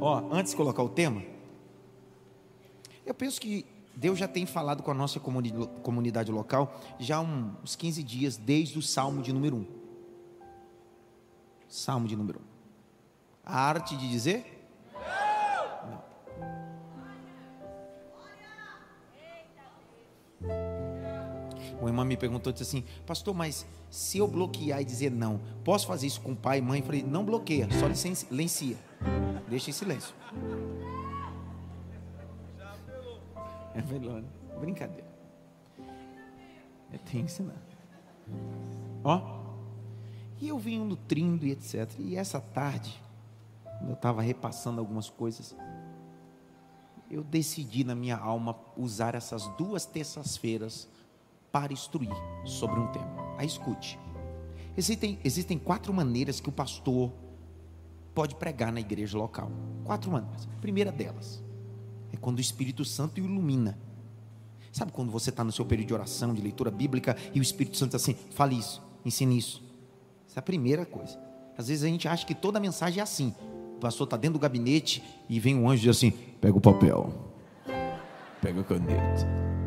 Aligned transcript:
Ó, 0.00 0.28
antes 0.30 0.52
de 0.52 0.56
colocar 0.56 0.82
o 0.82 0.88
tema, 0.88 1.22
eu 3.04 3.12
penso 3.14 3.40
que 3.40 3.66
Deus 3.96 4.18
já 4.18 4.28
tem 4.28 4.46
falado 4.46 4.82
com 4.82 4.90
a 4.92 4.94
nossa 4.94 5.18
comunidade 5.18 6.30
local 6.30 6.80
já 7.00 7.16
há 7.16 7.20
uns 7.20 7.74
15 7.74 8.02
dias, 8.04 8.36
desde 8.36 8.78
o 8.78 8.82
Salmo 8.82 9.22
de 9.22 9.32
número 9.32 9.56
1. 9.56 9.66
Salmo 11.66 12.06
de 12.06 12.14
número 12.14 12.38
1. 12.38 12.42
A 13.44 13.60
arte 13.60 13.96
de 13.96 14.08
dizer? 14.08 14.70
Não. 15.90 16.02
O 21.82 21.88
irmão 21.88 22.04
me 22.04 22.16
perguntou, 22.16 22.52
disse 22.52 22.62
assim, 22.62 22.84
pastor, 23.04 23.34
mas 23.34 23.66
se 23.90 24.18
eu 24.18 24.28
bloquear 24.28 24.80
e 24.80 24.84
dizer 24.84 25.10
não, 25.10 25.40
posso 25.64 25.86
fazer 25.86 26.06
isso 26.06 26.20
com 26.20 26.36
pai 26.36 26.58
e 26.58 26.62
mãe? 26.62 26.80
Eu 26.80 26.86
falei, 26.86 27.02
não 27.02 27.24
bloqueia, 27.24 27.68
só 27.72 27.92
silencia. 27.94 28.76
Deixa 29.48 29.70
em 29.70 29.72
silêncio. 29.72 30.14
É 33.74 33.82
melhor, 33.82 34.20
né? 34.20 34.28
Brincadeira. 34.60 35.08
Eu 36.92 36.98
tenho 36.98 37.24
que 37.24 37.32
ensinar. 37.32 37.62
Ó. 39.04 39.38
E 40.40 40.48
eu 40.48 40.58
vim 40.58 40.78
nutrindo 40.78 41.46
e 41.46 41.52
etc. 41.52 41.90
E 41.98 42.16
essa 42.16 42.40
tarde, 42.40 43.00
eu 43.86 43.94
estava 43.94 44.22
repassando 44.22 44.80
algumas 44.80 45.10
coisas, 45.10 45.56
eu 47.10 47.24
decidi 47.24 47.84
na 47.84 47.94
minha 47.94 48.16
alma 48.16 48.56
usar 48.76 49.14
essas 49.14 49.48
duas 49.56 49.86
terças-feiras 49.86 50.88
para 51.50 51.72
instruir 51.72 52.14
sobre 52.44 52.78
um 52.78 52.86
tema. 52.88 53.36
Aí 53.38 53.46
escute. 53.46 53.98
Existem, 54.76 55.18
existem 55.24 55.58
quatro 55.58 55.92
maneiras 55.92 56.40
que 56.40 56.48
o 56.48 56.52
pastor 56.52 57.12
pode 58.18 58.34
pregar 58.34 58.72
na 58.72 58.80
igreja 58.80 59.16
local. 59.16 59.48
Quatro 59.84 60.10
maneiras. 60.10 60.48
A 60.52 60.60
primeira 60.60 60.90
delas 60.90 61.40
é 62.12 62.16
quando 62.16 62.38
o 62.38 62.40
Espírito 62.40 62.84
Santo 62.84 63.20
ilumina. 63.20 63.78
Sabe 64.72 64.90
quando 64.90 65.12
você 65.12 65.30
está 65.30 65.44
no 65.44 65.52
seu 65.52 65.64
período 65.64 65.86
de 65.86 65.94
oração, 65.94 66.34
de 66.34 66.42
leitura 66.42 66.68
bíblica, 66.68 67.16
e 67.32 67.38
o 67.38 67.42
Espírito 67.42 67.76
Santo 67.76 67.94
assim: 67.94 68.16
fale 68.32 68.56
isso, 68.56 68.82
ensine 69.04 69.38
isso. 69.38 69.62
Essa 70.28 70.38
é 70.38 70.40
a 70.40 70.42
primeira 70.42 70.84
coisa. 70.84 71.16
Às 71.56 71.68
vezes 71.68 71.84
a 71.84 71.86
gente 71.86 72.08
acha 72.08 72.26
que 72.26 72.34
toda 72.34 72.58
mensagem 72.58 72.98
é 72.98 73.02
assim. 73.04 73.32
O 73.76 73.78
pastor 73.78 74.04
está 74.04 74.16
dentro 74.16 74.36
do 74.36 74.42
gabinete 74.42 75.00
e 75.28 75.38
vem 75.38 75.54
um 75.54 75.70
anjo 75.70 75.82
e 75.82 75.86
diz 75.86 75.96
assim: 75.96 76.10
pega 76.10 76.58
o 76.58 76.60
papel, 76.60 77.14
pega 78.42 78.62
a 78.62 78.64
caneta. 78.64 79.57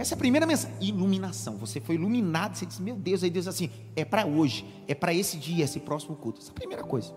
Essa 0.00 0.14
é 0.14 0.16
a 0.16 0.18
primeira 0.18 0.46
mensagem. 0.46 0.74
Iluminação. 0.80 1.58
Você 1.58 1.78
foi 1.78 1.96
iluminado. 1.96 2.56
Você 2.56 2.64
disse, 2.64 2.80
meu 2.80 2.96
Deus. 2.96 3.22
Aí 3.22 3.28
Deus 3.28 3.46
assim, 3.46 3.68
é 3.94 4.02
para 4.02 4.24
hoje. 4.24 4.64
É 4.88 4.94
para 4.94 5.12
esse 5.12 5.36
dia, 5.36 5.62
esse 5.62 5.78
próximo 5.78 6.16
culto. 6.16 6.40
Essa 6.40 6.48
é 6.48 6.52
a 6.52 6.54
primeira 6.54 6.82
coisa. 6.82 7.14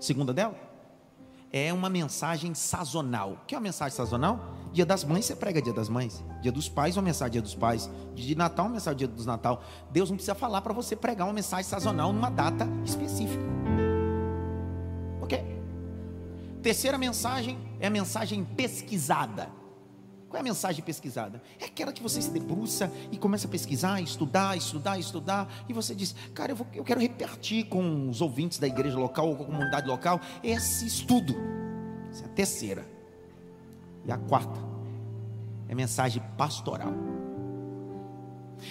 Segunda 0.00 0.34
dela, 0.34 0.56
é 1.52 1.72
uma 1.72 1.88
mensagem 1.88 2.52
sazonal. 2.54 3.34
O 3.34 3.46
que 3.46 3.54
é 3.54 3.58
uma 3.58 3.62
mensagem 3.62 3.96
sazonal? 3.96 4.52
Dia 4.72 4.84
das 4.84 5.04
mães, 5.04 5.26
você 5.26 5.36
prega 5.36 5.62
dia 5.62 5.72
das 5.72 5.88
mães. 5.88 6.24
Dia 6.42 6.50
dos 6.50 6.68
pais, 6.68 6.96
uma 6.96 7.04
mensagem 7.04 7.34
dia 7.34 7.42
dos 7.42 7.54
pais. 7.54 7.88
Dia 8.16 8.26
de 8.26 8.34
Natal, 8.34 8.66
uma 8.66 8.72
mensagem 8.72 8.98
dia 8.98 9.08
dos 9.08 9.24
Natal. 9.24 9.62
Deus 9.92 10.10
não 10.10 10.16
precisa 10.16 10.34
falar 10.34 10.62
para 10.62 10.72
você 10.72 10.96
pregar 10.96 11.24
uma 11.28 11.32
mensagem 11.32 11.70
sazonal 11.70 12.12
numa 12.12 12.30
data 12.30 12.66
específica. 12.84 13.44
Ok? 15.22 15.40
Terceira 16.60 16.98
mensagem 16.98 17.56
é 17.78 17.86
a 17.86 17.90
mensagem 17.90 18.44
pesquisada. 18.44 19.48
Qual 20.36 20.40
é 20.44 20.50
a 20.50 20.52
mensagem 20.52 20.84
pesquisada? 20.84 21.40
É 21.58 21.64
aquela 21.64 21.90
que 21.90 22.02
você 22.02 22.20
se 22.20 22.28
debruça 22.28 22.92
e 23.10 23.16
começa 23.16 23.46
a 23.46 23.50
pesquisar, 23.50 24.02
estudar, 24.02 24.54
estudar, 24.54 24.98
estudar, 24.98 25.64
e 25.66 25.72
você 25.72 25.94
diz, 25.94 26.14
cara, 26.34 26.52
eu, 26.52 26.56
vou, 26.56 26.66
eu 26.74 26.84
quero 26.84 27.00
repartir 27.00 27.64
com 27.70 28.10
os 28.10 28.20
ouvintes 28.20 28.58
da 28.58 28.66
igreja 28.66 28.98
local 28.98 29.30
ou 29.30 29.36
com 29.36 29.44
a 29.44 29.46
comunidade 29.46 29.88
local 29.88 30.20
esse 30.44 30.84
estudo. 30.84 31.34
Essa 32.10 32.24
é 32.24 32.26
a 32.26 32.28
terceira. 32.28 32.86
E 34.04 34.12
a 34.12 34.18
quarta 34.18 34.60
é 35.70 35.74
mensagem 35.74 36.22
pastoral. 36.36 36.92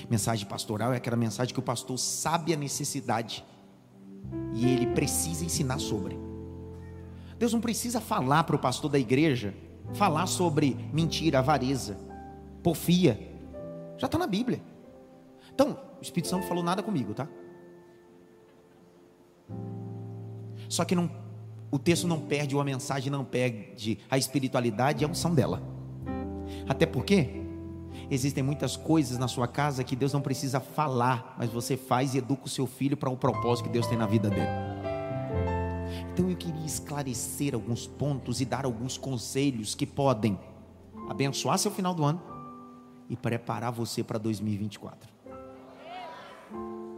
Mensagem 0.07 0.47
pastoral 0.47 0.93
é 0.93 0.97
aquela 0.97 1.17
mensagem 1.17 1.51
que 1.51 1.59
o 1.59 1.63
pastor 1.63 1.97
sabe 1.97 2.53
a 2.53 2.57
necessidade 2.57 3.43
e 4.53 4.67
ele 4.67 4.85
precisa 4.85 5.43
ensinar 5.43 5.79
sobre. 5.79 6.15
Deus 7.39 7.53
não 7.53 7.59
precisa 7.59 7.99
falar 7.99 8.43
para 8.43 8.55
o 8.55 8.59
pastor 8.59 8.91
da 8.91 8.99
igreja 8.99 9.51
falar 9.93 10.27
sobre 10.27 10.75
mentira, 10.91 11.39
avareza, 11.39 11.97
porfia. 12.63 13.19
Já 13.97 14.07
está 14.07 14.17
na 14.17 14.27
Bíblia. 14.27 14.61
Então, 15.53 15.79
o 15.99 16.01
Espírito 16.01 16.27
Santo 16.27 16.45
falou 16.47 16.63
nada 16.63 16.83
comigo, 16.83 17.13
tá? 17.13 17.27
Só 20.67 20.83
que 20.83 20.95
não, 20.95 21.09
o 21.71 21.79
texto 21.79 22.07
não 22.07 22.19
perde, 22.19 22.55
ou 22.55 22.61
a 22.61 22.65
mensagem 22.65 23.11
não 23.11 23.23
perde 23.23 23.99
a 24.09 24.17
espiritualidade 24.17 25.03
e 25.03 25.05
a 25.05 25.07
unção 25.07 25.33
dela. 25.33 25.61
Até 26.67 26.85
porque 26.85 27.41
existem 28.09 28.43
muitas 28.43 28.75
coisas 28.75 29.17
na 29.17 29.27
sua 29.27 29.47
casa 29.47 29.83
que 29.83 29.95
Deus 29.95 30.11
não 30.11 30.21
precisa 30.21 30.59
falar, 30.59 31.35
mas 31.37 31.49
você 31.49 31.77
faz 31.77 32.13
e 32.13 32.17
educa 32.17 32.45
o 32.45 32.49
seu 32.49 32.67
filho 32.67 32.97
para 32.97 33.09
o 33.09 33.17
propósito 33.17 33.65
que 33.65 33.71
Deus 33.71 33.87
tem 33.87 33.97
na 33.97 34.05
vida 34.05 34.29
dele. 34.29 34.74
Então 36.15 36.29
eu 36.29 36.37
queria 36.37 36.65
esclarecer 36.65 37.53
alguns 37.53 37.85
pontos 37.85 38.39
e 38.39 38.45
dar 38.45 38.63
alguns 38.63 38.97
conselhos 38.97 39.75
que 39.75 39.85
podem 39.85 40.39
abençoar 41.09 41.57
seu 41.57 41.69
final 41.69 41.93
do 41.93 42.05
ano 42.05 42.21
e 43.09 43.17
preparar 43.17 43.69
você 43.73 44.01
para 44.01 44.17
2024. 44.17 45.09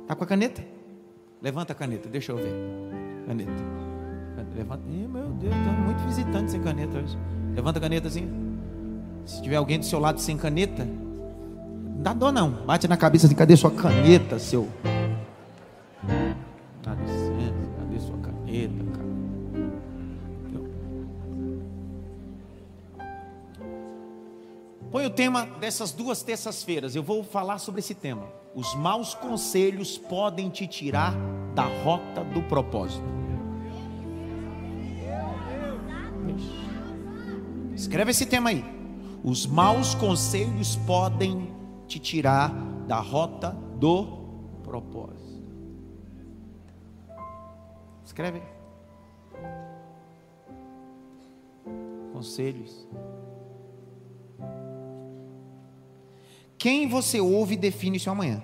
Tá 0.06 0.16
com 0.16 0.24
a 0.24 0.28
caneta? 0.28 0.64
Levanta 1.42 1.74
a 1.74 1.76
caneta, 1.76 2.08
deixa 2.08 2.32
eu 2.32 2.38
ver. 2.38 2.54
Caneta. 3.26 3.52
Levanta. 4.56 4.84
Ih, 4.88 5.08
meu 5.08 5.30
Deus, 5.30 5.54
tem 5.56 5.74
muito 5.84 6.00
visitante 6.04 6.52
sem 6.52 6.62
caneta 6.62 7.00
hoje. 7.00 7.18
Levanta 7.56 7.80
a 7.80 7.82
caneta 7.82 8.08
assim. 8.08 8.30
Se 9.26 9.42
tiver 9.42 9.56
alguém 9.56 9.80
do 9.80 9.86
seu 9.86 10.00
lado 10.00 10.20
sem 10.20 10.38
caneta, 10.38 10.86
não 10.86 12.04
dá 12.04 12.14
dor 12.14 12.32
não. 12.32 12.52
Bate 12.52 12.88
na 12.88 12.98
cabeça 12.98 13.26
assim, 13.26 13.36
cadê 13.36 13.58
sua 13.58 13.72
caneta, 13.72 14.38
seu? 14.38 14.68
Dá 16.84 16.94
licença, 16.94 17.68
cadê 17.80 18.00
sua 18.00 18.18
caneta, 18.20 18.84
Põe 24.98 25.06
o 25.06 25.12
tema 25.12 25.46
dessas 25.46 25.92
duas 25.92 26.24
terças-feiras. 26.24 26.96
Eu 26.96 27.04
vou 27.04 27.24
falar 27.24 27.60
sobre 27.60 27.82
esse 27.82 27.94
tema. 27.94 28.28
Os 28.56 28.74
maus 28.74 29.14
conselhos 29.14 29.96
podem 29.96 30.50
te 30.50 30.66
tirar 30.66 31.14
da 31.54 31.66
rota 31.84 32.24
do 32.24 32.42
propósito. 32.42 33.06
Escreve 37.76 38.10
esse 38.10 38.26
tema 38.26 38.50
aí. 38.50 38.66
Os 39.24 39.46
maus 39.46 39.94
conselhos 39.94 40.76
podem 40.78 41.48
te 41.88 42.00
tirar 42.00 42.52
da 42.88 43.00
rota 43.00 43.52
do 43.76 44.04
propósito. 44.64 45.44
Escreve. 48.04 48.42
Conselhos 52.12 52.88
Quem 56.58 56.88
você 56.88 57.20
ouve 57.20 57.56
define 57.56 57.98
o 57.98 58.00
seu 58.00 58.12
amanhã. 58.12 58.42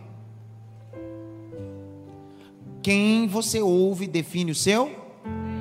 Quem 2.81 3.27
você 3.27 3.61
ouve 3.61 4.07
define 4.07 4.51
o 4.51 4.55
seu 4.55 4.91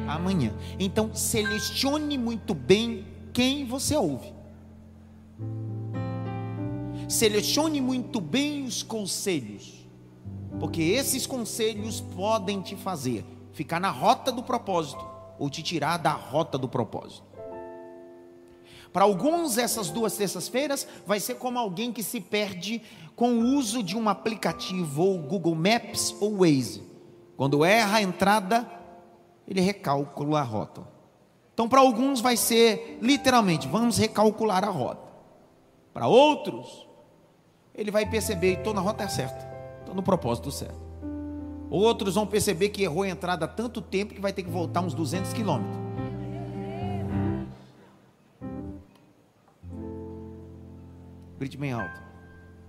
amanhã. 0.09 0.53
Então, 0.79 1.15
selecione 1.15 2.19
muito 2.19 2.53
bem 2.53 3.07
quem 3.33 3.65
você 3.65 3.97
ouve. 3.97 4.33
Selecione 7.09 7.81
muito 7.81 8.21
bem 8.21 8.65
os 8.65 8.83
conselhos, 8.83 9.87
porque 10.59 10.83
esses 10.83 11.27
conselhos 11.27 12.01
podem 12.01 12.61
te 12.61 12.75
fazer 12.75 13.25
ficar 13.53 13.79
na 13.79 13.91
rota 13.91 14.33
do 14.33 14.43
propósito 14.43 15.05
ou 15.39 15.51
te 15.51 15.63
tirar 15.63 15.99
da 15.99 16.13
rota 16.13 16.57
do 16.57 16.69
propósito. 16.69 17.32
Para 18.93 19.05
alguns, 19.05 19.57
essas 19.57 19.89
duas 19.89 20.17
terças-feiras 20.17 20.87
vai 21.07 21.19
ser 21.19 21.37
como 21.37 21.59
alguém 21.59 21.93
que 21.93 22.03
se 22.03 22.21
perde 22.21 22.83
com 23.17 23.33
o 23.35 23.57
uso 23.57 23.83
de 23.83 23.97
um 23.97 24.09
aplicativo, 24.09 25.03
ou 25.03 25.19
Google 25.19 25.55
Maps 25.55 26.15
ou 26.21 26.39
Waze. 26.39 26.83
Quando 27.37 27.65
erra 27.65 27.99
a 27.99 28.03
entrada, 28.03 28.71
ele 29.49 29.61
recalcula 29.61 30.41
a 30.41 30.43
rota. 30.43 30.83
Então, 31.55 31.69
para 31.69 31.81
alguns, 31.81 32.21
vai 32.21 32.37
ser 32.37 32.99
literalmente: 33.01 33.67
vamos 33.69 33.97
recalcular 33.97 34.65
a 34.65 34.71
rota. 34.71 35.03
Para 35.93 36.07
outros, 36.07 36.87
ele 37.75 37.91
vai 37.91 38.05
perceber: 38.05 38.59
estou 38.59 38.75
na 38.75 38.81
rota 38.81 39.09
certa, 39.09 39.49
estou 39.81 39.95
no 39.95 40.03
propósito 40.03 40.51
certo. 40.51 40.81
Outros 41.71 42.17
vão 42.17 42.27
perceber 42.27 42.69
que 42.69 42.83
errou 42.83 43.03
a 43.03 43.09
entrada 43.09 43.47
há 43.47 43.49
tanto 43.49 43.81
tempo 43.81 44.13
que 44.13 44.21
vai 44.21 44.33
ter 44.33 44.43
que 44.43 44.51
voltar 44.51 44.83
uns 44.83 44.93
200 44.93 45.33
quilômetros. 45.33 45.92
Grite 51.43 51.59
bem 51.59 51.73
alto. 51.73 52.01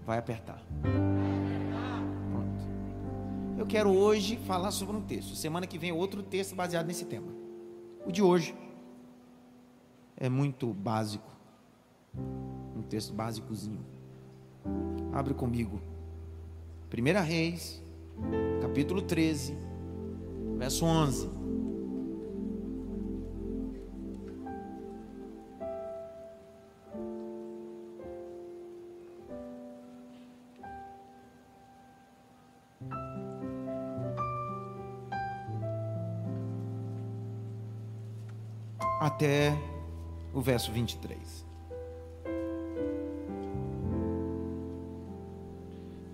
Vai 0.04 0.18
apertar. 0.18 0.60
Pronto. 2.32 2.68
Eu 3.56 3.68
quero 3.68 3.92
hoje 3.92 4.36
falar 4.48 4.72
sobre 4.72 4.98
um 4.98 5.02
texto. 5.02 5.36
Semana 5.36 5.68
que 5.68 5.78
vem 5.78 5.92
outro 5.92 6.24
texto 6.24 6.56
baseado 6.56 6.88
nesse 6.88 7.06
tema. 7.06 7.28
O 8.04 8.12
de 8.12 8.24
hoje 8.24 8.56
é 10.18 10.28
muito 10.28 10.74
básico. 10.74 11.30
Um 12.76 12.82
texto 12.82 13.14
básicozinho. 13.14 13.86
Abre 15.12 15.36
comigo. 15.36 15.80
1 16.92 17.24
Reis, 17.24 17.80
capítulo 18.60 19.04
13, 19.04 19.56
verso 20.58 20.84
11. 20.84 21.30
Até 39.24 39.58
o 40.34 40.42
verso 40.42 40.70
23. 40.70 41.46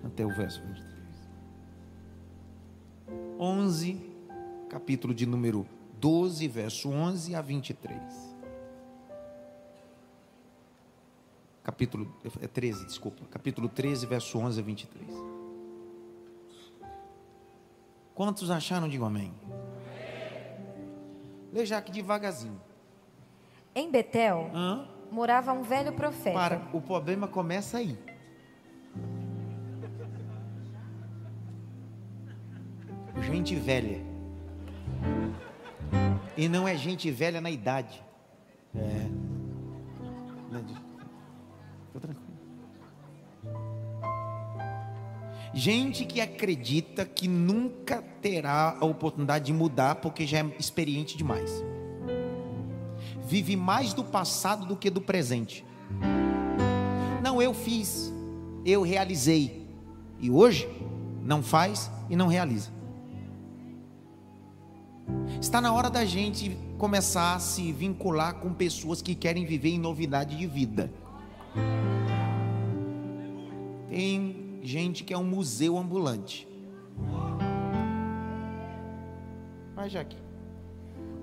Até 0.04 0.24
o 0.24 0.28
verso 0.28 0.62
23. 0.62 0.90
11, 3.36 4.00
capítulo 4.68 5.12
de 5.12 5.26
número 5.26 5.66
12, 5.98 6.46
verso 6.46 6.88
11 6.88 7.34
a 7.34 7.42
23. 7.42 8.00
Capítulo 11.64 12.14
é 12.40 12.46
13, 12.46 12.86
desculpa. 12.86 13.24
Capítulo 13.28 13.68
13, 13.68 14.06
verso 14.06 14.38
11 14.38 14.60
a 14.60 14.62
23. 14.62 15.10
Quantos 18.14 18.52
acharam? 18.52 18.88
Digo 18.88 19.04
amém. 19.04 19.34
Leia 21.52 21.76
aqui 21.76 21.90
devagarzinho. 21.90 22.69
Em 23.74 23.90
Betel 23.90 24.50
Hã? 24.52 24.88
morava 25.10 25.52
um 25.52 25.62
velho 25.62 25.92
profeta. 25.92 26.32
Para, 26.32 26.62
o 26.72 26.80
problema 26.80 27.28
começa 27.28 27.78
aí. 27.78 27.96
Gente 33.22 33.54
velha. 33.54 34.00
E 36.36 36.48
não 36.48 36.66
é 36.66 36.76
gente 36.76 37.10
velha 37.10 37.40
na 37.40 37.50
idade. 37.50 38.02
É. 38.74 39.10
Estou 41.86 42.00
tranquilo. 42.00 42.30
Gente 45.52 46.04
que 46.04 46.20
acredita 46.20 47.04
que 47.04 47.28
nunca 47.28 48.02
terá 48.22 48.76
a 48.80 48.84
oportunidade 48.84 49.46
de 49.46 49.52
mudar 49.52 49.96
porque 49.96 50.26
já 50.26 50.38
é 50.38 50.44
experiente 50.58 51.16
demais 51.16 51.62
vive 53.30 53.54
mais 53.54 53.94
do 53.94 54.02
passado 54.02 54.66
do 54.66 54.74
que 54.74 54.90
do 54.90 55.00
presente. 55.00 55.64
Não, 57.22 57.40
eu 57.40 57.54
fiz, 57.54 58.12
eu 58.66 58.82
realizei, 58.82 59.68
e 60.18 60.28
hoje 60.28 60.68
não 61.22 61.40
faz 61.40 61.88
e 62.08 62.16
não 62.16 62.26
realiza. 62.26 62.70
Está 65.40 65.60
na 65.60 65.72
hora 65.72 65.88
da 65.88 66.04
gente 66.04 66.58
começar 66.76 67.36
a 67.36 67.38
se 67.38 67.70
vincular 67.70 68.34
com 68.34 68.52
pessoas 68.52 69.00
que 69.00 69.14
querem 69.14 69.46
viver 69.46 69.70
em 69.70 69.78
novidade 69.78 70.36
de 70.36 70.46
vida. 70.48 70.92
Tem 73.88 74.58
gente 74.62 75.04
que 75.04 75.14
é 75.14 75.18
um 75.18 75.24
museu 75.24 75.78
ambulante. 75.78 76.48
Vai, 79.76 79.88
Jaque. 79.88 80.16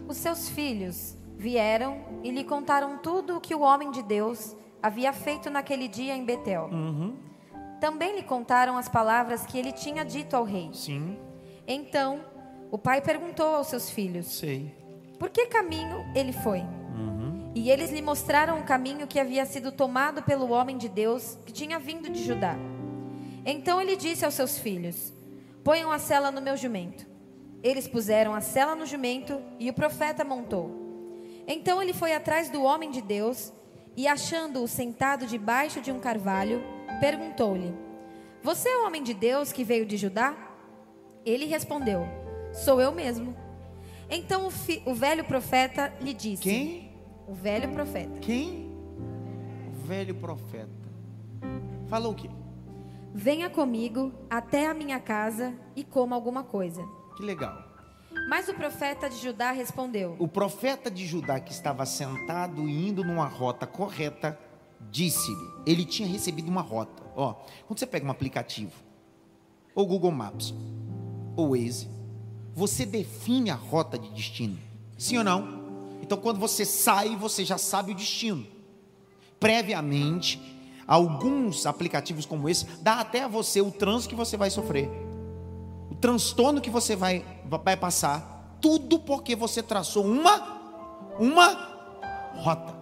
Os 0.08 0.16
seus 0.16 0.48
filhos 0.48 1.17
vieram 1.38 2.02
e 2.24 2.32
lhe 2.32 2.44
contaram 2.44 2.98
tudo 2.98 3.38
o 3.38 3.42
que 3.42 3.54
o 3.54 3.62
homem 3.62 3.92
de 3.92 4.02
Deus 4.02 4.56
havia 4.82 5.14
feito 5.14 5.50
naquele 5.50 5.88
dia 5.88 6.16
em 6.16 6.26
Betel. 6.26 6.70
Uhum. 6.72 7.16
Também 7.80 8.16
lhe 8.16 8.24
contaram 8.24 8.76
as 8.76 8.90
palavras 8.90 9.46
que 9.46 9.58
ele 9.58 9.72
tinha 9.72 10.04
dito 10.04 10.36
ao 10.36 10.44
rei. 10.44 10.72
Sim. 10.74 11.18
Então, 11.68 12.22
o 12.72 12.78
pai 12.78 13.02
perguntou 13.02 13.56
aos 13.56 13.68
seus 13.68 13.90
filhos: 13.90 14.26
Sei. 14.26 14.76
Por 15.20 15.30
que 15.30 15.46
caminho 15.46 16.06
ele 16.16 16.34
foi? 16.34 16.60
Uhum. 16.60 17.52
E 17.54 17.70
eles 17.70 17.92
lhe 17.92 18.02
mostraram 18.02 18.60
o 18.60 18.64
caminho 18.64 19.08
que 19.08 19.20
havia 19.20 19.46
sido 19.46 19.72
tomado 19.72 20.24
pelo 20.24 20.50
homem 20.50 20.78
de 20.78 20.90
Deus 20.90 21.38
que 21.46 21.54
tinha 21.54 21.78
vindo 21.78 22.10
de 22.10 22.24
Judá. 22.24 22.56
Então 23.46 23.80
ele 23.80 23.96
disse 23.96 24.26
aos 24.26 24.34
seus 24.34 24.58
filhos: 24.58 25.14
Ponham 25.64 25.92
a 25.92 26.00
sela 26.00 26.32
no 26.32 26.42
meu 26.42 26.58
jumento. 26.58 27.06
Eles 27.62 27.88
puseram 27.88 28.34
a 28.34 28.42
sela 28.42 28.76
no 28.76 28.86
jumento 28.86 29.40
e 29.60 29.70
o 29.70 29.74
profeta 29.74 30.24
montou. 30.24 30.87
Então 31.48 31.82
ele 31.82 31.94
foi 31.94 32.14
atrás 32.14 32.50
do 32.50 32.62
homem 32.62 32.92
de 32.92 33.02
Deus 33.02 33.54
e, 33.96 34.08
achando-o 34.08 34.68
sentado 34.68 35.26
debaixo 35.26 35.80
de 35.80 35.92
um 35.92 36.00
carvalho, 36.00 36.62
perguntou-lhe: 37.00 37.74
Você 38.44 38.68
é 38.68 38.78
o 38.80 38.86
homem 38.86 39.02
de 39.02 39.14
Deus 39.14 39.54
que 39.54 39.64
veio 39.64 39.86
de 39.86 39.96
Judá? 39.96 40.36
Ele 41.26 41.46
respondeu: 41.46 42.06
Sou 42.54 42.82
eu 42.82 42.92
mesmo. 42.92 43.36
Então 44.10 44.48
o, 44.48 44.52
fi, 44.52 44.84
o 44.86 44.94
velho 44.94 45.24
profeta 45.24 45.94
lhe 46.02 46.14
disse: 46.14 46.44
Quem? 46.44 46.92
O 47.28 47.34
velho 47.34 47.72
profeta. 47.72 48.20
Quem? 48.20 48.72
O 49.68 49.86
velho 49.86 50.16
profeta. 50.16 50.70
Falou 51.88 52.12
o 52.12 52.16
quê? 52.16 52.30
Venha 53.14 53.50
comigo 53.50 54.14
até 54.30 54.68
a 54.68 54.74
minha 54.74 55.00
casa 55.00 55.54
e 55.76 55.84
coma 55.84 56.16
alguma 56.16 56.44
coisa. 56.44 56.86
Que 57.16 57.24
legal. 57.24 57.67
Mas 58.28 58.50
o 58.50 58.54
profeta 58.54 59.10
de 59.10 59.16
Judá 59.16 59.52
respondeu: 59.52 60.18
O 60.20 60.28
profeta 60.28 60.92
de 60.92 61.08
Judá 61.08 61.40
que 61.40 61.54
estava 61.54 61.86
sentado 61.86 62.68
e 62.68 62.90
indo 62.90 63.02
numa 63.02 63.26
rota 63.26 63.66
correta, 63.66 64.38
disse-lhe: 64.92 65.50
Ele 65.66 65.86
tinha 65.86 66.08
recebido 66.08 66.50
uma 66.50 66.62
rota. 66.62 67.04
Ó, 67.16 67.36
quando 67.66 67.80
você 67.80 67.88
pega 67.88 68.06
um 68.06 68.12
aplicativo, 68.12 68.74
ou 69.74 69.88
Google 69.88 70.12
Maps, 70.12 70.54
ou 71.38 71.52
Waze, 71.52 71.90
você 72.54 72.86
define 72.86 73.50
a 73.50 73.56
rota 73.56 73.98
de 73.98 74.10
destino. 74.10 74.60
Sim 74.98 75.20
ou 75.20 75.24
não? 75.24 75.66
Então, 76.02 76.18
quando 76.18 76.38
você 76.38 76.66
sai, 76.66 77.16
você 77.16 77.46
já 77.46 77.58
sabe 77.58 77.94
o 77.94 77.96
destino. 77.96 78.46
Previamente, 79.40 80.42
alguns 80.86 81.66
aplicativos 81.66 82.26
como 82.26 82.50
esse 82.50 82.66
dá 82.82 83.00
até 83.00 83.24
a 83.24 83.28
você 83.30 83.62
o 83.62 83.72
trânsito 83.72 84.10
que 84.10 84.16
você 84.16 84.36
vai 84.36 84.50
sofrer 84.50 85.07
transtorno 86.00 86.62
que 86.62 86.70
você 86.70 86.96
vai, 86.96 87.26
vai 87.46 87.76
passar, 87.76 88.58
tudo 88.62 89.00
porque 89.00 89.36
você 89.36 89.62
traçou 89.64 90.06
uma, 90.06 90.60
uma 91.20 91.54
rota. 92.36 92.76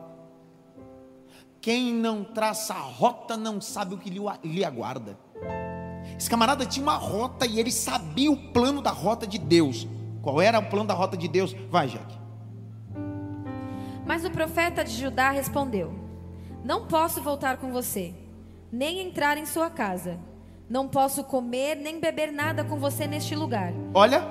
Quem 1.62 1.94
não 1.94 2.24
traça 2.24 2.74
a 2.74 2.80
rota 2.80 3.36
não 3.36 3.60
sabe 3.60 3.96
o 3.96 3.98
que 3.98 4.10
lhe, 4.10 4.64
aguarda. 4.64 5.18
Esse 6.18 6.30
camarada 6.30 6.66
tinha 6.66 6.84
uma 6.84 6.96
rota 6.96 7.46
e 7.46 7.60
ele 7.60 7.72
sabia 7.72 8.32
o 8.32 8.38
plano 8.52 8.82
da 8.82 8.92
rota 8.92 9.26
de 9.26 9.40
Deus. 9.40 9.88
Qual 10.22 10.42
era 10.42 10.60
o 10.60 10.70
plano 10.70 10.88
da 10.88 10.94
rota 10.94 11.18
de 11.18 11.28
Deus? 11.28 11.54
Vai, 11.70 11.88
Jaque. 11.88 12.16
Mas 14.06 14.24
o 14.24 14.30
profeta 14.30 14.84
de 14.84 14.92
Judá 14.92 15.32
respondeu: 15.32 15.94
Não 16.64 16.86
posso 16.86 17.22
voltar 17.22 17.58
com 17.58 17.72
você, 17.72 18.14
nem 18.72 19.00
entrar 19.00 19.38
em 19.38 19.46
sua 19.46 19.70
casa 19.70 20.20
não 20.70 20.88
posso 20.88 21.24
comer 21.24 21.76
nem 21.76 22.00
beber 22.00 22.32
nada 22.32 22.64
com 22.64 22.78
você 22.78 23.06
neste 23.08 23.36
lugar. 23.36 23.72
Olha, 23.94 24.28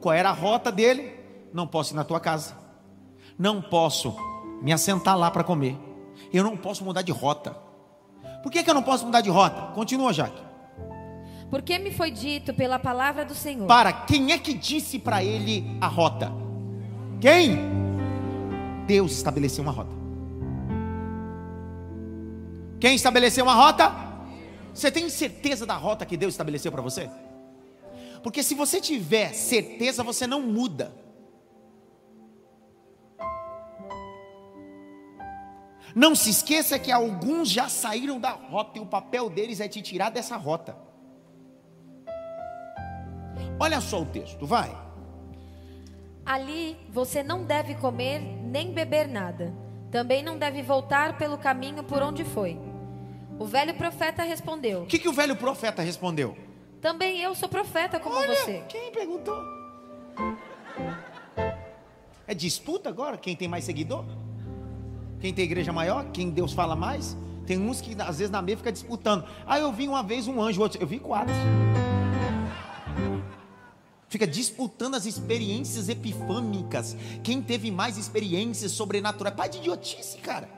qual 0.00 0.14
era 0.14 0.30
a 0.30 0.32
rota 0.32 0.72
dele? 0.72 1.12
Não 1.52 1.66
posso 1.66 1.94
ir 1.94 1.96
na 1.96 2.04
tua 2.04 2.18
casa. 2.18 2.56
Não 3.38 3.60
posso 3.60 4.16
me 4.62 4.72
assentar 4.72 5.16
lá 5.16 5.30
para 5.30 5.44
comer. 5.44 5.78
Eu 6.32 6.42
não 6.42 6.56
posso 6.56 6.84
mudar 6.84 7.02
de 7.02 7.12
rota. 7.12 7.56
Por 8.42 8.50
que, 8.50 8.62
que 8.62 8.70
eu 8.70 8.74
não 8.74 8.82
posso 8.82 9.04
mudar 9.04 9.20
de 9.20 9.30
rota? 9.30 9.72
Continua, 9.74 10.12
Jaque. 10.12 10.42
Porque 11.50 11.78
me 11.78 11.92
foi 11.92 12.10
dito 12.10 12.52
pela 12.54 12.78
palavra 12.78 13.24
do 13.24 13.34
Senhor. 13.34 13.66
Para 13.66 13.92
quem 13.92 14.32
é 14.32 14.38
que 14.38 14.54
disse 14.54 14.98
para 14.98 15.22
ele 15.22 15.76
a 15.80 15.86
rota? 15.86 16.32
Quem? 17.20 17.58
Deus 18.86 19.12
estabeleceu 19.12 19.62
uma 19.62 19.72
rota. 19.72 19.92
Quem 22.80 22.94
estabeleceu 22.94 23.44
uma 23.44 23.54
rota? 23.54 24.13
Você 24.74 24.90
tem 24.90 25.08
certeza 25.08 25.64
da 25.64 25.76
rota 25.76 26.04
que 26.04 26.16
Deus 26.16 26.34
estabeleceu 26.34 26.72
para 26.72 26.82
você? 26.82 27.08
Porque 28.24 28.42
se 28.42 28.54
você 28.54 28.80
tiver 28.80 29.32
certeza, 29.32 30.02
você 30.02 30.26
não 30.26 30.42
muda. 30.42 30.92
Não 35.94 36.16
se 36.16 36.30
esqueça 36.30 36.76
que 36.76 36.90
alguns 36.90 37.48
já 37.48 37.68
saíram 37.68 38.18
da 38.18 38.30
rota 38.30 38.78
e 38.78 38.82
o 38.82 38.86
papel 38.86 39.30
deles 39.30 39.60
é 39.60 39.68
te 39.68 39.80
tirar 39.80 40.10
dessa 40.10 40.36
rota. 40.36 40.76
Olha 43.60 43.80
só 43.80 44.02
o 44.02 44.06
texto, 44.06 44.44
vai. 44.44 44.76
Ali 46.26 46.76
você 46.90 47.22
não 47.22 47.44
deve 47.44 47.76
comer 47.76 48.18
nem 48.18 48.72
beber 48.72 49.06
nada. 49.06 49.54
Também 49.92 50.20
não 50.20 50.36
deve 50.36 50.62
voltar 50.62 51.16
pelo 51.16 51.38
caminho 51.38 51.84
por 51.84 52.02
onde 52.02 52.24
foi 52.24 52.73
o 53.38 53.46
velho 53.46 53.74
profeta 53.74 54.22
respondeu: 54.22 54.82
O 54.82 54.86
que, 54.86 54.98
que 54.98 55.08
o 55.08 55.12
velho 55.12 55.36
profeta 55.36 55.82
respondeu? 55.82 56.36
Também 56.80 57.20
eu 57.20 57.34
sou 57.34 57.48
profeta 57.48 57.98
como 57.98 58.14
Olha, 58.16 58.34
você. 58.34 58.62
quem 58.68 58.92
perguntou? 58.92 59.42
É 62.26 62.34
disputa 62.34 62.88
agora? 62.88 63.16
Quem 63.16 63.34
tem 63.34 63.48
mais 63.48 63.64
seguidor? 63.64 64.04
Quem 65.20 65.32
tem 65.32 65.44
igreja 65.44 65.72
maior? 65.72 66.04
Quem 66.12 66.30
Deus 66.30 66.52
fala 66.52 66.76
mais? 66.76 67.16
Tem 67.46 67.58
uns 67.58 67.80
que 67.80 67.94
às 68.00 68.18
vezes 68.18 68.30
na 68.30 68.40
meia 68.42 68.56
fica 68.56 68.72
disputando. 68.72 69.24
Ah, 69.46 69.58
eu 69.58 69.72
vi 69.72 69.88
uma 69.88 70.02
vez 70.02 70.26
um 70.26 70.40
anjo, 70.40 70.60
outro. 70.60 70.80
Eu 70.80 70.86
vi 70.86 70.98
quatro. 70.98 71.34
Fica 74.08 74.26
disputando 74.26 74.94
as 74.94 75.06
experiências 75.06 75.88
epifânicas. 75.88 76.96
Quem 77.22 77.42
teve 77.42 77.70
mais 77.70 77.98
experiências 77.98 78.72
sobrenaturais? 78.72 79.34
Pai 79.34 79.48
de 79.48 79.58
idiotice, 79.58 80.18
cara. 80.18 80.48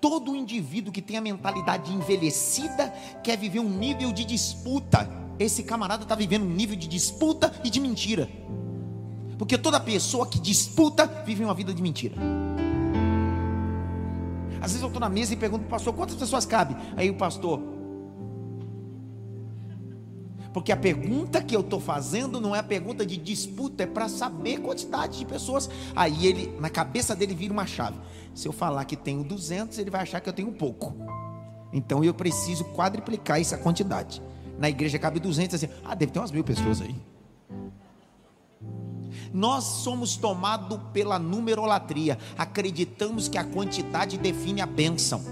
Todo 0.00 0.34
indivíduo 0.34 0.92
que 0.92 1.02
tem 1.02 1.16
a 1.16 1.20
mentalidade 1.20 1.92
envelhecida 1.92 2.90
quer 3.22 3.36
viver 3.36 3.60
um 3.60 3.68
nível 3.68 4.12
de 4.12 4.24
disputa. 4.24 5.08
Esse 5.38 5.62
camarada 5.62 6.02
está 6.02 6.14
vivendo 6.14 6.44
um 6.44 6.50
nível 6.50 6.76
de 6.76 6.88
disputa 6.88 7.52
e 7.62 7.70
de 7.70 7.80
mentira. 7.80 8.28
Porque 9.38 9.58
toda 9.58 9.78
pessoa 9.78 10.26
que 10.26 10.40
disputa 10.40 11.06
vive 11.26 11.44
uma 11.44 11.54
vida 11.54 11.74
de 11.74 11.82
mentira. 11.82 12.16
Às 14.60 14.72
vezes 14.72 14.82
eu 14.82 14.88
estou 14.88 15.00
na 15.00 15.08
mesa 15.08 15.34
e 15.34 15.36
pergunto 15.36 15.66
pastor: 15.66 15.94
quantas 15.94 16.16
pessoas 16.16 16.46
cabe? 16.46 16.74
Aí 16.96 17.10
o 17.10 17.14
pastor. 17.14 17.76
Porque 20.52 20.72
a 20.72 20.76
pergunta 20.76 21.42
que 21.42 21.54
eu 21.54 21.60
estou 21.60 21.78
fazendo 21.78 22.40
não 22.40 22.56
é 22.56 22.60
a 22.60 22.62
pergunta 22.62 23.04
de 23.04 23.18
disputa, 23.18 23.82
é 23.82 23.86
para 23.86 24.08
saber 24.08 24.58
quantidade 24.58 25.18
de 25.18 25.26
pessoas. 25.26 25.68
Aí 25.94 26.26
ele, 26.26 26.56
na 26.58 26.70
cabeça 26.70 27.14
dele, 27.14 27.34
vira 27.34 27.52
uma 27.52 27.66
chave. 27.66 27.98
Se 28.36 28.46
eu 28.46 28.52
falar 28.52 28.84
que 28.84 28.94
tenho 28.94 29.24
200, 29.24 29.78
ele 29.78 29.90
vai 29.90 30.02
achar 30.02 30.20
que 30.20 30.28
eu 30.28 30.32
tenho 30.32 30.52
pouco. 30.52 30.94
Então 31.72 32.04
eu 32.04 32.12
preciso 32.12 32.66
quadriplicar 32.66 33.40
essa 33.40 33.56
quantidade. 33.56 34.22
Na 34.58 34.68
igreja 34.68 34.98
cabe 34.98 35.18
200, 35.18 35.54
assim, 35.54 35.68
ah, 35.82 35.94
deve 35.94 36.12
ter 36.12 36.18
umas 36.18 36.30
mil 36.30 36.44
pessoas 36.44 36.82
aí. 36.82 36.94
Nós 39.32 39.64
somos 39.64 40.18
tomados 40.18 40.78
pela 40.92 41.18
numerolatria, 41.18 42.18
acreditamos 42.36 43.26
que 43.26 43.38
a 43.38 43.44
quantidade 43.44 44.18
define 44.18 44.60
a 44.60 44.66
bênção, 44.66 45.22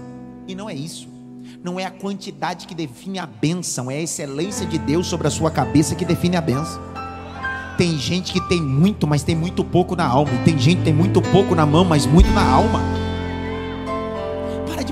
e 0.47 0.55
não 0.55 0.67
é 0.67 0.73
isso. 0.73 1.07
Não 1.63 1.79
é 1.79 1.85
a 1.85 1.91
quantidade 1.91 2.65
que 2.65 2.73
define 2.73 3.19
a 3.19 3.27
bênção, 3.27 3.89
é 3.89 3.97
a 3.97 4.01
excelência 4.01 4.65
de 4.65 4.79
Deus 4.79 5.05
sobre 5.05 5.27
a 5.27 5.31
sua 5.31 5.51
cabeça 5.51 5.93
que 5.93 6.05
define 6.05 6.37
a 6.37 6.41
bênção. 6.41 6.81
Tem 7.77 7.97
gente 7.97 8.33
que 8.33 8.41
tem 8.47 8.61
muito, 8.61 9.05
mas 9.05 9.21
tem 9.21 9.35
muito 9.35 9.63
pouco 9.63 9.95
na 9.95 10.07
alma, 10.07 10.33
e 10.33 10.43
tem 10.43 10.57
gente 10.57 10.79
que 10.79 10.85
tem 10.85 10.93
muito 10.93 11.21
pouco 11.21 11.53
na 11.53 11.65
mão, 11.65 11.85
mas 11.85 12.07
muito 12.07 12.31
na 12.31 12.43
alma. 12.43 12.94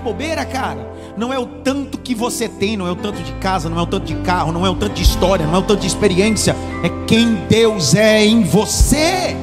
Bobeira, 0.03 0.45
cara. 0.45 0.93
Não 1.17 1.33
é 1.33 1.39
o 1.39 1.45
tanto 1.45 1.97
que 1.97 2.13
você 2.13 2.49
tem, 2.49 2.75
não 2.75 2.85
é 2.85 2.91
o 2.91 2.95
tanto 2.95 3.21
de 3.23 3.31
casa, 3.33 3.69
não 3.69 3.79
é 3.79 3.81
o 3.81 3.87
tanto 3.87 4.05
de 4.05 4.15
carro, 4.21 4.51
não 4.51 4.65
é 4.65 4.69
o 4.69 4.75
tanto 4.75 4.93
de 4.93 5.01
história, 5.01 5.45
não 5.47 5.55
é 5.55 5.57
o 5.59 5.63
tanto 5.63 5.81
de 5.81 5.87
experiência, 5.87 6.55
é 6.83 7.05
quem 7.05 7.35
Deus 7.47 7.95
é 7.95 8.25
em 8.25 8.43
você. 8.43 9.35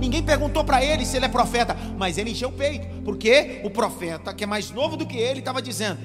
Ninguém 0.00 0.22
perguntou 0.22 0.64
para 0.64 0.84
ele 0.84 1.04
se 1.04 1.16
ele 1.16 1.26
é 1.26 1.28
profeta, 1.28 1.76
mas 1.96 2.18
ele 2.18 2.30
encheu 2.30 2.48
o 2.48 2.52
peito, 2.52 2.86
porque 3.04 3.60
o 3.64 3.70
profeta, 3.70 4.32
que 4.32 4.44
é 4.44 4.46
mais 4.46 4.70
novo 4.70 4.96
do 4.96 5.06
que 5.06 5.16
ele, 5.16 5.40
estava 5.40 5.60
dizendo: 5.60 5.98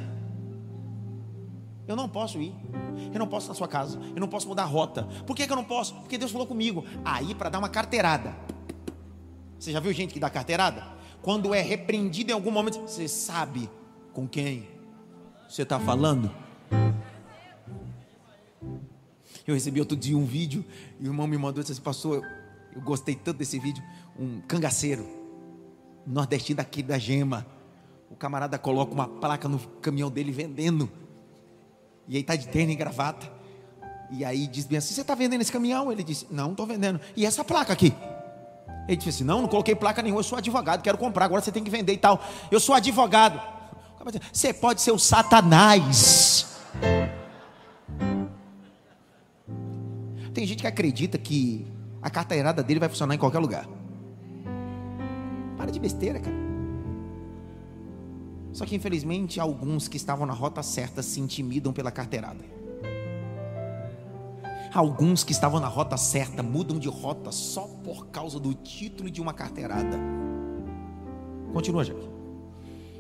Eu 1.88 1.96
não 1.96 2.10
posso 2.10 2.42
ir, 2.42 2.56
eu 3.14 3.20
não 3.20 3.28
posso 3.28 3.48
na 3.48 3.54
sua 3.54 3.68
casa, 3.68 4.00
eu 4.16 4.20
não 4.20 4.28
posso 4.28 4.48
mudar 4.48 4.64
a 4.64 4.66
rota. 4.66 5.08
Por 5.28 5.36
que, 5.36 5.46
que 5.46 5.52
eu 5.52 5.56
não 5.56 5.64
posso? 5.64 5.94
Porque 5.96 6.18
Deus 6.18 6.32
falou 6.32 6.48
comigo. 6.48 6.84
Aí, 7.06 7.36
para 7.36 7.50
dar 7.50 7.60
uma 7.60 7.70
carteirada. 7.70 8.36
Você 9.60 9.74
já 9.74 9.80
viu 9.82 9.92
gente 9.92 10.14
que 10.14 10.20
dá 10.20 10.30
carteirada? 10.30 10.99
Quando 11.30 11.54
é 11.54 11.62
repreendido 11.62 12.32
em 12.32 12.34
algum 12.34 12.50
momento, 12.50 12.82
você 12.82 13.08
sabe 13.08 13.70
com 14.14 14.28
quem 14.28 14.68
você 15.48 15.62
está 15.62 15.80
falando. 15.80 16.32
Eu 19.46 19.54
recebi 19.54 19.80
outro 19.80 19.96
dia 19.96 20.18
um 20.18 20.26
vídeo 20.26 20.66
e 21.00 21.04
o 21.04 21.12
irmão 21.12 21.28
me 21.28 21.38
mandou 21.38 21.62
e 21.62 21.64
disse 21.64 21.74
assim, 21.74 21.84
pastor, 21.84 22.28
eu 22.76 22.82
gostei 22.82 23.14
tanto 23.14 23.38
desse 23.38 23.60
vídeo. 23.60 23.84
Um 24.18 24.42
cangaceiro, 24.42 25.08
nordestino 26.04 26.58
daqui 26.58 26.82
da 26.82 26.98
Gema. 26.98 27.46
O 28.10 28.16
camarada 28.16 28.58
coloca 28.58 28.92
uma 28.92 29.08
placa 29.08 29.48
no 29.48 29.60
caminhão 29.84 30.10
dele 30.10 30.32
vendendo. 30.32 30.90
E 32.08 32.16
aí 32.16 32.22
está 32.22 32.36
de 32.36 32.48
terno 32.48 32.72
e 32.72 32.76
gravata. 32.76 33.32
E 34.10 34.26
aí 34.26 34.48
diz 34.48 34.66
bem 34.66 34.80
assim: 34.80 34.96
Você 34.96 35.02
está 35.02 35.14
vendendo 35.14 35.42
esse 35.42 35.52
caminhão? 35.52 35.92
Ele 35.92 36.02
disse: 36.02 36.26
Não, 36.32 36.50
estou 36.50 36.66
vendendo. 36.66 37.00
E 37.16 37.24
essa 37.24 37.46
placa 37.46 37.72
aqui? 37.72 37.94
Ele 38.90 38.98
disse 38.98 39.10
assim: 39.10 39.24
Não, 39.24 39.44
não 39.44 39.48
coloquei 39.48 39.76
placa 39.76 40.02
nenhuma, 40.02 40.20
eu 40.20 40.24
sou 40.24 40.40
advogado, 40.40 40.82
quero 40.82 40.98
comprar, 40.98 41.26
agora 41.26 41.44
você 41.44 41.52
tem 41.52 41.64
que 41.64 41.70
vender 41.70 41.94
e 41.94 41.98
tal. 41.98 42.20
Eu 42.50 42.60
sou 42.60 42.74
advogado. 42.74 43.40
Você 44.34 44.52
pode 44.52 44.82
ser 44.82 44.92
o 44.92 44.98
Satanás. 44.98 46.58
Tem 50.34 50.48
gente 50.48 50.62
que 50.62 50.68
acredita 50.68 51.20
que 51.20 51.68
a 52.02 52.10
carteirada 52.10 52.64
dele 52.64 52.80
vai 52.80 52.90
funcionar 52.90 53.14
em 53.14 53.20
qualquer 53.20 53.38
lugar. 53.40 53.68
Para 55.56 55.70
de 55.70 55.80
besteira, 55.80 56.20
cara. 56.20 56.36
Só 58.52 58.66
que 58.66 58.76
infelizmente 58.76 59.40
alguns 59.40 59.88
que 59.88 59.98
estavam 59.98 60.26
na 60.26 60.34
rota 60.34 60.64
certa 60.64 61.04
se 61.04 61.20
intimidam 61.20 61.72
pela 61.72 61.92
carteirada. 61.92 62.44
Alguns 64.74 65.24
que 65.24 65.32
estavam 65.32 65.60
na 65.60 65.68
rota 65.68 65.98
certa 65.98 66.44
mudam 66.44 66.78
de 66.78 66.88
rota 66.88 67.32
só 67.32 67.68
por 67.84 68.08
causa 68.08 68.40
do 68.40 68.54
título 68.54 69.10
de 69.10 69.22
uma 69.22 69.34
carteirada. 69.34 69.98
Continua, 71.52 71.84
Jaque. 71.84 72.08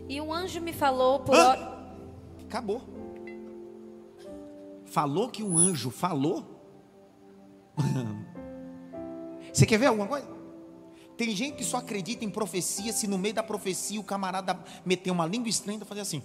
E 0.08 0.20
um 0.20 0.34
anjo 0.34 0.60
me 0.60 0.74
falou 0.74 1.20
por. 1.20 1.36
Ah, 1.36 1.94
acabou. 2.44 2.82
Falou 4.86 5.30
que 5.30 5.44
um 5.44 5.56
anjo 5.56 5.92
falou? 5.92 6.44
Você 9.54 9.66
quer 9.68 9.78
ver 9.78 9.86
alguma 9.86 10.08
coisa? 10.08 10.28
Tem 11.16 11.30
gente 11.36 11.58
que 11.58 11.64
só 11.64 11.78
acredita 11.78 12.26
em 12.26 12.30
profecia 12.30 12.92
se 12.92 13.06
no 13.06 13.18
meio 13.18 13.36
da 13.36 13.44
profecia 13.44 14.00
o 14.00 14.04
camarada 14.04 14.58
meter 14.84 15.12
uma 15.12 15.28
língua 15.28 15.50
estranha 15.50 15.80
e 15.80 15.86
fazer 15.86 16.02
assim. 16.02 16.24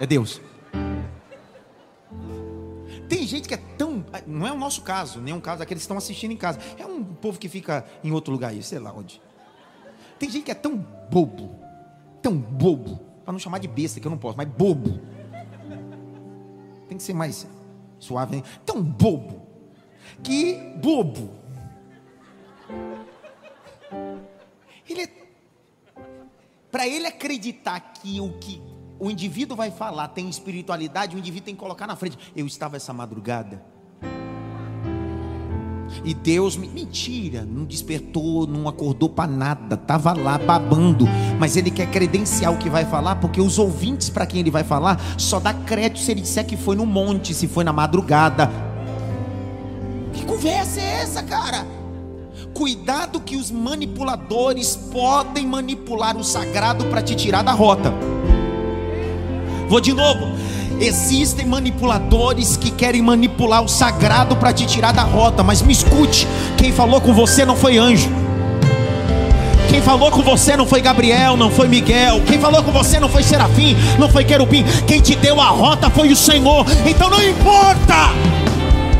É 0.00 0.06
Deus. 0.06 0.40
Tem 3.06 3.26
gente 3.26 3.46
que 3.46 3.52
é 3.52 3.58
tão. 3.58 4.02
Não 4.26 4.46
é 4.46 4.52
o 4.52 4.56
nosso 4.56 4.80
caso, 4.80 5.20
nem 5.20 5.34
um 5.34 5.40
caso 5.40 5.58
daqueles 5.58 5.82
que 5.82 5.84
estão 5.84 5.98
assistindo 5.98 6.30
em 6.30 6.38
casa. 6.38 6.58
É 6.78 6.86
um 6.86 7.04
povo 7.04 7.38
que 7.38 7.50
fica 7.50 7.84
em 8.02 8.10
outro 8.12 8.32
lugar 8.32 8.50
aí, 8.50 8.62
sei 8.62 8.78
lá 8.78 8.94
onde. 8.94 9.20
Tem 10.18 10.30
gente 10.30 10.44
que 10.44 10.50
é 10.50 10.54
tão 10.54 10.78
bobo, 11.10 11.54
tão 12.22 12.34
bobo, 12.34 12.98
para 13.24 13.32
não 13.32 13.38
chamar 13.38 13.58
de 13.58 13.68
besta, 13.68 14.00
que 14.00 14.06
eu 14.06 14.10
não 14.10 14.16
posso, 14.16 14.38
mas 14.38 14.48
bobo. 14.48 14.98
Tem 16.88 16.96
que 16.96 17.02
ser 17.02 17.12
mais 17.12 17.46
suave? 17.98 18.42
Tão 18.64 18.82
bobo, 18.82 19.46
que 20.22 20.54
bobo. 20.82 21.30
Ele 24.88 25.02
é. 25.02 25.08
Para 26.70 26.88
ele 26.88 27.06
acreditar 27.06 27.80
que 27.80 28.18
o 28.18 28.32
que 28.38 28.71
o 29.02 29.10
indivíduo 29.10 29.56
vai 29.56 29.72
falar, 29.72 30.06
tem 30.06 30.28
espiritualidade, 30.28 31.16
o 31.16 31.18
indivíduo 31.18 31.46
tem 31.46 31.56
que 31.56 31.60
colocar 31.60 31.88
na 31.88 31.96
frente. 31.96 32.16
Eu 32.36 32.46
estava 32.46 32.76
essa 32.76 32.92
madrugada. 32.92 33.60
E 36.04 36.14
Deus 36.14 36.56
me 36.56 36.68
mentira, 36.68 37.44
não 37.44 37.64
despertou, 37.64 38.46
não 38.46 38.68
acordou 38.68 39.08
para 39.08 39.28
nada, 39.28 39.74
estava 39.74 40.12
lá 40.12 40.38
babando, 40.38 41.04
mas 41.36 41.56
ele 41.56 41.72
quer 41.72 41.90
credenciar 41.90 42.52
o 42.52 42.56
que 42.56 42.70
vai 42.70 42.84
falar, 42.84 43.16
porque 43.16 43.40
os 43.40 43.58
ouvintes 43.58 44.08
para 44.08 44.24
quem 44.24 44.38
ele 44.38 44.52
vai 44.52 44.62
falar 44.62 45.00
só 45.18 45.40
dá 45.40 45.52
crédito 45.52 45.98
se 45.98 46.12
ele 46.12 46.20
disser 46.20 46.46
que 46.46 46.56
foi 46.56 46.76
no 46.76 46.86
monte, 46.86 47.34
se 47.34 47.48
foi 47.48 47.64
na 47.64 47.72
madrugada. 47.72 48.48
Que 50.12 50.24
conversa 50.24 50.80
é 50.80 51.02
essa, 51.02 51.24
cara? 51.24 51.66
Cuidado 52.54 53.20
que 53.20 53.34
os 53.36 53.50
manipuladores 53.50 54.76
podem 54.76 55.44
manipular 55.44 56.16
o 56.16 56.22
sagrado 56.22 56.84
para 56.86 57.02
te 57.02 57.16
tirar 57.16 57.42
da 57.42 57.52
rota. 57.52 57.92
Vou 59.72 59.80
de 59.80 59.94
novo. 59.94 60.28
Existem 60.78 61.46
manipuladores 61.46 62.58
que 62.58 62.70
querem 62.70 63.00
manipular 63.00 63.62
o 63.62 63.68
sagrado 63.68 64.36
para 64.36 64.52
te 64.52 64.66
tirar 64.66 64.92
da 64.92 65.00
rota, 65.00 65.42
mas 65.42 65.62
me 65.62 65.72
escute: 65.72 66.28
quem 66.58 66.70
falou 66.70 67.00
com 67.00 67.14
você 67.14 67.46
não 67.46 67.56
foi 67.56 67.78
anjo. 67.78 68.10
Quem 69.70 69.80
falou 69.80 70.10
com 70.10 70.20
você 70.20 70.58
não 70.58 70.66
foi 70.66 70.82
Gabriel, 70.82 71.38
não 71.38 71.50
foi 71.50 71.68
Miguel. 71.68 72.20
Quem 72.26 72.38
falou 72.38 72.62
com 72.62 72.70
você 72.70 73.00
não 73.00 73.08
foi 73.08 73.22
Serafim, 73.22 73.74
não 73.98 74.10
foi 74.10 74.24
Querubim. 74.24 74.62
Quem 74.86 75.00
te 75.00 75.16
deu 75.16 75.40
a 75.40 75.46
rota 75.46 75.88
foi 75.88 76.12
o 76.12 76.16
Senhor. 76.16 76.66
Então 76.84 77.08
não 77.08 77.26
importa. 77.26 78.12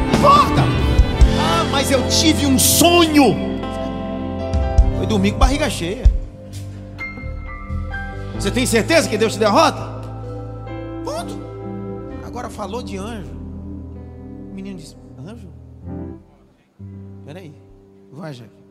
Não 0.08 0.14
importa. 0.14 0.62
Ah, 1.38 1.66
mas 1.70 1.90
eu 1.90 2.02
tive 2.08 2.46
um 2.46 2.58
sonho. 2.58 3.60
Foi 4.96 5.04
dormir 5.04 5.32
com 5.32 5.38
barriga 5.38 5.68
cheia. 5.68 6.10
Você 8.36 8.50
tem 8.50 8.64
certeza 8.64 9.06
que 9.06 9.18
Deus 9.18 9.34
te 9.34 9.38
deu 9.38 9.48
a 9.48 9.52
rota? 9.52 10.01
Agora 12.24 12.48
falou 12.48 12.82
de 12.82 12.96
anjo. 12.96 13.36
O 14.50 14.54
menino 14.54 14.78
disse: 14.78 14.96
Anjo? 15.18 15.52
Peraí, 17.26 17.54
vai, 18.10 18.32
Jaque. 18.32 18.62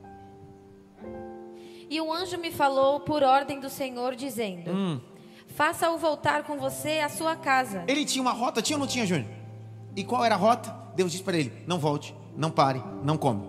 E 1.90 2.02
o 2.02 2.12
anjo 2.12 2.38
me 2.38 2.52
falou 2.52 3.02
por 3.02 3.22
ordem 3.22 3.60
do 3.60 3.70
Senhor, 3.70 4.16
dizendo: 4.16 4.72
Hum. 4.72 5.00
Faça-o 5.48 5.98
voltar 5.98 6.44
com 6.44 6.58
você 6.58 7.00
à 7.00 7.10
sua 7.10 7.36
casa. 7.36 7.84
Ele 7.88 8.04
tinha 8.06 8.22
uma 8.22 8.32
rota, 8.32 8.62
tinha 8.62 8.78
ou 8.78 8.80
não 8.80 8.88
tinha, 8.88 9.06
Júnior? 9.06 9.30
E 9.96 10.04
qual 10.04 10.24
era 10.24 10.36
a 10.36 10.38
rota? 10.38 10.74
Deus 10.96 11.12
disse 11.12 11.24
para 11.24 11.38
ele: 11.38 11.52
não 11.68 11.78
volte, 11.78 12.16
não 12.36 12.50
pare, 12.50 12.82
não 13.04 13.18
come. 13.18 13.48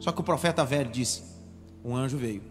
Só 0.00 0.10
que 0.10 0.20
o 0.20 0.24
profeta 0.24 0.64
velho 0.64 0.90
disse: 0.90 1.22
um 1.84 1.94
anjo 1.94 2.16
veio 2.16 2.42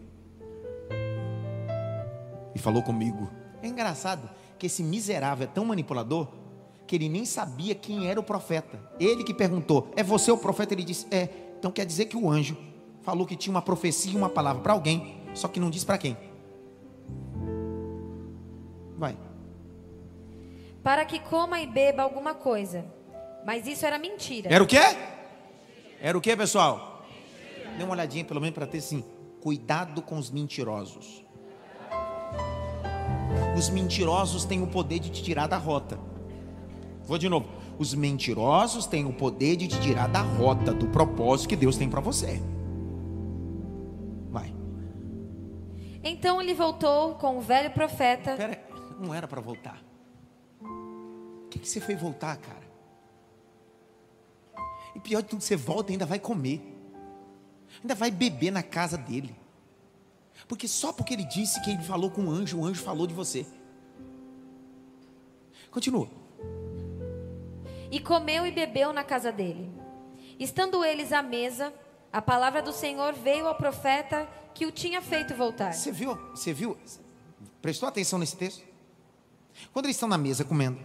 e 2.56 2.60
falou 2.60 2.82
comigo. 2.84 3.41
É 3.62 3.68
engraçado 3.68 4.30
que 4.58 4.66
esse 4.66 4.84
miserável 4.84 5.46
é 5.46 5.48
tão 5.48 5.66
manipulador 5.66 6.28
que 6.88 6.96
ele 6.96 7.08
nem 7.08 7.26
sabia 7.26 7.74
quem 7.74 8.10
era 8.10 8.20
o 8.20 8.24
profeta. 8.24 8.80
Ele 9.00 9.24
que 9.24 9.34
perguntou: 9.34 9.92
é 9.96 10.04
você 10.04 10.32
o 10.32 10.38
profeta? 10.38 10.74
Ele 10.74 10.84
disse: 10.84 11.08
é. 11.12 11.30
Então 11.58 11.72
quer 11.72 11.86
dizer 11.86 12.06
que 12.06 12.18
o 12.18 12.30
anjo 12.30 12.58
falou 13.02 13.26
que 13.26 13.36
tinha 13.36 13.54
uma 13.54 13.62
profecia 13.62 14.12
e 14.12 14.16
uma 14.16 14.30
palavra 14.30 14.62
para 14.62 14.74
alguém, 14.74 15.22
só 15.34 15.48
que 15.48 15.60
não 15.60 15.70
disse 15.70 15.86
para 15.86 15.98
quem. 15.98 16.18
Vai. 18.98 19.18
Para 20.84 21.06
que 21.06 21.20
coma 21.20 21.62
e 21.62 21.68
beba 21.68 22.04
alguma 22.04 22.34
coisa. 22.34 22.86
Mas 23.46 23.68
isso 23.68 23.86
era 23.86 23.98
mentira. 23.98 24.54
Era 24.54 24.64
o 24.64 24.68
quê? 24.68 24.82
Era 26.00 26.18
o 26.18 26.22
quê, 26.22 26.36
pessoal? 26.36 27.06
Dê 27.78 27.84
uma 27.84 27.94
olhadinha, 27.94 28.26
pelo 28.26 28.42
menos 28.42 28.56
para 28.56 28.68
ter 28.68 28.80
assim. 28.80 29.04
Cuidado 29.42 30.02
com 30.02 30.18
os 30.18 30.30
mentirosos. 30.30 31.26
Os 33.62 33.70
mentirosos 33.70 34.44
têm 34.44 34.64
o 34.64 34.66
poder 34.66 34.98
de 34.98 35.12
te 35.12 35.22
tirar 35.22 35.46
da 35.46 35.56
rota. 35.56 36.00
Vou 37.04 37.16
de 37.16 37.30
novo. 37.30 37.48
Os 37.78 37.94
mentirosos 37.94 38.88
têm 38.88 39.06
o 39.06 39.14
poder 39.14 39.56
de 39.56 39.68
te 39.68 39.80
tirar 39.80 40.08
da 40.08 40.22
rota, 40.24 40.74
do 40.74 40.88
propósito 40.88 41.50
que 41.50 41.56
Deus 41.56 41.78
tem 41.78 41.88
para 41.88 42.02
você. 42.02 42.42
Vai. 44.32 44.52
Então 46.04 46.42
ele 46.42 46.56
voltou 46.56 47.14
com 47.14 47.38
o 47.38 47.42
velho 47.42 47.70
profeta. 47.70 48.36
Pera, 48.36 48.60
não 49.00 49.14
era 49.14 49.28
para 49.28 49.40
voltar. 49.40 49.80
O 50.60 51.48
que, 51.52 51.60
que 51.60 51.70
você 51.70 51.80
foi 51.80 51.94
voltar, 51.94 52.38
cara? 52.38 52.68
E 54.96 55.00
pior 55.00 55.22
de 55.22 55.28
tudo, 55.28 55.44
você 55.44 55.56
volta 55.56 55.92
e 55.92 55.94
ainda 55.94 56.06
vai 56.08 56.18
comer. 56.18 56.64
Ainda 57.80 57.94
vai 57.94 58.10
beber 58.10 58.50
na 58.50 58.64
casa 58.64 58.98
dele. 58.98 59.36
Porque 60.48 60.68
só 60.68 60.92
porque 60.92 61.14
ele 61.14 61.26
disse 61.26 61.62
que 61.62 61.72
ele 61.72 61.84
falou 61.84 62.10
com 62.10 62.26
o 62.26 62.32
anjo, 62.32 62.60
o 62.60 62.66
anjo 62.66 62.82
falou 62.82 63.08
de 63.08 63.14
você. 63.14 63.46
Continua. 65.70 66.10
E 67.90 68.00
comeu 68.00 68.46
e 68.46 68.52
bebeu 68.52 68.92
na 68.94 69.04
casa 69.04 69.32
dele. 69.32 69.72
Estando 70.40 70.84
eles 70.84 71.14
à 71.14 71.22
mesa, 71.22 71.74
a 72.12 72.22
palavra 72.22 72.62
do 72.62 72.74
Senhor 72.74 73.14
veio 73.14 73.48
ao 73.48 73.56
profeta 73.56 74.28
que 74.54 74.66
o 74.66 74.72
tinha 74.72 75.02
feito 75.02 75.34
voltar. 75.34 75.74
Você 75.74 75.92
viu? 75.92 76.16
Você 76.32 76.54
viu? 76.54 76.78
Prestou 77.62 77.88
atenção 77.88 78.20
nesse 78.20 78.36
texto? 78.36 78.66
Quando 79.72 79.86
eles 79.86 79.96
estão 79.96 80.10
na 80.10 80.18
mesa 80.18 80.44
comendo, 80.44 80.80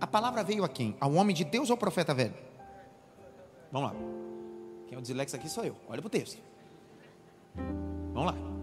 a 0.00 0.06
palavra 0.06 0.42
veio 0.42 0.64
a 0.64 0.68
quem? 0.68 0.96
Ao 1.00 1.12
homem 1.14 1.34
de 1.34 1.44
Deus 1.44 1.70
ou 1.70 1.74
ao 1.74 1.78
profeta 1.78 2.12
velho? 2.12 2.34
Vamos 3.70 3.90
lá. 3.90 3.96
Quem 4.86 4.96
é 4.96 4.98
o 4.98 5.02
dislexo 5.02 5.36
aqui 5.36 5.48
sou 5.48 5.64
eu. 5.64 5.76
Olha 5.88 6.00
para 6.00 6.06
o 6.06 6.10
texto. 6.10 6.38
Vamos 8.12 8.32
lá. 8.32 8.55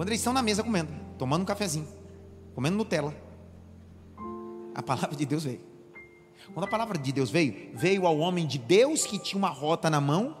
Quando 0.00 0.08
eles 0.08 0.20
estão 0.20 0.32
na 0.32 0.40
mesa 0.40 0.64
comendo, 0.64 0.90
tomando 1.18 1.42
um 1.42 1.44
cafezinho, 1.44 1.86
comendo 2.54 2.74
Nutella, 2.74 3.14
a 4.74 4.82
palavra 4.82 5.14
de 5.14 5.26
Deus 5.26 5.44
veio. 5.44 5.60
Quando 6.54 6.64
a 6.64 6.70
palavra 6.70 6.96
de 6.96 7.12
Deus 7.12 7.28
veio, 7.28 7.70
veio 7.74 8.06
ao 8.06 8.16
homem 8.16 8.46
de 8.46 8.56
Deus 8.56 9.04
que 9.04 9.18
tinha 9.18 9.36
uma 9.36 9.50
rota 9.50 9.90
na 9.90 10.00
mão, 10.00 10.34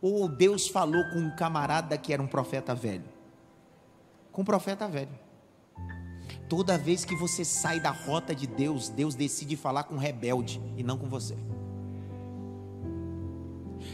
ou 0.00 0.28
Deus 0.28 0.68
falou 0.68 1.02
com 1.10 1.18
um 1.18 1.34
camarada 1.34 1.98
que 1.98 2.12
era 2.12 2.22
um 2.22 2.28
profeta 2.28 2.76
velho? 2.76 3.02
Com 4.30 4.42
um 4.42 4.44
profeta 4.44 4.86
velho. 4.86 5.18
Toda 6.48 6.78
vez 6.78 7.04
que 7.04 7.16
você 7.16 7.44
sai 7.44 7.80
da 7.80 7.90
rota 7.90 8.36
de 8.36 8.46
Deus, 8.46 8.88
Deus 8.88 9.16
decide 9.16 9.56
falar 9.56 9.82
com 9.82 9.96
um 9.96 9.98
rebelde 9.98 10.62
e 10.76 10.84
não 10.84 10.96
com 10.96 11.08
você. 11.08 11.36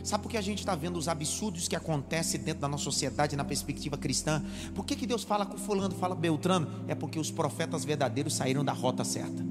Sabe 0.03 0.23
por 0.23 0.31
que 0.31 0.37
a 0.37 0.43
gente 0.43 0.59
está 0.59 0.75
vendo 0.75 0.97
os 0.97 1.09
absurdos 1.09 1.69
que 1.69 1.77
acontecem 1.77 2.41
dentro 2.41 2.63
da 2.63 2.69
nossa 2.69 2.85
sociedade 2.85 3.37
na 3.37 3.45
perspectiva 3.45 3.97
cristã? 3.97 4.43
Por 4.75 4.85
que, 4.85 4.97
que 4.97 5.07
Deus 5.07 5.23
fala 5.23 5.47
com 5.47 5.57
fulano, 5.59 5.95
fala 5.95 6.15
com 6.15 6.21
Beltrano? 6.21 6.69
É 6.89 6.95
porque 6.95 7.19
os 7.19 7.31
profetas 7.31 7.85
verdadeiros 7.85 8.35
saíram 8.35 8.65
da 8.65 8.73
rota 8.73 9.05
certa. 9.05 9.45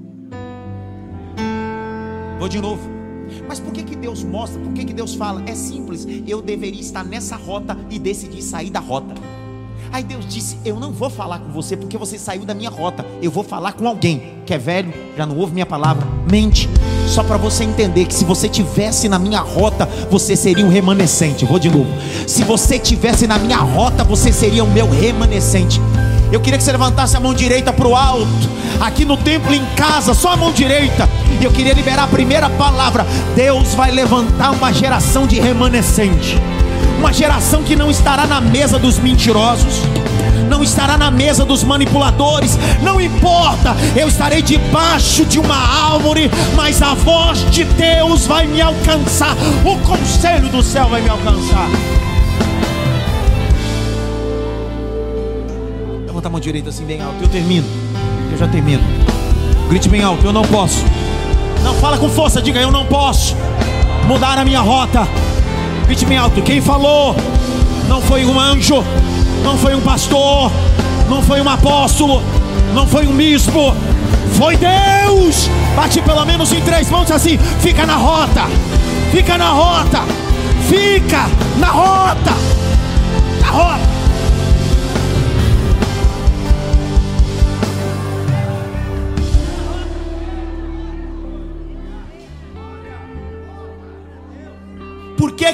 Vou 2.38 2.48
de 2.48 2.60
novo. 2.60 2.88
Mas 3.46 3.60
por 3.60 3.72
que, 3.72 3.82
que 3.82 3.96
Deus 3.96 4.24
mostra? 4.24 4.60
Por 4.60 4.72
que, 4.72 4.84
que 4.84 4.92
Deus 4.92 5.14
fala? 5.14 5.42
É 5.48 5.54
simples. 5.54 6.06
Eu 6.26 6.42
deveria 6.42 6.80
estar 6.80 7.04
nessa 7.04 7.36
rota 7.36 7.76
e 7.90 7.98
decidi 7.98 8.42
sair 8.42 8.70
da 8.70 8.80
rota. 8.80 9.14
Aí 9.92 10.04
Deus 10.04 10.24
disse: 10.26 10.56
Eu 10.64 10.78
não 10.78 10.92
vou 10.92 11.10
falar 11.10 11.40
com 11.40 11.50
você 11.50 11.76
porque 11.76 11.98
você 11.98 12.16
saiu 12.18 12.44
da 12.44 12.54
minha 12.54 12.70
rota. 12.70 13.04
Eu 13.20 13.30
vou 13.30 13.42
falar 13.42 13.72
com 13.72 13.86
alguém 13.88 14.34
que 14.46 14.54
é 14.54 14.58
velho, 14.58 14.92
já 15.16 15.26
não 15.26 15.36
ouve 15.36 15.52
minha 15.52 15.66
palavra, 15.66 16.06
mente. 16.30 16.68
Só 17.06 17.24
para 17.24 17.36
você 17.36 17.64
entender 17.64 18.06
que 18.06 18.14
se 18.14 18.24
você 18.24 18.48
tivesse 18.48 19.08
na 19.08 19.18
minha 19.18 19.40
rota, 19.40 19.88
você 20.08 20.36
seria 20.36 20.64
um 20.64 20.68
remanescente. 20.68 21.44
Vou 21.44 21.58
de 21.58 21.68
novo. 21.68 21.90
Se 22.26 22.44
você 22.44 22.78
tivesse 22.78 23.26
na 23.26 23.38
minha 23.38 23.58
rota, 23.58 24.04
você 24.04 24.32
seria 24.32 24.62
o 24.62 24.70
meu 24.70 24.88
remanescente. 24.88 25.80
Eu 26.32 26.40
queria 26.40 26.56
que 26.56 26.64
você 26.64 26.70
levantasse 26.70 27.16
a 27.16 27.20
mão 27.20 27.34
direita 27.34 27.72
para 27.72 27.88
o 27.88 27.96
alto, 27.96 28.48
aqui 28.80 29.04
no 29.04 29.16
templo, 29.16 29.52
em 29.52 29.64
casa, 29.74 30.14
só 30.14 30.34
a 30.34 30.36
mão 30.36 30.52
direita. 30.52 31.08
E 31.40 31.44
eu 31.44 31.50
queria 31.50 31.72
liberar 31.72 32.04
a 32.04 32.08
primeira 32.08 32.48
palavra: 32.50 33.04
Deus 33.34 33.74
vai 33.74 33.90
levantar 33.90 34.52
uma 34.52 34.72
geração 34.72 35.26
de 35.26 35.40
remanescente 35.40 36.38
uma 37.00 37.14
geração 37.14 37.62
que 37.62 37.74
não 37.74 37.90
estará 37.90 38.26
na 38.26 38.42
mesa 38.42 38.78
dos 38.78 38.98
mentirosos, 38.98 39.80
não 40.50 40.62
estará 40.62 40.98
na 40.98 41.10
mesa 41.10 41.46
dos 41.46 41.64
manipuladores, 41.64 42.58
não 42.82 43.00
importa, 43.00 43.74
eu 43.96 44.06
estarei 44.06 44.42
debaixo 44.42 45.24
de 45.24 45.38
uma 45.38 45.56
árvore, 45.56 46.30
mas 46.54 46.82
a 46.82 46.92
voz 46.92 47.50
de 47.50 47.64
Deus 47.64 48.26
vai 48.26 48.46
me 48.46 48.60
alcançar, 48.60 49.34
o 49.64 49.78
conselho 49.78 50.50
do 50.50 50.62
céu 50.62 50.90
vai 50.90 51.00
me 51.00 51.08
alcançar. 51.08 51.70
Levanta 56.06 56.28
a 56.28 56.30
mão 56.30 56.38
direita 56.38 56.68
assim 56.68 56.84
bem 56.84 57.00
alto, 57.00 57.16
eu 57.22 57.28
termino, 57.28 57.66
eu 58.30 58.36
já 58.36 58.46
termino. 58.46 58.82
Grite 59.70 59.88
bem 59.88 60.02
alto, 60.02 60.26
eu 60.26 60.34
não 60.34 60.42
posso. 60.42 60.84
Não 61.64 61.74
fala 61.76 61.96
com 61.96 62.10
força, 62.10 62.42
diga 62.42 62.60
eu 62.60 62.70
não 62.70 62.84
posso 62.84 63.34
mudar 64.06 64.36
a 64.36 64.44
minha 64.44 64.60
rota. 64.60 65.08
Grite 65.90 66.06
bem 66.06 66.18
alto. 66.18 66.40
Quem 66.42 66.60
falou 66.60 67.16
não 67.88 68.00
foi 68.00 68.24
um 68.24 68.38
anjo, 68.38 68.84
não 69.42 69.58
foi 69.58 69.74
um 69.74 69.80
pastor, 69.80 70.48
não 71.08 71.20
foi 71.20 71.40
um 71.40 71.48
apóstolo, 71.48 72.22
não 72.72 72.86
foi 72.86 73.08
um 73.08 73.16
bispo, 73.16 73.74
foi 74.34 74.56
Deus. 74.56 75.50
Bate 75.74 76.00
pelo 76.00 76.24
menos 76.24 76.52
em 76.52 76.60
três 76.60 76.88
mãos 76.88 77.10
assim. 77.10 77.36
Fica 77.58 77.84
na 77.86 77.96
rota, 77.96 78.42
fica 79.10 79.36
na 79.36 79.50
rota, 79.50 80.04
fica 80.68 81.28
na 81.58 81.70
rota, 81.70 82.34
na 83.40 83.50
rota. 83.50 83.89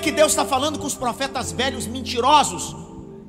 Que, 0.00 0.10
que 0.10 0.12
Deus 0.12 0.32
está 0.32 0.44
falando 0.44 0.78
com 0.78 0.86
os 0.86 0.94
profetas 0.94 1.52
velhos 1.52 1.86
mentirosos? 1.86 2.76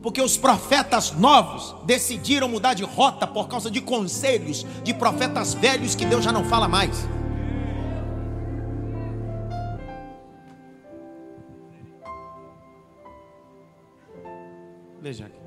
Porque 0.02 0.22
os 0.22 0.38
profetas 0.38 1.12
novos 1.12 1.76
decidiram 1.86 2.48
mudar 2.48 2.74
de 2.74 2.84
rota 2.84 3.26
por 3.26 3.48
causa 3.48 3.70
de 3.70 3.82
conselhos 3.82 4.66
de 4.84 4.94
profetas 4.94 5.54
velhos 5.54 5.96
que 5.96 6.06
Deus 6.06 6.24
já 6.24 6.32
não 6.32 6.44
fala 6.46 6.68
mais. 6.68 7.08
Veja 15.02 15.26
aqui. 15.26 15.38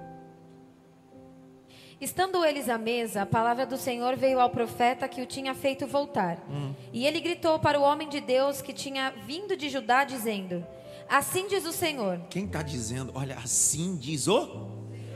Estando 2.00 2.42
eles 2.46 2.68
à 2.70 2.78
mesa, 2.78 3.22
a 3.22 3.26
palavra 3.26 3.66
do 3.66 3.76
Senhor 3.76 4.16
veio 4.16 4.40
ao 4.40 4.48
profeta 4.48 5.06
que 5.06 5.20
o 5.20 5.26
tinha 5.26 5.54
feito 5.54 5.86
voltar. 5.86 6.38
Hum. 6.48 6.72
E 6.94 7.06
ele 7.06 7.20
gritou 7.20 7.58
para 7.58 7.78
o 7.78 7.82
homem 7.82 8.08
de 8.08 8.20
Deus 8.20 8.62
que 8.62 8.72
tinha 8.72 9.12
vindo 9.26 9.54
de 9.54 9.68
Judá, 9.68 10.02
dizendo: 10.02 10.64
Assim 11.10 11.48
diz 11.48 11.66
o 11.66 11.72
Senhor. 11.72 12.20
Quem 12.30 12.44
está 12.44 12.62
dizendo, 12.62 13.10
olha, 13.16 13.36
assim 13.36 13.96
diz 13.96 14.28
o. 14.28 14.70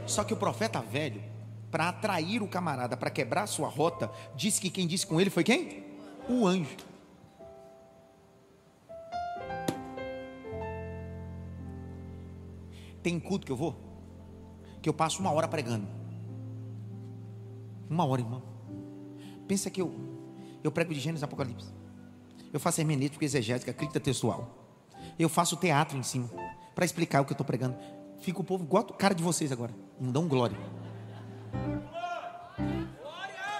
Só 0.08 0.24
que 0.24 0.34
o 0.34 0.36
profeta 0.36 0.82
velho, 0.82 1.22
para 1.70 1.88
atrair 1.88 2.42
o 2.42 2.48
camarada, 2.48 2.96
para 2.96 3.10
quebrar 3.10 3.46
sua 3.46 3.68
rota, 3.68 4.10
disse 4.34 4.60
que 4.60 4.70
quem 4.70 4.88
disse 4.88 5.06
com 5.06 5.20
ele 5.20 5.30
foi 5.30 5.44
quem? 5.44 5.84
O 6.28 6.48
anjo. 6.48 6.76
Tem 13.00 13.20
culto 13.20 13.46
que 13.46 13.52
eu 13.52 13.56
vou, 13.56 13.76
que 14.82 14.88
eu 14.88 14.94
passo 14.94 15.20
uma 15.20 15.30
hora 15.30 15.46
pregando. 15.46 15.86
Uma 17.88 18.04
hora, 18.04 18.20
irmão. 18.20 18.42
Pensa 19.46 19.70
que 19.70 19.80
eu, 19.80 19.94
eu 20.64 20.72
prego 20.72 20.92
de 20.92 20.98
Gênesis 20.98 21.22
Apocalipse. 21.22 21.72
Eu 22.52 22.58
faço 22.58 22.80
hermenêutica, 22.80 23.24
exegética, 23.24 23.72
crítica 23.72 24.00
textual. 24.00 24.63
Eu 25.18 25.28
faço 25.28 25.56
teatro 25.56 25.96
em 25.96 26.02
cima, 26.02 26.28
para 26.74 26.84
explicar 26.84 27.20
o 27.20 27.24
que 27.24 27.32
eu 27.32 27.34
estou 27.34 27.46
pregando. 27.46 27.76
Fica 28.20 28.40
o 28.40 28.44
povo 28.44 28.64
igual 28.64 28.86
a 28.88 28.92
cara 28.94 29.14
de 29.14 29.22
vocês 29.22 29.52
agora. 29.52 29.72
Não 30.00 30.10
dão 30.10 30.26
glória. 30.26 30.56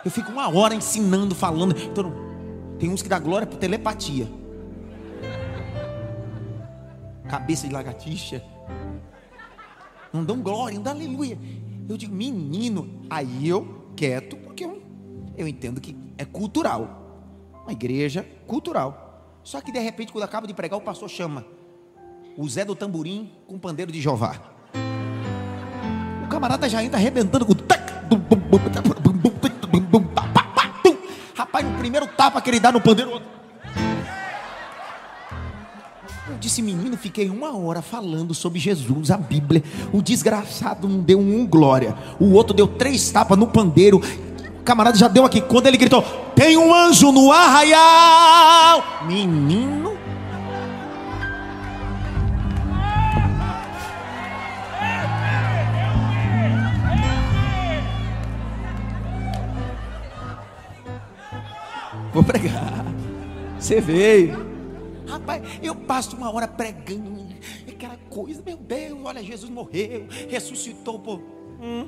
Eu 0.04 0.10
fico 0.10 0.30
uma 0.30 0.54
hora 0.54 0.74
ensinando, 0.74 1.34
falando. 1.34 1.76
Então, 1.78 2.12
tem 2.78 2.90
uns 2.90 3.02
que 3.02 3.08
dá 3.08 3.18
glória 3.18 3.46
por 3.46 3.58
telepatia. 3.58 4.28
Cabeça 7.28 7.66
de 7.66 7.72
lagartixa. 7.72 8.42
Não 10.12 10.24
dão 10.24 10.40
glória, 10.40 10.76
não 10.76 10.82
dão 10.82 10.92
aleluia. 10.92 11.38
Eu 11.88 11.96
digo, 11.96 12.14
menino, 12.14 13.02
aí 13.08 13.48
eu 13.48 13.90
quieto, 13.96 14.36
porque 14.36 14.64
eu, 14.64 14.82
eu 15.36 15.46
entendo 15.46 15.80
que 15.80 15.96
é 16.18 16.24
cultural. 16.24 17.22
Uma 17.62 17.72
igreja 17.72 18.26
cultural. 18.46 19.03
Só 19.44 19.60
que 19.60 19.70
de 19.70 19.78
repente, 19.78 20.10
quando 20.10 20.24
acaba 20.24 20.46
de 20.46 20.54
pregar, 20.54 20.78
o 20.78 20.82
pastor 20.82 21.08
chama 21.10 21.44
o 22.36 22.48
Zé 22.48 22.64
do 22.64 22.74
Tamborim 22.74 23.30
com 23.46 23.56
o 23.56 23.58
pandeiro 23.58 23.92
de 23.92 24.00
Jeová. 24.00 24.40
O 26.24 26.28
camarada 26.28 26.66
já 26.66 26.82
entra 26.82 26.98
arrebentando 26.98 27.44
com. 27.44 27.52
Rapaz, 31.34 31.66
no 31.66 31.78
primeiro 31.78 32.06
tapa 32.06 32.40
que 32.40 32.48
ele 32.48 32.58
dá 32.58 32.72
no 32.72 32.80
pandeiro. 32.80 33.20
Eu 36.26 36.38
disse, 36.40 36.62
menino, 36.62 36.96
fiquei 36.96 37.28
uma 37.28 37.54
hora 37.56 37.82
falando 37.82 38.32
sobre 38.32 38.58
Jesus, 38.58 39.10
a 39.10 39.18
Bíblia. 39.18 39.62
O 39.92 40.00
desgraçado 40.00 40.88
não 40.88 41.00
deu 41.00 41.20
um 41.20 41.46
glória. 41.46 41.94
O 42.18 42.32
outro 42.32 42.56
deu 42.56 42.66
três 42.66 43.10
tapas 43.10 43.36
no 43.36 43.46
pandeiro. 43.46 44.00
Camarada 44.64 44.96
já 44.96 45.08
deu 45.08 45.24
aqui. 45.24 45.40
Quando 45.42 45.66
ele 45.66 45.76
gritou: 45.76 46.02
Tem 46.34 46.56
um 46.56 46.74
anjo 46.74 47.12
no 47.12 47.30
arraial. 47.30 48.82
Menino. 49.06 49.92
Vou 62.12 62.22
pregar. 62.22 62.86
Você 63.58 63.80
veio. 63.80 64.54
Rapaz, 65.06 65.42
eu 65.62 65.74
passo 65.74 66.16
uma 66.16 66.32
hora 66.32 66.48
pregando. 66.48 67.26
Aquela 67.68 67.98
coisa, 68.08 68.40
meu 68.44 68.56
Deus, 68.56 68.98
olha, 69.04 69.22
Jesus 69.22 69.50
morreu, 69.50 70.06
ressuscitou 70.30 70.98
por. 70.98 71.20
Hum. 71.60 71.86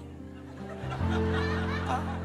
Ah. 1.88 2.15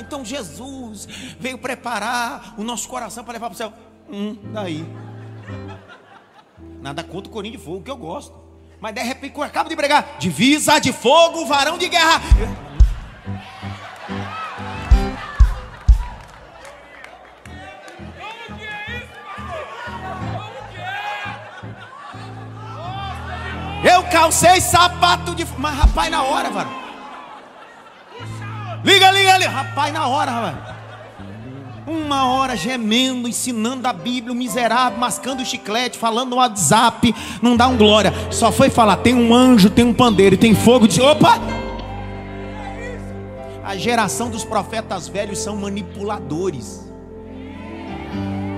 Então 0.00 0.24
Jesus 0.24 1.06
veio 1.38 1.58
preparar 1.58 2.54
o 2.56 2.64
nosso 2.64 2.88
coração 2.88 3.22
para 3.22 3.34
levar 3.34 3.48
para 3.48 3.54
o 3.54 3.56
céu. 3.56 3.72
Hum, 4.10 4.36
daí. 4.52 4.84
Nada 6.80 7.04
contra 7.04 7.30
o 7.30 7.32
corinho 7.32 7.56
de 7.56 7.62
fogo, 7.62 7.82
que 7.82 7.90
eu 7.90 7.96
gosto. 7.96 8.34
Mas 8.80 8.94
de 8.94 9.02
repente, 9.02 9.36
eu 9.36 9.42
acabo 9.42 9.68
de 9.68 9.76
pregar, 9.76 10.16
divisa 10.18 10.78
de 10.78 10.90
fogo, 10.92 11.44
varão 11.44 11.76
de 11.76 11.88
guerra. 11.88 12.20
Eu 23.84 24.02
calcei 24.10 24.60
sapato 24.60 25.34
de. 25.34 25.44
Mas 25.58 25.76
rapaz, 25.76 26.10
na 26.10 26.22
hora, 26.22 26.50
mano. 26.50 26.89
Liga, 28.84 29.10
liga, 29.10 29.38
liga. 29.38 29.50
Rapaz, 29.50 29.92
na 29.92 30.06
hora, 30.06 30.32
mano. 30.32 30.58
Uma 31.86 32.26
hora 32.26 32.56
gemendo, 32.56 33.26
ensinando 33.26 33.86
a 33.88 33.92
Bíblia, 33.92 34.32
o 34.32 34.36
miserável, 34.36 34.98
mascando 34.98 35.42
o 35.42 35.46
chiclete, 35.46 35.98
falando 35.98 36.30
no 36.30 36.36
WhatsApp, 36.36 37.14
não 37.42 37.56
dá 37.56 37.66
um 37.66 37.76
glória. 37.76 38.12
Só 38.30 38.52
foi 38.52 38.70
falar: 38.70 38.96
tem 38.98 39.14
um 39.14 39.34
anjo, 39.34 39.68
tem 39.68 39.84
um 39.84 39.92
pandeiro, 39.92 40.36
tem 40.36 40.54
fogo. 40.54 40.86
De... 40.86 41.00
Opa! 41.00 41.40
A 43.64 43.76
geração 43.76 44.30
dos 44.30 44.44
profetas 44.44 45.08
velhos 45.08 45.38
são 45.38 45.56
manipuladores. 45.56 46.88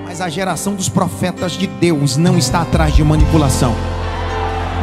Mas 0.04 0.20
a 0.20 0.28
geração 0.28 0.74
dos 0.74 0.88
profetas 0.88 1.52
de 1.52 1.66
Deus 1.66 2.16
não 2.16 2.36
está 2.36 2.62
atrás 2.62 2.94
de 2.94 3.02
manipulação. 3.02 3.74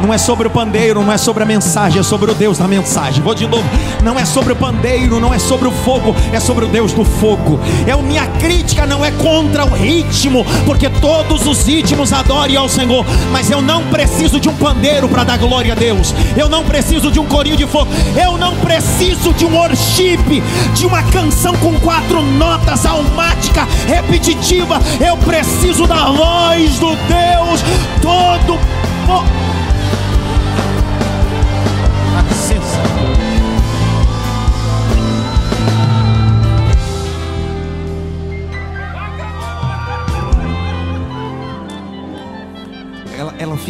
Não 0.02 0.12
é 0.12 0.18
sobre 0.18 0.46
o 0.46 0.50
pandeiro, 0.50 1.02
não 1.04 1.12
é 1.12 1.18
sobre 1.18 1.42
a 1.42 1.46
mensagem, 1.46 2.00
é 2.00 2.02
sobre 2.02 2.30
o 2.30 2.34
Deus 2.34 2.58
da 2.58 2.66
mensagem. 2.66 3.22
Vou 3.22 3.34
de 3.34 3.46
novo. 3.46 3.64
Não 4.02 4.18
é 4.18 4.24
sobre 4.24 4.52
o 4.52 4.56
pandeiro, 4.56 5.20
não 5.20 5.32
é 5.32 5.38
sobre 5.38 5.68
o 5.68 5.70
fogo, 5.70 6.16
é 6.32 6.40
sobre 6.40 6.64
o 6.64 6.68
Deus 6.68 6.92
do 6.92 7.04
fogo. 7.04 7.60
É 7.86 7.92
a 7.92 7.96
minha 7.98 8.26
crítica 8.26 8.86
não 8.86 9.04
é 9.04 9.10
contra 9.10 9.64
o 9.64 9.70
ritmo, 9.70 10.44
porque 10.64 10.88
todos 10.88 11.46
os 11.46 11.66
ritmos 11.66 12.12
adorem 12.12 12.56
ao 12.56 12.68
Senhor, 12.68 13.04
mas 13.30 13.50
eu 13.50 13.60
não 13.60 13.84
preciso 13.86 14.40
de 14.40 14.48
um 14.48 14.54
pandeiro 14.54 15.08
para 15.08 15.24
dar 15.24 15.38
glória 15.38 15.72
a 15.72 15.76
Deus. 15.76 16.14
Eu 16.36 16.48
não 16.48 16.64
preciso 16.64 17.10
de 17.10 17.20
um 17.20 17.26
corinho 17.26 17.56
de 17.56 17.66
fogo. 17.66 17.90
Eu 18.16 18.38
não 18.38 18.56
preciso 18.56 19.32
de 19.34 19.44
um 19.44 19.54
worship, 19.54 20.42
de 20.74 20.86
uma 20.86 21.02
canção 21.04 21.54
com 21.56 21.78
quatro 21.80 22.22
notas 22.22 22.86
almática, 22.86 23.66
repetitiva. 23.86 24.80
Eu 24.98 25.16
preciso 25.18 25.86
da 25.86 26.06
voz 26.06 26.78
do 26.78 26.96
Deus 26.96 27.62
todo. 28.00 28.58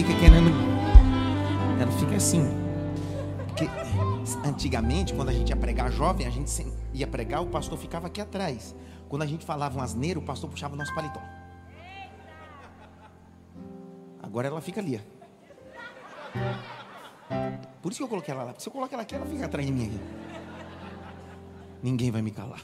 Fica 0.03 0.19
querendo. 0.19 0.51
Ela 1.79 1.93
fica 1.93 2.17
assim. 2.17 2.49
Porque 3.49 3.69
antigamente, 4.47 5.13
quando 5.13 5.29
a 5.29 5.33
gente 5.33 5.51
ia 5.51 5.57
pregar 5.57 5.93
jovem, 5.93 6.27
a 6.27 6.31
gente 6.31 6.67
ia 6.95 7.07
pregar, 7.07 7.43
o 7.43 7.47
pastor 7.47 7.79
ficava 7.79 8.07
aqui 8.07 8.21
atrás. 8.21 8.75
Quando 9.11 9.23
a 9.23 9.27
gente 9.27 9.45
falava 9.45 9.79
um 9.79 9.83
asneiro, 9.83 10.21
o 10.21 10.23
pastor 10.23 10.49
puxava 10.49 10.75
o 10.75 10.79
nosso 10.79 10.95
paletó. 10.95 11.21
Agora 14.23 14.47
ela 14.47 14.61
fica 14.63 14.81
ali. 14.81 15.01
Por 17.83 17.93
isso 17.93 17.99
que 17.99 18.05
eu 18.05 18.09
coloquei 18.09 18.33
ela 18.33 18.45
lá. 18.45 18.55
Se 18.57 18.69
eu 18.69 18.73
colocar 18.73 18.95
ela 18.95 19.03
aqui, 19.03 19.15
ela 19.15 19.27
fica 19.27 19.45
atrás 19.45 19.67
de 19.67 19.73
mim 19.73 19.87
aqui. 19.87 20.01
Ninguém 21.83 22.11
vai 22.11 22.23
me 22.23 22.31
calar. 22.31 22.63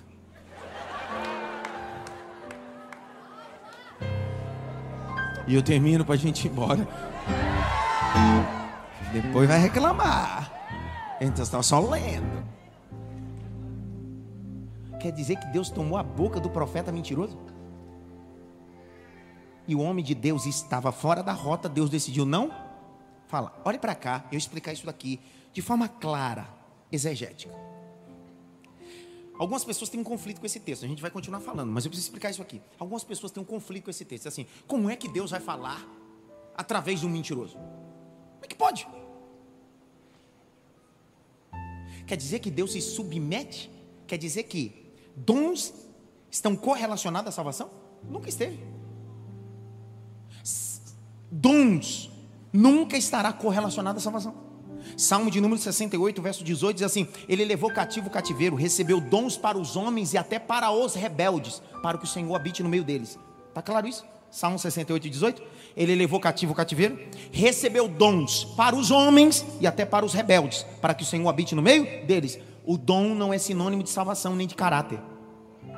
E 5.47 5.55
eu 5.55 5.63
termino 5.63 6.05
para 6.05 6.15
a 6.15 6.19
gente 6.19 6.47
ir 6.47 6.51
embora. 6.51 7.16
Depois 9.13 9.49
vai 9.49 9.59
reclamar. 9.59 10.53
Então 11.21 11.43
está 11.43 11.63
só 11.63 11.81
lendo. 11.81 12.45
Quer 15.01 15.13
dizer 15.13 15.37
que 15.37 15.47
Deus 15.49 15.71
tomou 15.71 15.99
a 15.99 16.03
boca 16.03 16.41
do 16.41 16.51
profeta 16.51 16.91
mentiroso? 16.91 17.39
E 19.69 19.75
o 19.75 19.81
homem 19.81 20.05
de 20.05 20.15
Deus 20.15 20.47
estava 20.47 20.93
fora 20.93 21.23
da 21.23 21.33
rota, 21.33 21.69
Deus 21.69 21.91
decidiu 21.91 22.25
não 22.25 22.67
Fala, 23.27 23.61
olhe 23.65 23.79
para 23.79 23.95
cá, 23.95 24.25
eu 24.31 24.39
explicar 24.39 24.73
isso 24.73 24.87
daqui 24.87 25.21
de 25.53 25.61
forma 25.61 25.89
clara, 25.89 26.49
exegética. 26.93 27.53
Algumas 29.39 29.65
pessoas 29.65 29.91
têm 29.91 30.01
um 30.01 30.05
conflito 30.05 30.41
com 30.41 30.47
esse 30.47 30.61
texto, 30.61 30.85
a 30.85 30.89
gente 30.89 31.03
vai 31.03 31.11
continuar 31.11 31.41
falando, 31.41 31.71
mas 31.71 31.85
eu 31.85 31.91
preciso 31.91 32.09
explicar 32.09 32.31
isso 32.31 32.41
aqui. 32.41 32.63
Algumas 32.79 33.05
pessoas 33.05 33.33
têm 33.33 33.43
um 33.43 33.47
conflito 33.47 33.85
com 33.85 33.91
esse 33.91 34.05
texto, 34.05 34.29
assim, 34.29 34.47
como 34.67 34.89
é 34.89 34.97
que 34.97 35.09
Deus 35.09 35.31
vai 35.31 35.41
falar 35.41 35.85
através 36.57 37.01
de 37.01 37.07
um 37.07 37.11
mentiroso? 37.11 37.55
Como 37.57 38.45
é 38.45 38.47
que 38.47 38.55
pode? 38.55 38.89
Quer 42.07 42.17
dizer 42.17 42.39
que 42.39 42.51
Deus 42.51 42.73
se 42.73 42.81
submete? 42.81 43.71
Quer 44.07 44.17
dizer 44.17 44.45
que 44.45 44.95
dons 45.17 45.75
estão 46.31 46.55
correlacionados 46.57 47.29
à 47.29 47.33
salvação? 47.33 47.71
Nunca 48.09 48.29
esteve. 48.29 48.65
Dons 51.31 52.11
nunca 52.53 52.97
estará 52.97 53.33
correlacionado 53.33 53.99
à 53.99 54.01
salvação. 54.01 54.47
Salmo 54.97 55.31
de 55.31 55.41
número 55.41 55.61
68, 55.61 56.23
verso 56.23 56.45
18 56.45 56.77
diz 56.77 56.87
assim: 56.87 57.09
Ele 57.29 57.45
levou 57.45 57.71
cativo 57.71 58.07
o 58.07 58.11
cativeiro, 58.11 58.57
recebeu 58.57 59.01
dons 59.01 59.37
para 59.37 59.59
os 59.59 59.77
homens 59.77 60.15
e 60.15 60.19
até 60.19 60.39
para 60.39 60.71
os 60.71 60.95
rebeldes, 60.95 61.61
para 61.83 61.99
que 61.99 62.05
o 62.05 62.09
Senhor 62.09 62.35
habite 62.35 62.63
no 62.63 62.69
meio 62.69 62.85
deles. 62.85 63.19
Está 63.49 63.61
claro 63.61 63.87
isso? 63.87 64.07
Salmo 64.31 64.59
68, 64.59 65.09
18. 65.09 65.43
Ele 65.77 65.95
levou 65.95 66.19
cativo 66.21 66.53
o 66.53 66.55
cativeiro, 66.55 66.99
recebeu 67.31 67.89
dons 67.89 68.45
para 68.57 68.75
os 68.75 68.91
homens 68.91 69.45
e 69.61 69.67
até 69.67 69.85
para 69.85 70.05
os 70.05 70.15
rebeldes, 70.15 70.65
para 70.81 70.95
que 70.95 71.03
o 71.03 71.07
Senhor 71.07 71.29
habite 71.29 71.55
no 71.55 71.63
meio 71.63 72.07
deles. 72.07 72.39
O 72.65 72.77
dom 72.77 73.15
não 73.15 73.33
é 73.33 73.39
sinônimo 73.39 73.83
de 73.83 73.91
salvação 73.91 74.35
nem 74.35 74.47
de 74.47 74.55
caráter. 74.55 74.99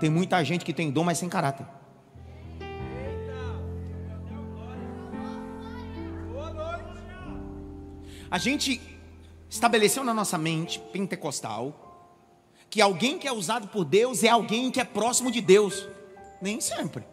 Tem 0.01 0.09
muita 0.09 0.43
gente 0.45 0.65
que 0.65 0.73
tem 0.73 0.91
dom, 0.91 1.05
mas 1.05 1.19
sem 1.19 1.29
caráter. 1.29 1.67
A 8.31 8.39
gente 8.39 8.81
estabeleceu 9.49 10.05
na 10.05 10.13
nossa 10.13 10.37
mente 10.37 10.79
pentecostal 10.93 11.87
que 12.69 12.81
alguém 12.81 13.19
que 13.19 13.27
é 13.27 13.33
usado 13.33 13.69
por 13.69 13.85
Deus 13.85 14.23
é 14.23 14.29
alguém 14.29 14.71
que 14.71 14.81
é 14.81 14.85
próximo 14.85 15.31
de 15.31 15.41
Deus. 15.41 15.87
Nem 16.41 16.61
sempre. 16.61 17.05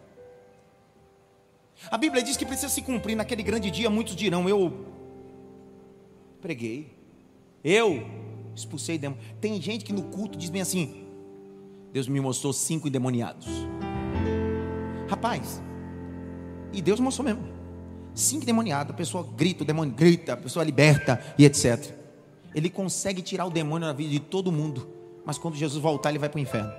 A 1.90 1.98
Bíblia 1.98 2.24
diz 2.24 2.38
que 2.38 2.46
precisa 2.46 2.70
se 2.70 2.82
cumprir 2.82 3.16
naquele 3.16 3.44
grande 3.44 3.70
dia. 3.70 3.90
Muitos 3.90 4.16
dirão: 4.16 4.48
Eu 4.48 4.86
preguei. 6.42 6.96
Eu 7.64 8.06
expulsei 8.56 8.98
demônio. 8.98 9.24
Tem 9.42 9.62
gente 9.62 9.84
que 9.84 9.92
no 9.92 10.04
culto 10.04 10.38
diz 10.38 10.50
bem 10.50 10.62
assim: 10.62 11.06
Deus 11.92 12.08
me 12.08 12.20
mostrou 12.20 12.54
cinco 12.54 12.88
endemoniados. 12.88 13.48
Rapaz, 15.08 15.62
e 16.72 16.82
Deus 16.82 17.00
mostrou 17.00 17.26
mesmo. 17.26 17.44
Cinco 18.14 18.44
endemoniados, 18.44 18.94
a 18.94 18.96
pessoa 18.96 19.28
grita, 19.36 19.64
o 19.64 19.66
demônio 19.66 19.94
grita, 19.94 20.34
a 20.34 20.38
pessoa 20.38 20.64
liberta 20.64 21.22
e 21.38 21.46
etc. 21.46 21.94
Ele 22.54 22.70
consegue 22.70 23.22
tirar 23.22 23.46
o 23.46 23.50
demônio 23.50 23.88
da 23.88 23.94
vida 23.94 24.10
de 24.10 24.20
todo 24.20 24.52
mundo, 24.52 24.88
mas 25.26 25.38
quando 25.38 25.56
Jesus 25.56 25.82
voltar, 25.82 26.10
ele 26.10 26.20
vai 26.20 26.30
para 26.30 26.38
o 26.38 26.42
inferno. 26.42 26.72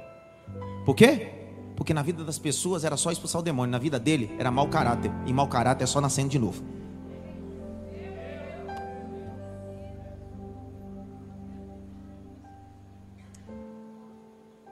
Por 0.85 0.94
quê? 0.94 1.36
Porque 1.76 1.92
na 1.92 2.02
vida 2.02 2.24
das 2.24 2.38
pessoas 2.38 2.84
era 2.84 2.96
só 2.96 3.12
expulsar 3.12 3.40
o 3.40 3.44
demônio, 3.44 3.70
na 3.70 3.78
vida 3.78 4.00
dele 4.00 4.34
era 4.38 4.50
mau 4.50 4.68
caráter, 4.68 5.12
e 5.26 5.32
mau 5.32 5.46
caráter 5.46 5.84
é 5.84 5.86
só 5.86 6.00
nascendo 6.00 6.30
de 6.30 6.38
novo. 6.38 6.64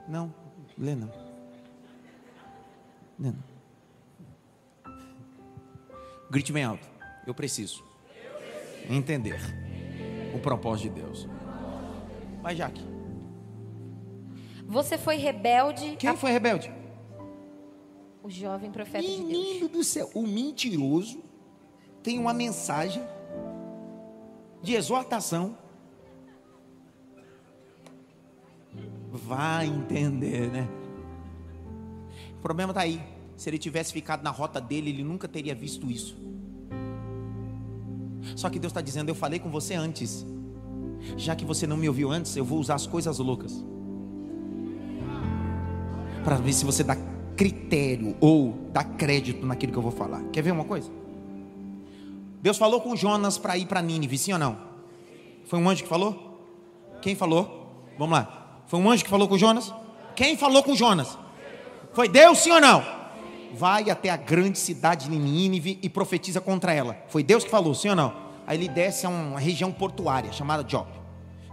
Não, 0.07 0.33
lê 0.77 0.95
não. 0.95 1.11
Lê 3.19 3.31
não. 3.31 3.55
Grite 6.29 6.51
bem 6.51 6.63
alto. 6.63 6.87
Eu 7.25 7.33
preciso, 7.33 7.83
entender 8.89 9.39
o 10.33 10.39
propósito 10.39 10.93
de 10.93 11.01
Deus. 11.01 11.27
Vai, 12.41 12.55
Jaque. 12.55 12.85
Você 14.67 14.97
foi 14.97 15.15
rebelde. 15.15 15.95
Quem 15.97 16.09
a... 16.09 16.17
foi 16.17 16.31
rebelde? 16.31 16.74
O 18.25 18.29
jovem 18.31 18.71
profeta 18.71 19.07
Menino 19.07 19.29
de 19.29 19.59
Deus. 19.59 19.71
do 19.71 19.83
céu, 19.83 20.09
o 20.15 20.23
mentiroso 20.23 21.21
tem 22.01 22.17
uma 22.17 22.33
mensagem 22.33 23.03
de 24.63 24.73
exortação. 24.73 25.55
Vai 29.11 29.67
entender, 29.67 30.49
né? 30.49 30.67
O 32.39 32.41
problema 32.41 32.71
está 32.71 32.81
aí. 32.81 32.99
Se 33.37 33.47
ele 33.47 33.59
tivesse 33.59 33.93
ficado 33.93 34.23
na 34.23 34.31
rota 34.31 34.59
dele, 34.59 34.89
ele 34.89 35.03
nunca 35.03 35.27
teria 35.27 35.53
visto 35.53 35.91
isso. 35.91 36.17
Só 38.35 38.49
que 38.49 38.57
Deus 38.57 38.71
está 38.71 38.81
dizendo: 38.81 39.09
Eu 39.09 39.15
falei 39.15 39.37
com 39.37 39.51
você 39.51 39.75
antes. 39.75 40.25
Já 41.15 41.35
que 41.35 41.45
você 41.45 41.67
não 41.67 41.77
me 41.77 41.87
ouviu 41.87 42.09
antes, 42.09 42.35
eu 42.35 42.43
vou 42.43 42.57
usar 42.57 42.73
as 42.73 42.87
coisas 42.87 43.19
loucas 43.19 43.63
para 46.23 46.37
ver 46.37 46.53
se 46.53 46.65
você 46.65 46.83
dá 46.83 46.95
critério 47.35 48.15
ou 48.19 48.69
dá 48.71 48.83
crédito 48.83 49.45
naquilo 49.45 49.71
que 49.71 49.77
eu 49.77 49.83
vou 49.83 49.91
falar. 49.91 50.23
Quer 50.31 50.41
ver 50.41 50.51
uma 50.51 50.63
coisa? 50.63 50.89
Deus 52.41 52.57
falou 52.57 52.81
com 52.81 52.95
Jonas 52.95 53.37
para 53.37 53.57
ir 53.57 53.65
para 53.65 53.81
Nínive, 53.81 54.17
sim 54.17 54.33
ou 54.33 54.39
não? 54.39 54.57
Foi 55.45 55.59
um 55.59 55.69
anjo 55.69 55.83
que 55.83 55.89
falou? 55.89 56.39
Quem 57.01 57.15
falou? 57.15 57.83
Vamos 57.97 58.17
lá. 58.17 58.61
Foi 58.67 58.79
um 58.79 58.89
anjo 58.89 59.03
que 59.03 59.09
falou 59.09 59.27
com 59.27 59.37
Jonas? 59.37 59.73
Quem 60.15 60.37
falou 60.37 60.63
com 60.63 60.75
Jonas? 60.75 61.17
Foi 61.93 62.07
Deus, 62.07 62.39
sim 62.39 62.51
ou 62.51 62.61
não? 62.61 62.83
Vai 63.53 63.89
até 63.89 64.09
a 64.09 64.17
grande 64.17 64.59
cidade 64.59 65.09
de 65.09 65.15
Nínive 65.15 65.79
e 65.81 65.89
profetiza 65.89 66.41
contra 66.41 66.73
ela. 66.73 66.97
Foi 67.07 67.23
Deus 67.23 67.43
que 67.43 67.49
falou, 67.49 67.73
sim 67.73 67.89
ou 67.89 67.95
não? 67.95 68.13
Aí 68.45 68.57
ele 68.57 68.67
desce 68.67 69.05
a 69.05 69.09
uma 69.09 69.39
região 69.39 69.71
portuária 69.71 70.31
chamada 70.31 70.63
Job. 70.63 70.87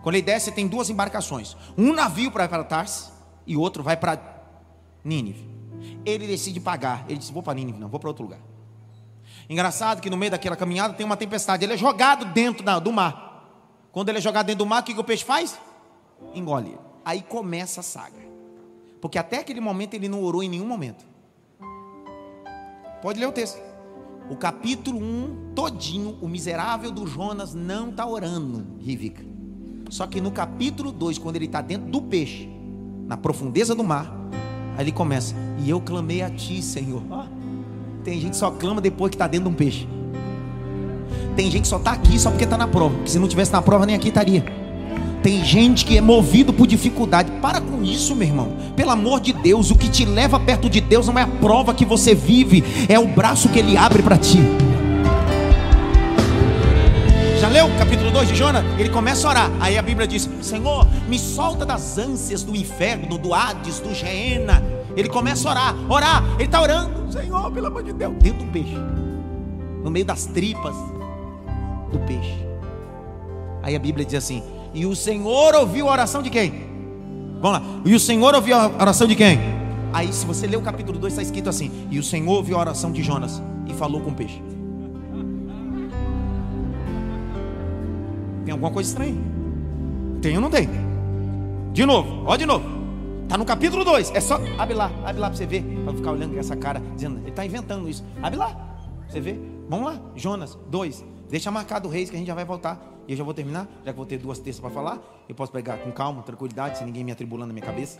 Quando 0.03 0.17
ele 0.17 0.25
desce, 0.25 0.51
tem 0.51 0.67
duas 0.67 0.91
embarcações. 0.91 1.57
Um 1.79 1.93
navio 1.93 2.31
para 2.31 2.65
Tarsis 2.65 3.13
e 3.47 3.57
outro 3.57 3.83
vai 3.83 3.97
para 3.97 4.21
Nínive. 5.05 5.52
Ele 6.05 6.27
decide 6.27 6.61
pagar. 6.61 7.05
Ele 7.09 7.19
disse: 7.19 7.33
Vou 7.33 7.43
para 7.43 7.55
Nínive, 7.55 7.79
não, 7.79 7.89
vou 7.89 8.01
para 8.01 8.09
outro 8.09 8.25
lugar. 8.25 8.41
Engraçado 9.49 10.01
que 10.01 10.09
no 10.09 10.17
meio 10.17 10.31
daquela 10.31 10.57
caminhada 10.57 10.95
tem 10.95 11.05
uma 11.05 11.17
tempestade. 11.17 11.65
Ele 11.65 11.75
é 11.75 11.77
jogado 11.77 12.25
dentro 12.27 12.65
da, 12.65 12.79
do 12.79 12.93
mar. 12.93 13.89
Quando 13.91 14.09
ele 14.09 14.19
é 14.19 14.21
jogado 14.21 14.47
dentro 14.47 14.65
do 14.65 14.69
mar, 14.69 14.83
o 14.83 14.85
que, 14.85 14.95
que 14.95 15.01
o 15.01 15.05
peixe 15.05 15.25
faz? 15.25 15.59
Engole. 16.35 16.79
Aí 17.05 17.23
começa 17.23 17.81
a 17.81 17.83
saga. 17.83 18.23
Porque 19.01 19.19
até 19.19 19.41
aquele 19.41 19.61
momento 19.61 19.95
ele 19.95 20.09
não 20.09 20.23
orou 20.23 20.43
em 20.43 20.49
nenhum 20.49 20.67
momento. 20.67 21.05
Pode 23.03 23.19
ler 23.19 23.27
o 23.27 23.33
texto. 23.33 23.61
O 24.31 24.37
capítulo 24.37 24.99
1 24.99 25.53
todinho, 25.55 26.17
o 26.23 26.29
miserável 26.29 26.91
do 26.91 27.07
Jonas 27.07 27.53
não 27.53 27.91
está 27.91 28.07
orando, 28.07 28.65
Rivica. 28.79 29.23
Só 29.91 30.07
que 30.07 30.21
no 30.21 30.31
capítulo 30.31 30.93
2, 30.93 31.19
quando 31.19 31.37
ele 31.37 31.47
está 31.47 31.61
dentro 31.61 31.91
do 31.91 32.01
peixe, 32.01 32.49
na 33.07 33.17
profundeza 33.17 33.75
do 33.75 33.85
mar, 33.85 34.11
aí 34.77 34.85
ele 34.85 34.93
começa, 34.93 35.35
e 35.59 35.71
eu 35.71 35.81
clamei 35.81 36.23
a 36.23 36.31
ti, 36.31 36.63
Senhor. 36.63 37.03
Tem 38.05 38.21
gente 38.21 38.31
que 38.31 38.37
só 38.37 38.51
clama 38.51 38.81
depois 38.81 39.11
que 39.11 39.15
está 39.15 39.27
dentro 39.27 39.49
de 39.49 39.55
um 39.55 39.57
peixe. 39.57 39.87
Tem 41.37 41.51
gente 41.51 41.63
que 41.63 41.69
só 41.69 41.77
está 41.77 41.93
aqui 41.93 42.19
só 42.19 42.31
porque 42.31 42.45
está 42.45 42.59
na 42.59 42.67
prova. 42.67 42.95
Porque 42.95 43.11
se 43.11 43.19
não 43.19 43.29
tivesse 43.29 43.53
na 43.53 43.63
prova, 43.63 43.87
nem 43.87 43.95
aqui 43.95 44.09
estaria. 44.09 44.45
Tem 45.23 45.45
gente 45.45 45.85
que 45.85 45.97
é 45.97 46.01
movido 46.01 46.53
por 46.53 46.67
dificuldade. 46.67 47.31
Para 47.41 47.61
com 47.61 47.83
isso, 47.83 48.15
meu 48.17 48.27
irmão. 48.27 48.53
Pelo 48.75 48.91
amor 48.91 49.21
de 49.21 49.33
Deus, 49.33 49.71
o 49.71 49.77
que 49.77 49.89
te 49.89 50.05
leva 50.05 50.39
perto 50.41 50.69
de 50.69 50.81
Deus 50.81 51.07
não 51.07 51.19
é 51.19 51.23
a 51.23 51.29
prova 51.29 51.73
que 51.73 51.85
você 51.85 52.15
vive, 52.15 52.65
é 52.89 52.99
o 52.99 53.07
braço 53.07 53.49
que 53.49 53.59
ele 53.59 53.77
abre 53.77 54.03
para 54.03 54.19
ti. 54.19 54.39
Leu 57.53 57.67
o 57.67 57.79
capítulo 57.79 58.11
2 58.11 58.29
de 58.29 58.35
Jonas? 58.35 58.65
Ele 58.79 58.89
começa 58.89 59.27
a 59.27 59.31
orar. 59.31 59.51
Aí 59.61 59.77
a 59.77 59.83
Bíblia 59.83 60.09
diz: 60.09 60.29
Senhor, 60.41 60.87
me 61.07 61.19
solta 61.19 61.67
das 61.67 61.99
ânsias 61.99 62.43
do 62.43 62.57
inferno, 62.57 63.19
do 63.19 63.35
Hades, 63.35 63.79
do 63.79 63.95
Geena. 63.95 64.63
Ele 64.97 65.09
começa 65.09 65.47
a 65.49 65.53
orar, 65.53 65.77
orar. 65.91 66.25
Ele 66.37 66.45
está 66.45 66.63
orando, 66.63 67.13
Senhor, 67.13 67.51
pelo 67.53 67.67
amor 67.67 67.83
de 67.83 67.93
Deus, 67.93 68.15
dentro 68.23 68.45
do 68.45 68.51
peixe, 68.51 68.77
no 69.85 69.91
meio 69.91 70.05
das 70.05 70.25
tripas 70.27 70.75
do 71.93 71.99
peixe. 72.07 72.39
Aí 73.63 73.77
a 73.77 73.79
Bíblia 73.79 74.07
diz 74.07 74.15
assim: 74.15 74.43
e 74.75 74.87
o 74.87 74.97
Senhor 74.97 75.55
ouviu 75.55 75.89
a 75.89 75.93
oração 75.93 76.23
de 76.23 76.31
quem? 76.31 76.51
Vamos 77.41 77.61
lá. 77.61 77.63
E 77.85 77.95
o 77.95 78.01
Senhor 78.01 78.35
ouviu 78.35 78.57
a 78.57 78.67
oração 78.69 79.07
de 79.07 79.15
quem? 79.15 79.39
Aí, 79.93 80.11
se 80.11 80.25
você 80.25 80.47
ler 80.47 80.57
o 80.57 80.63
capítulo 80.63 80.99
2, 80.99 81.13
está 81.13 81.23
escrito 81.23 81.51
assim: 81.51 81.71
E 81.91 81.99
o 81.99 82.03
Senhor 82.03 82.33
ouviu 82.33 82.57
a 82.57 82.61
oração 82.61 82.91
de 82.91 83.03
Jonas 83.03 83.43
e 83.67 83.75
falou 83.75 84.01
com 84.01 84.11
o 84.11 84.15
peixe. 84.15 84.41
Tem 88.45 88.53
alguma 88.53 88.71
coisa 88.71 88.91
estranha? 88.91 89.21
Tem 90.21 90.37
ou 90.37 90.41
não 90.41 90.51
tem? 90.51 90.69
De 91.73 91.87
novo, 91.87 92.25
ó 92.27 92.37
de 92.37 92.47
novo. 92.47 92.83
Está 93.23 93.39
no 93.39 93.45
capítulo 93.45 93.85
2. 93.85 94.11
É 94.15 94.21
só. 94.21 94.39
Abre 94.59 94.75
lá, 94.75 94.91
abre 95.05 95.21
lá 95.21 95.29
para 95.29 95.37
você 95.37 95.47
ver. 95.47 95.63
Para 95.85 95.95
ficar 95.95 96.13
olhando 96.13 96.35
com 96.35 96.41
essa 96.41 96.55
cara, 96.55 96.81
dizendo, 96.95 97.19
ele 97.21 97.31
está 97.31 97.47
inventando 97.47 97.89
isso. 97.89 98.05
Abre 98.23 98.39
lá. 98.39 98.55
Você 99.09 99.21
vê? 99.21 99.39
Vamos 99.69 99.87
lá. 99.87 100.01
Jonas 100.15 100.59
2. 100.69 101.05
Deixa 101.31 101.51
marcado 101.51 101.89
o 101.89 101.91
reis 101.91 102.11
que 102.11 102.17
a 102.17 102.19
gente 102.19 102.29
já 102.29 102.35
vai 102.35 102.45
voltar. 102.45 102.79
E 103.09 103.13
eu 103.13 103.17
já 103.17 103.25
vou 103.25 103.35
terminar, 103.35 103.67
já 103.85 103.91
que 103.91 103.97
vou 103.97 104.07
ter 104.07 104.19
duas 104.19 104.39
terças 104.39 104.61
para 104.61 104.71
falar. 104.71 105.01
Eu 105.29 105.35
posso 105.35 105.51
pegar 105.51 105.79
com 105.79 105.91
calma, 105.91 106.23
tranquilidade, 106.23 106.79
sem 106.79 106.87
ninguém 106.87 107.05
me 107.05 107.13
atribulando 107.13 107.49
na 107.49 107.55
minha 107.55 107.65
cabeça. 107.65 107.99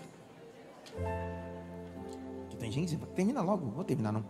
Tem 2.59 2.71
gente, 2.71 2.97
termina 3.17 3.43
logo, 3.43 3.65
não 3.65 3.73
vou 3.73 3.85
terminar 3.85 4.13
não. 4.13 4.25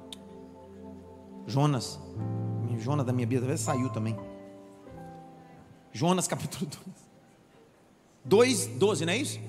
Jonas, 1.46 2.00
Jonas 2.78 3.04
da 3.04 3.12
minha 3.12 3.26
vida 3.26 3.56
saiu 3.56 3.90
também. 3.90 4.16
Jonas 5.92 6.26
capítulo 6.26 6.66
2. 6.66 7.02
2, 8.24 8.66
12, 8.78 9.04
não 9.06 9.12
é 9.12 9.16
isso? 9.16 9.40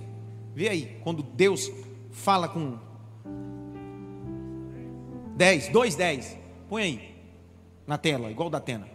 Vê 0.54 0.70
aí, 0.70 1.00
quando 1.04 1.24
Deus 1.24 1.72
fala 2.12 2.48
com 2.48 2.78
10, 5.36 5.70
2, 5.70 5.96
10. 5.96 6.38
Põe 6.70 6.84
aí 6.84 7.16
na 7.88 7.98
tela, 7.98 8.30
igual 8.30 8.50
da 8.50 8.58
Atena. 8.58 8.88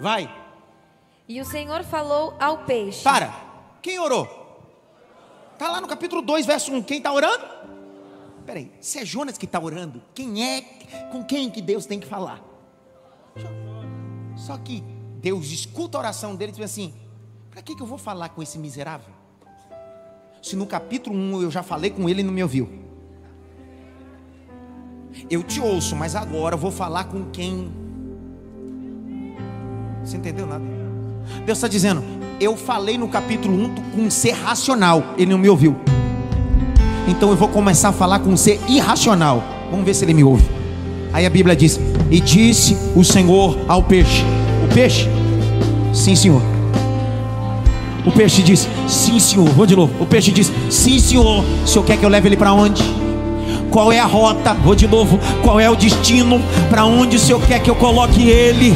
Vai. 0.00 0.32
E 1.28 1.40
o 1.40 1.44
Senhor 1.44 1.84
falou 1.84 2.34
ao 2.40 2.64
peixe. 2.64 3.04
Para. 3.04 3.32
Quem 3.80 3.98
orou? 3.98 4.42
Está 5.52 5.70
lá 5.70 5.80
no 5.80 5.86
capítulo 5.86 6.22
2, 6.22 6.46
verso 6.46 6.72
1. 6.72 6.82
Quem 6.82 6.98
está 6.98 7.12
orando? 7.12 7.44
Peraí, 8.44 8.72
se 8.80 8.98
é 8.98 9.04
Jonas 9.04 9.38
que 9.38 9.44
está 9.44 9.60
orando, 9.60 10.02
quem 10.14 10.44
é, 10.44 10.62
com 11.12 11.24
quem 11.24 11.48
que 11.48 11.62
Deus 11.62 11.86
tem 11.86 12.00
que 12.00 12.06
falar? 12.06 12.42
Só 14.42 14.56
que 14.56 14.82
Deus 15.20 15.52
escuta 15.52 15.96
a 15.96 16.00
oração 16.00 16.34
dele 16.34 16.50
e 16.50 16.54
diz 16.56 16.64
assim: 16.64 16.92
para 17.48 17.62
que, 17.62 17.76
que 17.76 17.82
eu 17.82 17.86
vou 17.86 17.98
falar 17.98 18.30
com 18.30 18.42
esse 18.42 18.58
miserável? 18.58 19.14
Se 20.42 20.56
no 20.56 20.66
capítulo 20.66 21.16
1 21.16 21.42
eu 21.42 21.50
já 21.50 21.62
falei 21.62 21.90
com 21.90 22.08
ele 22.08 22.22
e 22.22 22.24
não 22.24 22.32
me 22.32 22.42
ouviu. 22.42 22.68
Eu 25.30 25.44
te 25.44 25.60
ouço, 25.60 25.94
mas 25.94 26.16
agora 26.16 26.56
eu 26.56 26.58
vou 26.58 26.72
falar 26.72 27.04
com 27.04 27.30
quem 27.30 27.70
você 30.02 30.16
entendeu 30.16 30.46
nada? 30.46 30.64
Deus 31.46 31.58
está 31.58 31.68
dizendo: 31.68 32.02
Eu 32.40 32.56
falei 32.56 32.98
no 32.98 33.08
capítulo 33.08 33.54
1 33.54 33.74
com 33.92 34.00
um 34.00 34.10
ser 34.10 34.32
racional, 34.32 35.04
ele 35.16 35.30
não 35.30 35.38
me 35.38 35.48
ouviu. 35.48 35.76
Então 37.06 37.30
eu 37.30 37.36
vou 37.36 37.48
começar 37.48 37.90
a 37.90 37.92
falar 37.92 38.18
com 38.18 38.30
um 38.30 38.36
ser 38.36 38.58
irracional. 38.68 39.40
Vamos 39.70 39.84
ver 39.84 39.94
se 39.94 40.04
ele 40.04 40.14
me 40.14 40.24
ouve. 40.24 40.51
Aí 41.12 41.26
a 41.26 41.30
Bíblia 41.30 41.54
diz: 41.54 41.78
E 42.10 42.20
disse 42.20 42.76
o 42.94 43.04
Senhor 43.04 43.58
ao 43.68 43.82
peixe: 43.82 44.24
O 44.64 44.74
peixe? 44.74 45.08
Sim, 45.92 46.16
senhor. 46.16 46.42
O 48.04 48.10
peixe 48.10 48.42
diz: 48.42 48.68
Sim, 48.88 49.18
senhor. 49.18 49.48
Vou 49.50 49.66
de 49.66 49.76
novo. 49.76 49.92
O 50.02 50.06
peixe 50.06 50.30
diz: 50.30 50.50
Sim, 50.70 50.98
senhor. 50.98 51.44
O 51.64 51.66
senhor 51.66 51.84
quer 51.84 51.96
que 51.96 52.04
eu 52.04 52.08
leve 52.08 52.28
ele 52.28 52.36
para 52.36 52.52
onde? 52.52 52.82
Qual 53.70 53.92
é 53.92 53.98
a 53.98 54.04
rota? 54.04 54.54
Vou 54.54 54.74
de 54.74 54.86
novo. 54.86 55.18
Qual 55.42 55.60
é 55.60 55.70
o 55.70 55.76
destino? 55.76 56.40
Para 56.68 56.84
onde 56.84 57.16
o 57.16 57.18
senhor 57.18 57.40
quer 57.46 57.60
que 57.60 57.70
eu 57.70 57.74
coloque 57.74 58.28
ele? 58.28 58.74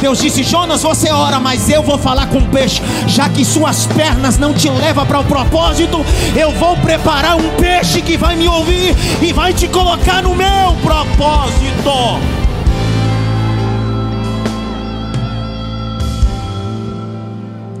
Deus 0.00 0.18
disse: 0.18 0.42
Jonas, 0.42 0.82
você 0.82 1.10
ora, 1.10 1.40
mas 1.40 1.68
eu 1.68 1.82
vou 1.82 1.98
falar 1.98 2.28
com 2.28 2.38
o 2.38 2.48
peixe. 2.48 2.82
Já 3.06 3.28
que 3.28 3.44
suas 3.44 3.86
pernas 3.86 4.38
não 4.38 4.52
te 4.52 4.68
levam 4.68 5.06
para 5.06 5.20
o 5.20 5.24
propósito, 5.24 5.98
eu 6.36 6.52
vou 6.52 6.76
preparar 6.76 7.36
um 7.36 7.56
peixe 7.56 8.02
que 8.02 8.16
vai 8.16 8.36
me 8.36 8.46
ouvir 8.48 8.94
e 9.22 9.32
vai 9.32 9.52
te 9.52 9.66
colocar 9.68 10.22
no 10.22 10.34
meu 10.34 10.74
propósito. 10.82 11.90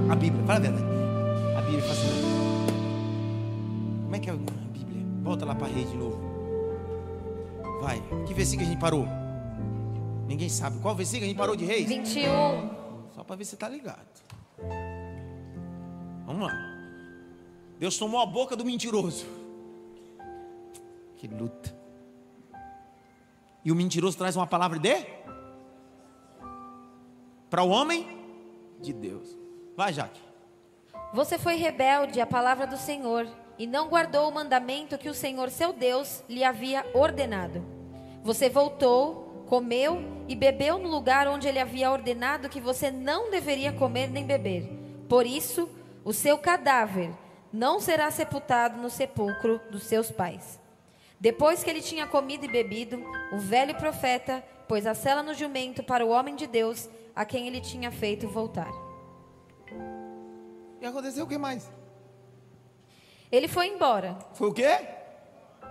A 0.08 0.14
Bíblia, 0.14 0.44
fala 0.46 0.58
a 0.58 0.62
verdade. 0.62 0.84
A 1.56 1.60
Bíblia 1.60 1.78
é 1.78 1.88
fascinante. 1.88 2.22
Como 4.04 4.16
é 4.16 4.18
que 4.18 4.30
é 4.30 4.32
a 4.32 4.36
Bíblia? 4.36 5.04
Volta 5.22 5.44
lá 5.44 5.54
para 5.54 5.66
a 5.66 5.70
rede 5.70 5.90
de 5.90 5.96
novo. 5.96 6.18
Vai. 7.82 8.02
Que 8.26 8.34
versículo 8.34 8.66
a 8.66 8.70
gente 8.70 8.80
parou? 8.80 9.25
Ninguém 10.46 10.48
sabe. 10.48 10.78
Qual 10.78 10.94
versículo 10.94 11.24
a 11.24 11.28
gente 11.28 11.36
parou 11.36 11.56
de 11.56 11.64
reis? 11.64 11.88
21. 11.88 12.70
Só 13.14 13.24
para 13.24 13.36
ver 13.36 13.44
se 13.44 13.54
está 13.54 13.68
ligado. 13.68 14.06
Vamos 16.24 16.46
lá. 16.46 16.54
Deus 17.78 17.98
tomou 17.98 18.20
a 18.20 18.26
boca 18.26 18.54
do 18.54 18.64
mentiroso. 18.64 19.26
Que 21.16 21.26
luta. 21.26 21.74
E 23.64 23.72
o 23.72 23.74
mentiroso 23.74 24.16
traz 24.16 24.36
uma 24.36 24.46
palavra 24.46 24.78
de 24.78 25.16
para 27.50 27.62
o 27.62 27.68
homem 27.68 28.06
de 28.80 28.92
Deus. 28.92 29.36
Vai, 29.76 29.92
Jaque. 29.92 30.20
Você 31.12 31.38
foi 31.38 31.56
rebelde 31.56 32.20
à 32.20 32.26
palavra 32.26 32.66
do 32.66 32.76
Senhor 32.76 33.26
e 33.58 33.66
não 33.66 33.88
guardou 33.88 34.28
o 34.28 34.34
mandamento 34.34 34.98
que 34.98 35.08
o 35.08 35.14
Senhor 35.14 35.50
seu 35.50 35.72
Deus 35.72 36.22
lhe 36.28 36.44
havia 36.44 36.84
ordenado. 36.94 37.64
Você 38.22 38.48
voltou, 38.48 39.25
comeu 39.46 40.02
e 40.28 40.34
bebeu 40.34 40.78
no 40.78 40.88
lugar 40.88 41.28
onde 41.28 41.48
ele 41.48 41.58
havia 41.58 41.90
ordenado 41.90 42.48
que 42.48 42.60
você 42.60 42.90
não 42.90 43.30
deveria 43.30 43.72
comer 43.72 44.10
nem 44.10 44.26
beber. 44.26 44.68
Por 45.08 45.24
isso, 45.24 45.68
o 46.04 46.12
seu 46.12 46.36
cadáver 46.36 47.10
não 47.52 47.80
será 47.80 48.10
sepultado 48.10 48.80
no 48.80 48.90
sepulcro 48.90 49.60
dos 49.70 49.84
seus 49.84 50.10
pais. 50.10 50.60
Depois 51.18 51.64
que 51.64 51.70
ele 51.70 51.80
tinha 51.80 52.06
comido 52.06 52.44
e 52.44 52.48
bebido, 52.48 53.02
o 53.32 53.38
velho 53.38 53.74
profeta 53.76 54.44
pôs 54.68 54.86
a 54.86 54.94
sela 54.94 55.22
no 55.22 55.32
jumento 55.32 55.82
para 55.82 56.04
o 56.04 56.10
homem 56.10 56.36
de 56.36 56.46
Deus, 56.46 56.88
a 57.14 57.24
quem 57.24 57.46
ele 57.46 57.60
tinha 57.60 57.90
feito 57.90 58.28
voltar. 58.28 58.70
E 60.80 60.84
aconteceu 60.84 61.24
o 61.24 61.28
que 61.28 61.38
mais? 61.38 61.70
Ele 63.32 63.48
foi 63.48 63.68
embora. 63.68 64.18
Foi 64.34 64.48
o 64.48 64.52
quê? 64.52 64.78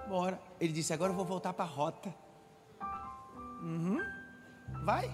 Bora. 0.08 0.40
Ele 0.60 0.74
disse: 0.74 0.94
agora 0.94 1.12
eu 1.12 1.16
vou 1.16 1.26
voltar 1.26 1.54
para 1.54 1.66
a 1.66 1.68
rota. 1.68 2.14
Uhum. 3.66 4.00
Vai. 4.86 5.10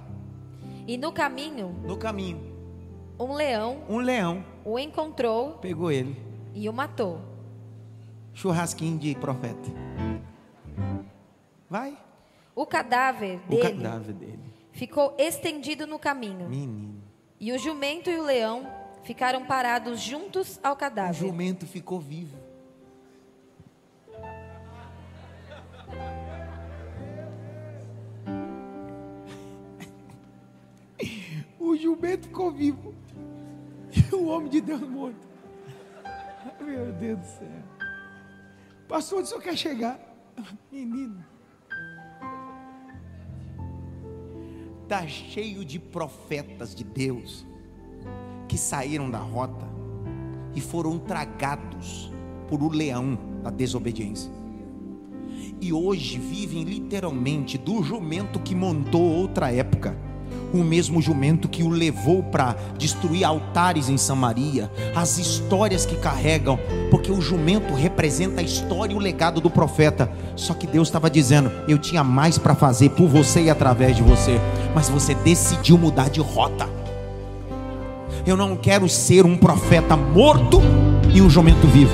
E 0.85 0.97
no 0.97 1.11
caminho, 1.13 1.69
No 1.85 1.95
caminho, 1.97 2.39
um 3.17 3.33
leão 3.33 3.83
um 3.87 3.97
leão 3.97 4.43
o 4.65 4.77
encontrou 4.77 5.53
pegou 5.59 5.89
ele. 5.91 6.15
e 6.53 6.67
o 6.67 6.73
matou. 6.73 7.21
Churrasquinho 8.33 8.97
de 8.99 9.15
profeta. 9.15 9.69
Vai. 11.69 11.97
O 12.55 12.65
cadáver 12.65 13.39
O 13.47 13.49
dele 13.49 13.61
cadáver 13.83 14.13
dele. 14.13 14.53
ficou 14.73 15.15
estendido 15.17 15.87
no 15.87 15.97
caminho. 15.97 16.49
Menino. 16.49 17.01
E 17.39 17.51
o 17.53 17.57
jumento 17.57 18.09
e 18.09 18.19
o 18.19 18.23
leão 18.23 18.67
ficaram 19.03 19.45
parados 19.45 19.99
juntos 20.01 20.59
ao 20.63 20.73
O 20.73 20.75
cadáver. 20.75 21.13
jumento 21.13 21.65
ficou 21.65 21.99
vivo. 21.99 22.37
O 31.71 31.77
jumento 31.77 32.27
ficou 32.27 32.51
vivo. 32.51 32.93
E 33.95 34.13
o 34.13 34.25
homem 34.25 34.49
de 34.49 34.59
Deus 34.59 34.81
morto. 34.81 35.25
Meu 36.59 36.91
Deus 36.91 37.19
do 37.19 37.25
céu. 37.25 37.47
Pastor, 38.89 39.19
onde 39.19 39.27
o 39.27 39.29
senhor 39.29 39.41
quer 39.41 39.55
chegar? 39.55 39.97
Menino. 40.69 41.23
Está 44.83 45.07
cheio 45.07 45.63
de 45.63 45.79
profetas 45.79 46.75
de 46.75 46.83
Deus 46.83 47.45
que 48.49 48.57
saíram 48.57 49.09
da 49.09 49.19
rota 49.19 49.65
e 50.53 50.59
foram 50.59 50.99
tragados 50.99 52.11
por 52.49 52.61
o 52.61 52.67
leão 52.67 53.17
da 53.41 53.49
desobediência. 53.49 54.29
E 55.61 55.71
hoje 55.71 56.19
vivem 56.19 56.65
literalmente 56.65 57.57
do 57.57 57.81
jumento 57.81 58.41
que 58.41 58.53
montou 58.53 59.03
outra 59.03 59.53
época. 59.53 60.10
O 60.53 60.63
mesmo 60.63 61.01
jumento 61.01 61.47
que 61.47 61.63
o 61.63 61.69
levou 61.69 62.21
para 62.23 62.55
destruir 62.77 63.23
altares 63.23 63.89
em 63.89 63.97
Samaria, 63.97 64.69
as 64.95 65.17
histórias 65.17 65.85
que 65.85 65.95
carregam, 65.95 66.59
porque 66.89 67.11
o 67.11 67.21
jumento 67.21 67.73
representa 67.73 68.41
a 68.41 68.43
história 68.43 68.93
e 68.93 68.95
o 68.95 68.99
legado 68.99 69.39
do 69.39 69.49
profeta. 69.49 70.11
Só 70.35 70.53
que 70.53 70.67
Deus 70.67 70.87
estava 70.87 71.09
dizendo: 71.09 71.51
Eu 71.67 71.77
tinha 71.77 72.03
mais 72.03 72.37
para 72.37 72.55
fazer 72.55 72.89
por 72.89 73.07
você 73.07 73.43
e 73.43 73.49
através 73.49 73.95
de 73.95 74.03
você, 74.03 74.39
mas 74.75 74.89
você 74.89 75.15
decidiu 75.15 75.77
mudar 75.77 76.09
de 76.09 76.19
rota. 76.19 76.67
Eu 78.25 78.37
não 78.37 78.55
quero 78.55 78.87
ser 78.87 79.25
um 79.25 79.35
profeta 79.35 79.97
morto 79.97 80.61
e 81.13 81.21
um 81.21 81.29
jumento 81.29 81.65
vivo. 81.67 81.93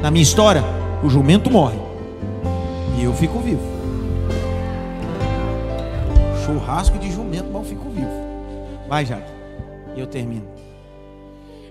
Na 0.00 0.10
minha 0.10 0.22
história, 0.22 0.62
o 1.02 1.08
jumento 1.08 1.50
morre 1.50 1.78
e 2.98 3.04
eu 3.04 3.12
fico 3.14 3.38
vivo. 3.40 3.60
Churrasco 6.44 6.98
de 6.98 7.10
jumento, 7.10 7.23
Vai, 8.94 9.04
Jaque. 9.04 9.28
E 9.96 9.98
eu 9.98 10.06
termino. 10.06 10.48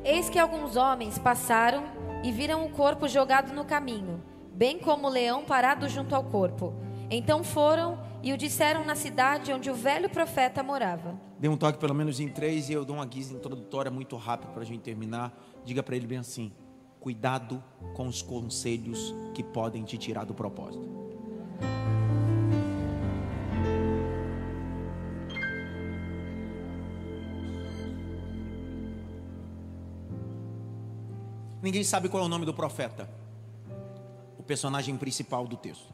Eis 0.03 0.29
que 0.29 0.38
alguns 0.38 0.75
homens 0.75 1.17
passaram 1.17 1.86
e 2.21 2.33
viram 2.33 2.65
o 2.65 2.69
corpo 2.69 3.07
jogado 3.07 3.53
no 3.53 3.63
caminho, 3.63 4.21
bem 4.53 4.77
como 4.77 5.07
o 5.07 5.09
leão 5.09 5.45
parado 5.45 5.88
junto 5.88 6.13
ao 6.13 6.25
corpo. 6.25 6.73
Então 7.09 7.41
foram 7.41 7.97
e 8.21 8.33
o 8.33 8.38
disseram 8.38 8.83
na 8.83 8.93
cidade 8.93 9.53
onde 9.53 9.69
o 9.69 9.73
velho 9.73 10.09
profeta 10.09 10.62
morava. 10.62 11.17
Dê 11.39 11.47
um 11.47 11.55
toque 11.55 11.79
pelo 11.79 11.95
menos 11.95 12.19
em 12.19 12.27
três 12.27 12.67
e 12.67 12.73
eu 12.73 12.83
dou 12.83 12.97
uma 12.97 13.05
guisa 13.05 13.33
introdutória 13.33 13.89
muito 13.89 14.17
rápida 14.17 14.51
para 14.51 14.63
a 14.63 14.65
gente 14.65 14.81
terminar. 14.81 15.31
Diga 15.63 15.81
para 15.81 15.95
ele 15.95 16.05
bem 16.05 16.17
assim: 16.17 16.51
cuidado 16.99 17.63
com 17.93 18.05
os 18.05 18.21
conselhos 18.21 19.15
que 19.33 19.41
podem 19.41 19.86
te 19.86 19.97
tirar 19.97 20.25
do 20.25 20.33
propósito. 20.33 20.91
Ninguém 31.63 31.82
sabe 31.82 32.10
qual 32.10 32.21
é 32.21 32.26
o 32.26 32.30
nome 32.30 32.45
do 32.45 32.54
profeta, 32.54 33.10
o 34.38 34.43
personagem 34.43 34.97
principal 34.97 35.47
do 35.47 35.56
texto, 35.56 35.93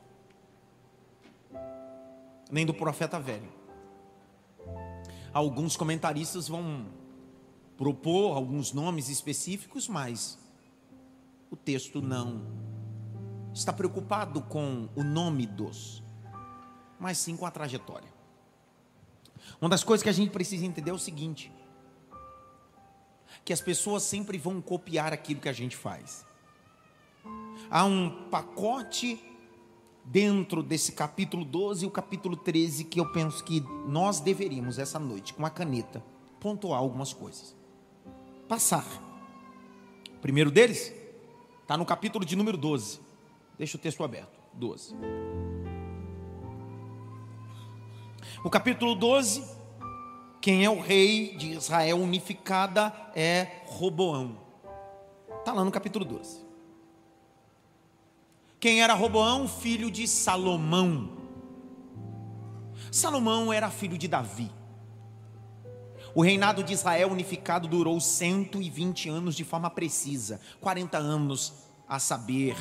nem 2.51 2.65
do 2.65 2.73
profeta 2.73 3.19
velho. 3.19 3.47
Alguns 5.31 5.77
comentaristas 5.77 6.47
vão 6.47 6.87
propor 7.77 8.35
alguns 8.35 8.73
nomes 8.73 9.09
específicos, 9.09 9.87
mas 9.87 10.39
o 11.51 11.55
texto 11.55 12.01
não 12.01 12.41
está 13.53 13.71
preocupado 13.71 14.41
com 14.41 14.89
o 14.95 15.03
nome 15.03 15.45
dos, 15.45 16.01
mas 16.99 17.19
sim 17.19 17.37
com 17.37 17.45
a 17.45 17.51
trajetória. 17.51 18.11
Uma 19.61 19.69
das 19.69 19.83
coisas 19.83 20.01
que 20.01 20.09
a 20.09 20.13
gente 20.13 20.31
precisa 20.31 20.65
entender 20.65 20.89
é 20.89 20.93
o 20.93 20.97
seguinte: 20.97 21.51
que 23.43 23.53
as 23.53 23.61
pessoas 23.61 24.03
sempre 24.03 24.37
vão 24.37 24.61
copiar 24.61 25.13
aquilo 25.13 25.41
que 25.41 25.49
a 25.49 25.53
gente 25.53 25.75
faz. 25.75 26.25
Há 27.69 27.85
um 27.85 28.09
pacote 28.29 29.23
dentro 30.03 30.63
desse 30.63 30.91
capítulo 30.91 31.45
12 31.45 31.85
e 31.85 31.87
o 31.87 31.91
capítulo 31.91 32.35
13 32.35 32.85
que 32.85 32.99
eu 32.99 33.11
penso 33.11 33.43
que 33.43 33.61
nós 33.87 34.19
deveríamos 34.19 34.79
essa 34.79 34.97
noite, 34.97 35.33
com 35.33 35.45
a 35.45 35.49
caneta, 35.49 36.03
pontuar 36.39 36.79
algumas 36.79 37.13
coisas. 37.13 37.55
Passar. 38.47 38.85
O 40.15 40.19
primeiro 40.19 40.49
deles 40.49 40.93
está 41.61 41.77
no 41.77 41.85
capítulo 41.85 42.25
de 42.25 42.35
número 42.35 42.57
12. 42.57 42.99
Deixa 43.57 43.77
o 43.77 43.79
texto 43.79 44.03
aberto. 44.03 44.39
12. 44.53 44.95
O 48.43 48.49
capítulo 48.49 48.95
12, 48.95 49.58
quem 50.41 50.63
é 50.63 50.69
o 50.69 50.79
rei 50.79 51.35
de 51.35 51.51
Israel 51.51 51.97
unificada 51.97 52.93
é 53.15 53.61
Roboão. 53.65 54.37
Está 55.39 55.51
lá 55.53 55.63
no 55.63 55.71
capítulo 55.71 56.05
12. 56.05 56.47
Quem 58.59 58.81
era 58.81 58.93
Roboão? 58.93 59.47
Filho 59.47 59.91
de 59.91 60.07
Salomão. 60.07 61.17
Salomão 62.91 63.51
era 63.51 63.69
filho 63.69 63.97
de 63.97 64.07
Davi. 64.07 64.51
O 66.15 66.21
reinado 66.21 66.63
de 66.63 66.73
Israel 66.73 67.11
unificado 67.11 67.67
durou 67.67 67.99
120 67.99 69.09
anos 69.09 69.35
de 69.35 69.43
forma 69.43 69.69
precisa, 69.69 70.41
40 70.59 70.97
anos 70.97 71.53
a 71.87 71.99
saber 71.99 72.55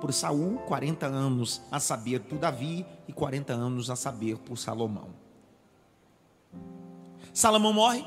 por 0.00 0.12
Saul, 0.12 0.58
40 0.66 1.06
anos 1.06 1.62
a 1.70 1.80
saber 1.80 2.20
por 2.20 2.38
Davi 2.38 2.86
e 3.08 3.12
40 3.12 3.52
anos 3.52 3.90
a 3.90 3.96
saber 3.96 4.38
por 4.38 4.56
Salomão. 4.56 5.25
Salomão 7.36 7.70
morre. 7.70 8.02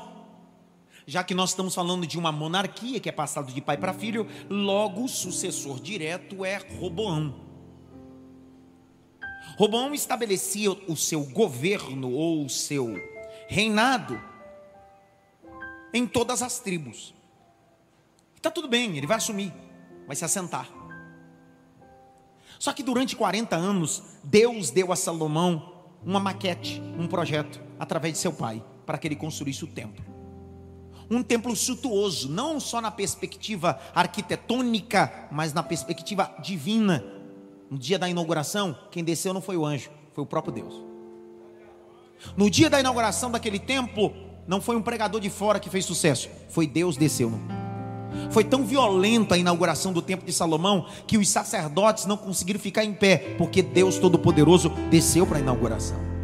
Já 1.06 1.22
que 1.22 1.34
nós 1.34 1.50
estamos 1.50 1.72
falando 1.72 2.04
de 2.04 2.18
uma 2.18 2.32
monarquia 2.32 2.98
que 2.98 3.08
é 3.08 3.12
passado 3.12 3.52
de 3.52 3.60
pai 3.60 3.76
para 3.76 3.94
filho, 3.94 4.26
logo 4.50 5.04
o 5.04 5.08
sucessor 5.08 5.78
direto 5.78 6.44
é 6.44 6.56
Roboão. 6.56 7.32
Roboão 9.56 9.94
estabelecia 9.94 10.72
o 10.72 10.96
seu 10.96 11.22
governo 11.22 12.10
ou 12.10 12.44
o 12.44 12.50
seu 12.50 12.92
reinado 13.48 14.20
em 15.94 16.08
todas 16.08 16.42
as 16.42 16.58
tribos. 16.58 17.14
Está 18.34 18.50
tudo 18.50 18.66
bem, 18.66 18.96
ele 18.96 19.06
vai 19.06 19.18
assumir, 19.18 19.54
vai 20.08 20.16
se 20.16 20.24
assentar. 20.24 20.68
Só 22.58 22.72
que 22.72 22.82
durante 22.82 23.14
40 23.14 23.54
anos, 23.54 24.02
Deus 24.24 24.70
deu 24.70 24.92
a 24.92 24.96
Salomão 24.96 25.84
uma 26.04 26.18
maquete, 26.18 26.82
um 26.98 27.06
projeto, 27.06 27.60
através 27.78 28.14
de 28.14 28.18
seu 28.18 28.32
pai, 28.32 28.64
para 28.90 28.98
que 28.98 29.06
ele 29.06 29.14
construísse 29.14 29.62
o 29.62 29.68
templo. 29.68 30.04
Um 31.08 31.22
templo 31.22 31.54
suntuoso, 31.54 32.28
não 32.28 32.58
só 32.58 32.80
na 32.80 32.90
perspectiva 32.90 33.78
arquitetônica, 33.94 35.28
mas 35.30 35.52
na 35.52 35.62
perspectiva 35.62 36.34
divina. 36.42 37.04
No 37.70 37.78
dia 37.78 38.00
da 38.00 38.08
inauguração, 38.08 38.76
quem 38.90 39.04
desceu 39.04 39.32
não 39.32 39.40
foi 39.40 39.56
o 39.56 39.64
anjo, 39.64 39.92
foi 40.12 40.24
o 40.24 40.26
próprio 40.26 40.54
Deus. 40.54 40.74
No 42.36 42.50
dia 42.50 42.68
da 42.68 42.80
inauguração 42.80 43.30
daquele 43.30 43.60
templo, 43.60 44.12
não 44.44 44.60
foi 44.60 44.74
um 44.74 44.82
pregador 44.82 45.20
de 45.20 45.30
fora 45.30 45.60
que 45.60 45.70
fez 45.70 45.84
sucesso, 45.84 46.28
foi 46.48 46.66
Deus 46.66 46.96
desceu. 46.96 47.32
Foi 48.32 48.42
tão 48.42 48.64
violenta 48.64 49.36
a 49.36 49.38
inauguração 49.38 49.92
do 49.92 50.02
templo 50.02 50.26
de 50.26 50.32
Salomão 50.32 50.84
que 51.06 51.16
os 51.16 51.28
sacerdotes 51.28 52.06
não 52.06 52.16
conseguiram 52.16 52.58
ficar 52.58 52.84
em 52.84 52.92
pé, 52.92 53.36
porque 53.38 53.62
Deus 53.62 53.98
Todo-Poderoso 53.98 54.68
desceu 54.90 55.24
para 55.24 55.38
a 55.38 55.40
inauguração. 55.40 56.19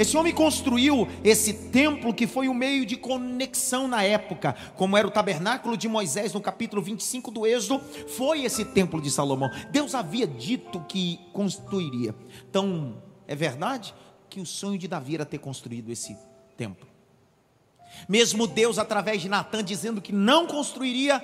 Esse 0.00 0.16
homem 0.16 0.32
construiu 0.32 1.06
esse 1.22 1.52
templo 1.52 2.14
que 2.14 2.26
foi 2.26 2.48
um 2.48 2.54
meio 2.54 2.86
de 2.86 2.96
conexão 2.96 3.86
na 3.86 4.02
época, 4.02 4.56
como 4.74 4.96
era 4.96 5.06
o 5.06 5.10
tabernáculo 5.10 5.76
de 5.76 5.86
Moisés 5.88 6.32
no 6.32 6.40
capítulo 6.40 6.80
25 6.80 7.30
do 7.30 7.46
Êxodo, 7.46 7.84
foi 8.08 8.46
esse 8.46 8.64
templo 8.64 8.98
de 8.98 9.10
Salomão. 9.10 9.50
Deus 9.70 9.94
havia 9.94 10.26
dito 10.26 10.80
que 10.88 11.20
construiria. 11.34 12.14
Então, 12.48 12.96
é 13.28 13.36
verdade 13.36 13.94
que 14.30 14.40
o 14.40 14.46
sonho 14.46 14.78
de 14.78 14.88
Davi 14.88 15.16
era 15.16 15.26
ter 15.26 15.36
construído 15.36 15.92
esse 15.92 16.16
templo. 16.56 16.88
Mesmo 18.08 18.46
Deus, 18.46 18.78
através 18.78 19.20
de 19.20 19.28
Natan, 19.28 19.62
dizendo 19.62 20.00
que 20.00 20.14
não 20.14 20.46
construiria, 20.46 21.22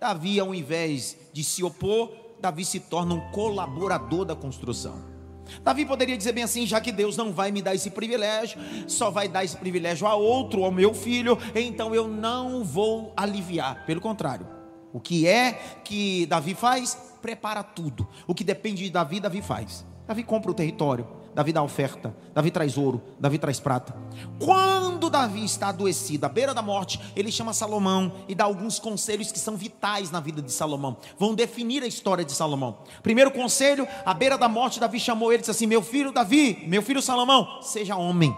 Davi, 0.00 0.40
ao 0.40 0.54
invés 0.54 1.14
de 1.30 1.44
se 1.44 1.62
opor, 1.62 2.10
Davi 2.40 2.64
se 2.64 2.80
torna 2.80 3.16
um 3.16 3.30
colaborador 3.32 4.24
da 4.24 4.34
construção. 4.34 5.13
Davi 5.62 5.84
poderia 5.84 6.16
dizer 6.16 6.32
bem 6.32 6.44
assim: 6.44 6.66
já 6.66 6.80
que 6.80 6.92
Deus 6.92 7.16
não 7.16 7.32
vai 7.32 7.50
me 7.50 7.62
dar 7.62 7.74
esse 7.74 7.90
privilégio, 7.90 8.60
só 8.86 9.10
vai 9.10 9.28
dar 9.28 9.44
esse 9.44 9.56
privilégio 9.56 10.06
a 10.06 10.14
outro, 10.14 10.64
ao 10.64 10.70
meu 10.70 10.94
filho, 10.94 11.38
então 11.54 11.94
eu 11.94 12.08
não 12.08 12.64
vou 12.64 13.12
aliviar. 13.16 13.84
Pelo 13.86 14.00
contrário, 14.00 14.46
o 14.92 15.00
que 15.00 15.26
é 15.26 15.52
que 15.84 16.26
Davi 16.26 16.54
faz? 16.54 16.94
Prepara 17.20 17.62
tudo. 17.62 18.06
O 18.26 18.34
que 18.34 18.44
depende 18.44 18.84
de 18.84 18.90
Davi, 18.90 19.20
Davi 19.20 19.42
faz. 19.42 19.84
Davi 20.06 20.22
compra 20.22 20.50
o 20.50 20.54
território, 20.54 21.06
Davi 21.34 21.52
dá 21.52 21.62
oferta, 21.62 22.14
Davi 22.32 22.50
traz 22.50 22.78
ouro, 22.78 23.02
Davi 23.18 23.38
traz 23.38 23.58
prata. 23.58 23.96
Quando 24.38 25.10
Davi 25.10 25.44
está 25.44 25.68
adoecido, 25.68 26.24
à 26.24 26.28
beira 26.28 26.54
da 26.54 26.62
morte, 26.62 27.00
ele 27.16 27.32
chama 27.32 27.52
Salomão 27.52 28.12
e 28.28 28.34
dá 28.34 28.44
alguns 28.44 28.78
conselhos 28.78 29.32
que 29.32 29.38
são 29.38 29.56
vitais 29.56 30.12
na 30.12 30.20
vida 30.20 30.40
de 30.40 30.52
Salomão. 30.52 30.96
Vão 31.18 31.34
definir 31.34 31.82
a 31.82 31.86
história 31.86 32.24
de 32.24 32.32
Salomão. 32.32 32.78
Primeiro 33.02 33.32
conselho, 33.32 33.86
à 34.06 34.14
beira 34.14 34.38
da 34.38 34.48
morte, 34.48 34.78
Davi 34.78 35.00
chamou 35.00 35.32
ele 35.32 35.38
e 35.38 35.40
disse 35.40 35.50
assim: 35.50 35.66
Meu 35.66 35.82
filho 35.82 36.12
Davi, 36.12 36.64
meu 36.68 36.82
filho 36.82 37.02
Salomão, 37.02 37.60
seja 37.60 37.96
homem. 37.96 38.34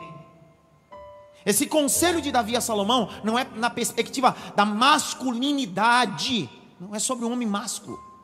Esse 1.44 1.66
conselho 1.66 2.20
de 2.22 2.32
Davi 2.32 2.56
a 2.56 2.60
Salomão 2.60 3.08
não 3.22 3.38
é 3.38 3.46
na 3.54 3.70
perspectiva 3.70 4.34
da 4.56 4.64
masculinidade, 4.64 6.48
não 6.80 6.94
é 6.94 6.98
sobre 6.98 7.24
o 7.24 7.30
homem 7.30 7.46
másculo. 7.46 8.15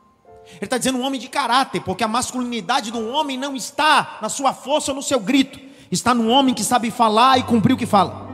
Ele 0.55 0.65
está 0.65 0.77
dizendo 0.77 0.97
um 0.97 1.03
homem 1.03 1.19
de 1.19 1.27
caráter, 1.27 1.81
porque 1.81 2.03
a 2.03 2.07
masculinidade 2.07 2.91
do 2.91 3.07
homem 3.09 3.37
não 3.37 3.55
está 3.55 4.19
na 4.21 4.29
sua 4.29 4.53
força 4.53 4.91
ou 4.91 4.95
no 4.95 5.03
seu 5.03 5.19
grito, 5.19 5.59
está 5.91 6.13
no 6.13 6.29
homem 6.29 6.53
que 6.53 6.63
sabe 6.63 6.91
falar 6.91 7.37
e 7.37 7.43
cumprir 7.43 7.73
o 7.73 7.77
que 7.77 7.85
fala. 7.85 8.27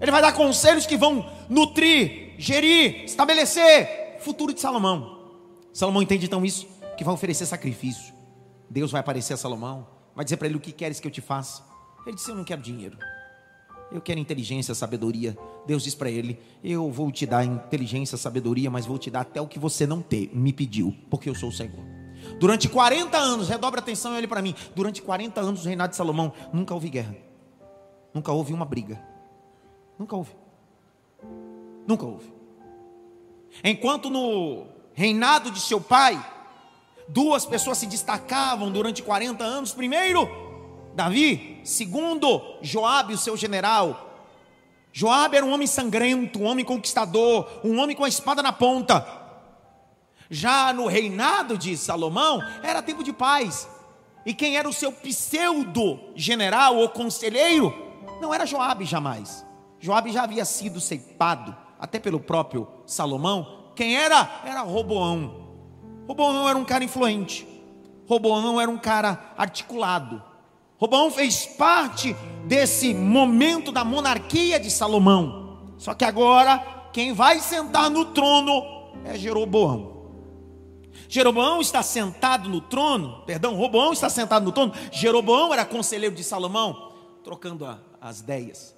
Ele 0.00 0.10
vai 0.10 0.20
dar 0.20 0.32
conselhos 0.32 0.86
que 0.86 0.96
vão 0.96 1.30
nutrir, 1.48 2.34
gerir, 2.38 3.04
estabelecer 3.04 4.16
o 4.18 4.20
futuro 4.20 4.52
de 4.52 4.60
Salomão. 4.60 5.18
Salomão 5.72 6.02
entende 6.02 6.26
então 6.26 6.44
isso, 6.44 6.66
que 6.96 7.04
vai 7.04 7.14
oferecer 7.14 7.46
sacrifício. 7.46 8.14
Deus 8.68 8.90
vai 8.90 9.00
aparecer 9.00 9.34
a 9.34 9.36
Salomão, 9.36 9.86
vai 10.14 10.24
dizer 10.24 10.36
para 10.36 10.46
ele 10.46 10.56
o 10.56 10.60
que 10.60 10.72
queres 10.72 11.00
que 11.00 11.06
eu 11.06 11.12
te 11.12 11.20
faça. 11.20 11.62
Ele 12.06 12.16
disse: 12.16 12.30
Eu 12.30 12.34
não 12.34 12.44
quero 12.44 12.60
dinheiro. 12.60 12.98
Eu 13.94 14.00
quero 14.00 14.18
inteligência, 14.18 14.74
sabedoria. 14.74 15.38
Deus 15.64 15.84
diz 15.84 15.94
para 15.94 16.10
ele: 16.10 16.36
Eu 16.64 16.90
vou 16.90 17.12
te 17.12 17.24
dar 17.24 17.44
inteligência, 17.44 18.18
sabedoria, 18.18 18.68
mas 18.68 18.84
vou 18.84 18.98
te 18.98 19.08
dar 19.08 19.20
até 19.20 19.40
o 19.40 19.46
que 19.46 19.56
você 19.56 19.86
não 19.86 20.02
te, 20.02 20.28
me 20.34 20.52
pediu, 20.52 20.92
porque 21.08 21.30
eu 21.30 21.34
sou 21.34 21.48
o 21.48 21.52
Senhor. 21.52 21.78
Durante 22.40 22.68
40 22.68 23.16
anos, 23.16 23.48
redobre 23.48 23.78
atenção 23.78 24.12
e 24.12 24.16
olhe 24.16 24.26
para 24.26 24.42
mim. 24.42 24.52
Durante 24.74 25.00
40 25.00 25.40
anos 25.40 25.62
do 25.62 25.68
reinado 25.68 25.90
de 25.90 25.96
Salomão, 25.96 26.32
nunca 26.52 26.74
houve 26.74 26.90
guerra. 26.90 27.14
Nunca 28.12 28.32
houve 28.32 28.52
uma 28.52 28.64
briga. 28.64 29.00
Nunca 29.96 30.16
houve. 30.16 30.32
Nunca 31.86 32.04
houve. 32.04 32.32
Enquanto 33.62 34.10
no 34.10 34.66
reinado 34.92 35.52
de 35.52 35.60
seu 35.60 35.80
pai, 35.80 36.20
duas 37.08 37.46
pessoas 37.46 37.78
se 37.78 37.86
destacavam 37.86 38.72
durante 38.72 39.04
40 39.04 39.44
anos. 39.44 39.72
Primeiro, 39.72 40.28
Davi, 40.94 41.60
segundo 41.64 42.40
Joabe, 42.62 43.14
o 43.14 43.18
seu 43.18 43.36
general. 43.36 44.12
Joabe 44.92 45.36
era 45.36 45.44
um 45.44 45.52
homem 45.52 45.66
sangrento, 45.66 46.38
um 46.38 46.44
homem 46.44 46.64
conquistador, 46.64 47.48
um 47.64 47.80
homem 47.80 47.96
com 47.96 48.04
a 48.04 48.08
espada 48.08 48.42
na 48.42 48.52
ponta. 48.52 49.04
Já 50.30 50.72
no 50.72 50.86
reinado 50.86 51.58
de 51.58 51.76
Salomão, 51.76 52.40
era 52.62 52.80
tempo 52.80 53.02
de 53.02 53.12
paz. 53.12 53.68
E 54.24 54.32
quem 54.32 54.56
era 54.56 54.68
o 54.68 54.72
seu 54.72 54.92
pseudo 54.92 55.98
general 56.14 56.76
ou 56.76 56.88
conselheiro? 56.88 57.74
Não 58.20 58.32
era 58.32 58.46
Joabe 58.46 58.84
jamais. 58.84 59.44
Joabe 59.80 60.12
já 60.12 60.22
havia 60.22 60.44
sido 60.44 60.80
ceipado, 60.80 61.54
até 61.78 61.98
pelo 61.98 62.20
próprio 62.20 62.68
Salomão. 62.86 63.72
Quem 63.74 63.96
era? 63.96 64.42
Era 64.44 64.62
Roboão. 64.62 65.44
Roboão 66.06 66.48
era 66.48 66.56
um 66.56 66.64
cara 66.64 66.84
influente. 66.84 67.46
Roboão 68.08 68.60
era 68.60 68.70
um 68.70 68.78
cara 68.78 69.34
articulado. 69.36 70.22
Roboão 70.76 71.10
fez 71.10 71.46
parte 71.46 72.14
desse 72.46 72.92
momento 72.92 73.70
da 73.70 73.84
monarquia 73.84 74.58
de 74.58 74.70
Salomão. 74.70 75.58
Só 75.78 75.94
que 75.94 76.04
agora, 76.04 76.58
quem 76.92 77.12
vai 77.12 77.40
sentar 77.40 77.90
no 77.90 78.06
trono 78.06 78.62
é 79.04 79.16
Jeroboão. 79.16 79.94
Jeroboão 81.08 81.60
está 81.60 81.82
sentado 81.82 82.48
no 82.48 82.60
trono, 82.60 83.22
perdão, 83.26 83.54
Roboão 83.54 83.92
está 83.92 84.08
sentado 84.08 84.44
no 84.44 84.52
trono. 84.52 84.72
Jeroboão 84.90 85.52
era 85.52 85.64
conselheiro 85.64 86.14
de 86.14 86.24
Salomão, 86.24 86.92
trocando 87.22 87.64
a, 87.64 87.78
as 88.00 88.20
ideias. 88.20 88.76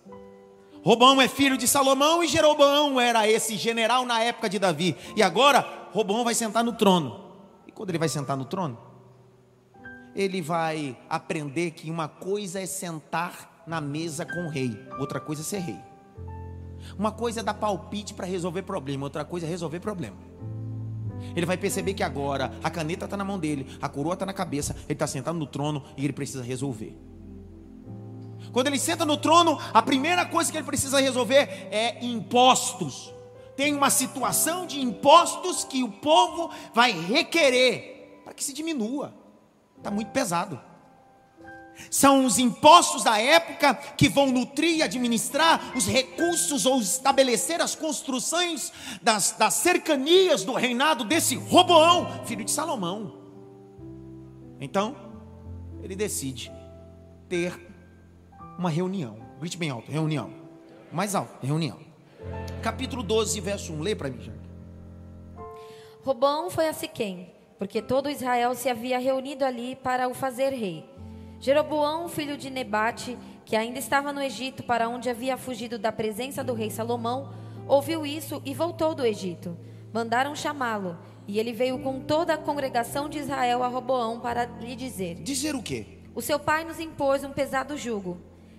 Roboão 0.83 1.21
é 1.21 1.29
filho 1.29 1.57
de 1.57 1.67
Salomão 1.67 2.23
e 2.23 2.29
Jeroboão 2.29 3.01
era 3.01 3.29
esse 3.29 3.57
general 3.57 4.05
na 4.05 4.21
época 4.23 4.49
de 4.49 4.59
Davi. 4.59 4.97
E 5.17 5.23
agora, 5.23 5.89
Roboão 5.93 6.25
vai 6.25 6.35
sentar 6.35 6.63
no 6.63 6.73
trono. 6.73 7.25
E 7.67 7.73
quando 7.73 7.91
ele 7.91 7.99
vai 7.99 8.09
sentar 8.09 8.37
no 8.37 8.45
trono, 8.45 8.79
ele 10.17 10.41
vai 10.41 10.97
aprender 11.11 11.73
que 11.73 11.91
uma 11.91 12.09
coisa 12.09 12.59
é 12.59 12.67
sentar 12.67 13.63
na 13.67 13.81
mesa 13.81 14.25
com 14.25 14.47
o 14.47 14.49
rei, 14.49 14.75
outra 14.99 15.21
coisa 15.21 15.43
é 15.43 15.45
ser 15.45 15.59
rei. 15.59 15.79
Uma 16.99 17.13
coisa 17.13 17.41
é 17.41 17.43
dar 17.43 17.55
palpite 17.55 18.15
para 18.15 18.27
resolver 18.27 18.63
problema, 18.63 19.05
outra 19.05 19.25
coisa 19.25 19.47
é 19.47 19.49
resolver 19.49 19.79
problema. 19.79 20.17
Ele 21.35 21.45
vai 21.45 21.59
perceber 21.59 21.93
que 21.93 22.03
agora 22.03 22.51
a 22.63 22.71
caneta 22.71 23.05
está 23.05 23.17
na 23.17 23.25
mão 23.25 23.39
dele, 23.39 23.67
a 23.81 23.89
coroa 23.89 24.15
está 24.15 24.25
na 24.25 24.33
cabeça, 24.33 24.75
ele 24.85 24.95
está 24.95 25.07
sentado 25.07 25.39
no 25.39 25.47
trono 25.47 25.85
e 25.97 26.05
ele 26.05 26.13
precisa 26.13 26.43
resolver. 26.43 26.97
Quando 28.53 28.69
ele 28.69 28.79
senta 28.79 29.05
no 29.05 29.19
trono, 29.19 29.59
a 29.75 29.83
primeira 29.83 30.25
coisa 30.25 30.51
que 30.51 30.57
ele 30.57 30.67
precisa 30.67 30.99
resolver 30.99 31.69
é 31.71 32.03
impostos. 32.03 33.13
Tem 33.55 33.75
uma 33.75 33.91
situação 33.91 34.67
de 34.67 34.81
impostos 34.81 35.65
que 35.65 35.83
o 35.83 35.91
povo 35.91 36.51
vai 36.73 36.93
requerer 36.93 38.23
para 38.25 38.33
que 38.33 38.45
se 38.45 38.55
diminua. 38.55 39.26
Está 39.87 39.95
muito 39.95 40.11
pesado. 40.11 40.61
São 41.89 42.27
os 42.27 42.41
impostos 42.41 43.05
da 43.05 43.21
época 43.21 43.73
que 43.97 44.09
vão 44.09 44.33
nutrir 44.33 44.79
e 44.79 44.83
administrar 44.83 45.77
os 45.77 45.87
recursos 45.87 46.67
ou 46.67 46.81
estabelecer 46.81 47.61
as 47.61 47.77
construções 47.77 48.73
das, 49.01 49.31
das 49.39 49.55
cercanias 49.55 50.43
do 50.43 50.55
reinado 50.55 51.05
desse 51.05 51.37
Roboão, 51.37 52.25
filho 52.25 52.45
de 52.45 52.51
Salomão. 52.51 53.17
Então, 54.61 54.97
ele 55.81 55.95
decide 55.95 56.51
ter 57.29 57.55
uma 58.59 58.71
reunião. 58.71 59.21
Grite 59.39 59.57
bem 59.57 59.71
alto, 59.71 59.89
reunião. 59.89 60.33
Mais 60.91 61.15
alto, 61.15 61.47
reunião. 61.47 61.79
Capítulo 62.61 63.05
12, 63.05 63.41
verso 63.41 63.73
1. 63.73 63.81
Lê 63.83 63.95
para 63.95 64.11
mim, 64.11 64.21
Jaque. 64.21 64.51
Robão 66.03 66.51
foi 66.51 66.67
a 66.67 66.73
Siquém 66.73 67.36
porque 67.59 67.81
todo 67.81 68.11
Israel 68.11 68.55
se 68.55 68.69
havia 68.69 68.99
reunido 68.99 69.45
ali 69.45 69.77
para 69.77 70.09
o 70.09 70.15
fazer 70.15 70.51
rei. 70.51 70.85
Jeroboão, 71.41 72.09
filho 72.09 72.37
de 72.37 72.51
Nebate, 72.51 73.17
que 73.45 73.57
ainda 73.57 73.79
estava 73.79 74.13
no 74.13 74.23
Egito, 74.23 74.63
para 74.63 74.89
onde 74.89 75.09
havia 75.09 75.37
fugido 75.37 75.79
da 75.79 75.93
presença 75.93 76.43
do 76.43 76.55
rei 76.55 76.71
Salomão, 76.71 77.33
ouviu 77.69 78.05
isso 78.07 78.43
e 78.45 78.55
voltou 78.55 78.95
do 78.95 79.05
Egito. 79.05 79.57
Mandaram 79.93 80.35
chamá-lo, 80.35 80.99
e 81.29 81.39
ele 81.39 81.53
veio 81.53 81.79
com 81.79 82.01
toda 82.01 82.35
a 82.35 82.39
congregação 82.39 83.09
de 83.09 83.19
Israel 83.19 83.63
a 83.63 83.69
Roboão 83.69 84.21
para 84.21 84.45
lhe 84.45 84.77
dizer: 84.77 85.17
Dizer 85.17 85.55
o 85.55 85.63
quê? 85.63 85.87
O 86.15 86.23
seu 86.23 86.39
pai 86.39 86.65
nos 86.65 86.81
impôs 86.81 87.25
um 87.25 87.33
pesado 87.33 87.77
jugo. 87.77 88.19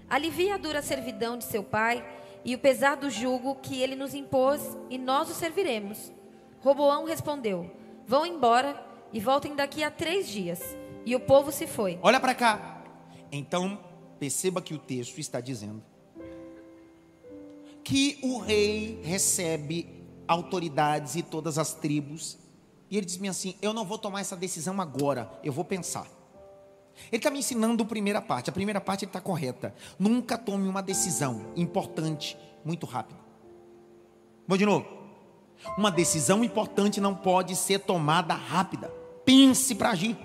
Alivia 0.10 0.56
a 0.56 0.58
dura 0.58 0.82
servidão 0.82 1.38
de 1.38 1.44
seu 1.44 1.64
pai 1.64 2.06
e 2.46 2.56
o 2.56 2.60
pesado 2.60 3.10
jugo 3.10 3.56
que 3.56 3.82
ele 3.82 3.96
nos 3.96 4.14
impôs, 4.14 4.78
e 4.90 4.98
nós 4.98 5.30
o 5.30 5.34
serviremos. 5.34 6.14
Roboão 6.62 7.06
respondeu: 7.06 7.70
Vão 8.06 8.26
embora 8.26 8.87
e 9.12 9.20
voltem 9.20 9.56
daqui 9.56 9.84
a 9.84 9.92
três 9.92 10.28
dias. 10.28 10.62
E 11.06 11.16
o 11.16 11.20
povo 11.20 11.52
se 11.52 11.66
foi. 11.68 11.98
Olha 12.02 12.20
para 12.20 12.36
cá. 12.36 12.84
Então, 13.32 13.80
perceba 14.20 14.62
que 14.62 14.74
o 14.74 14.78
texto 14.78 15.20
está 15.20 15.40
dizendo 15.40 15.84
que 17.88 18.20
o 18.22 18.38
rei 18.40 19.00
recebe 19.02 20.04
autoridades 20.28 21.16
e 21.16 21.24
todas 21.24 21.58
as 21.58 21.74
tribos. 21.74 22.38
E 22.90 22.98
ele 22.98 23.06
diz 23.06 23.22
assim: 23.30 23.56
Eu 23.62 23.74
não 23.74 23.86
vou 23.86 23.98
tomar 23.98 24.20
essa 24.20 24.36
decisão 24.36 24.82
agora, 24.82 25.32
eu 25.42 25.54
vou 25.54 25.64
pensar. 25.64 26.06
Ele 27.10 27.18
está 27.18 27.30
me 27.30 27.40
ensinando 27.40 27.84
a 27.84 27.86
primeira 27.86 28.22
parte. 28.22 28.50
A 28.50 28.54
primeira 28.54 28.82
parte 28.82 29.06
está 29.06 29.22
correta. 29.22 29.74
Nunca 29.98 30.38
tome 30.38 30.68
uma 30.68 30.82
decisão 30.82 31.54
importante 31.56 32.38
muito 32.66 32.86
rápido. 32.86 33.20
Vou 34.46 34.58
de 34.58 34.66
novo. 34.66 34.86
Uma 35.78 35.90
decisão 35.92 36.44
importante 36.44 37.00
não 37.00 37.16
pode 37.16 37.56
ser 37.56 37.80
tomada 37.80 38.34
rápida. 38.34 38.92
Pense 39.28 39.76
para 39.76 39.90
agir. 39.90 40.16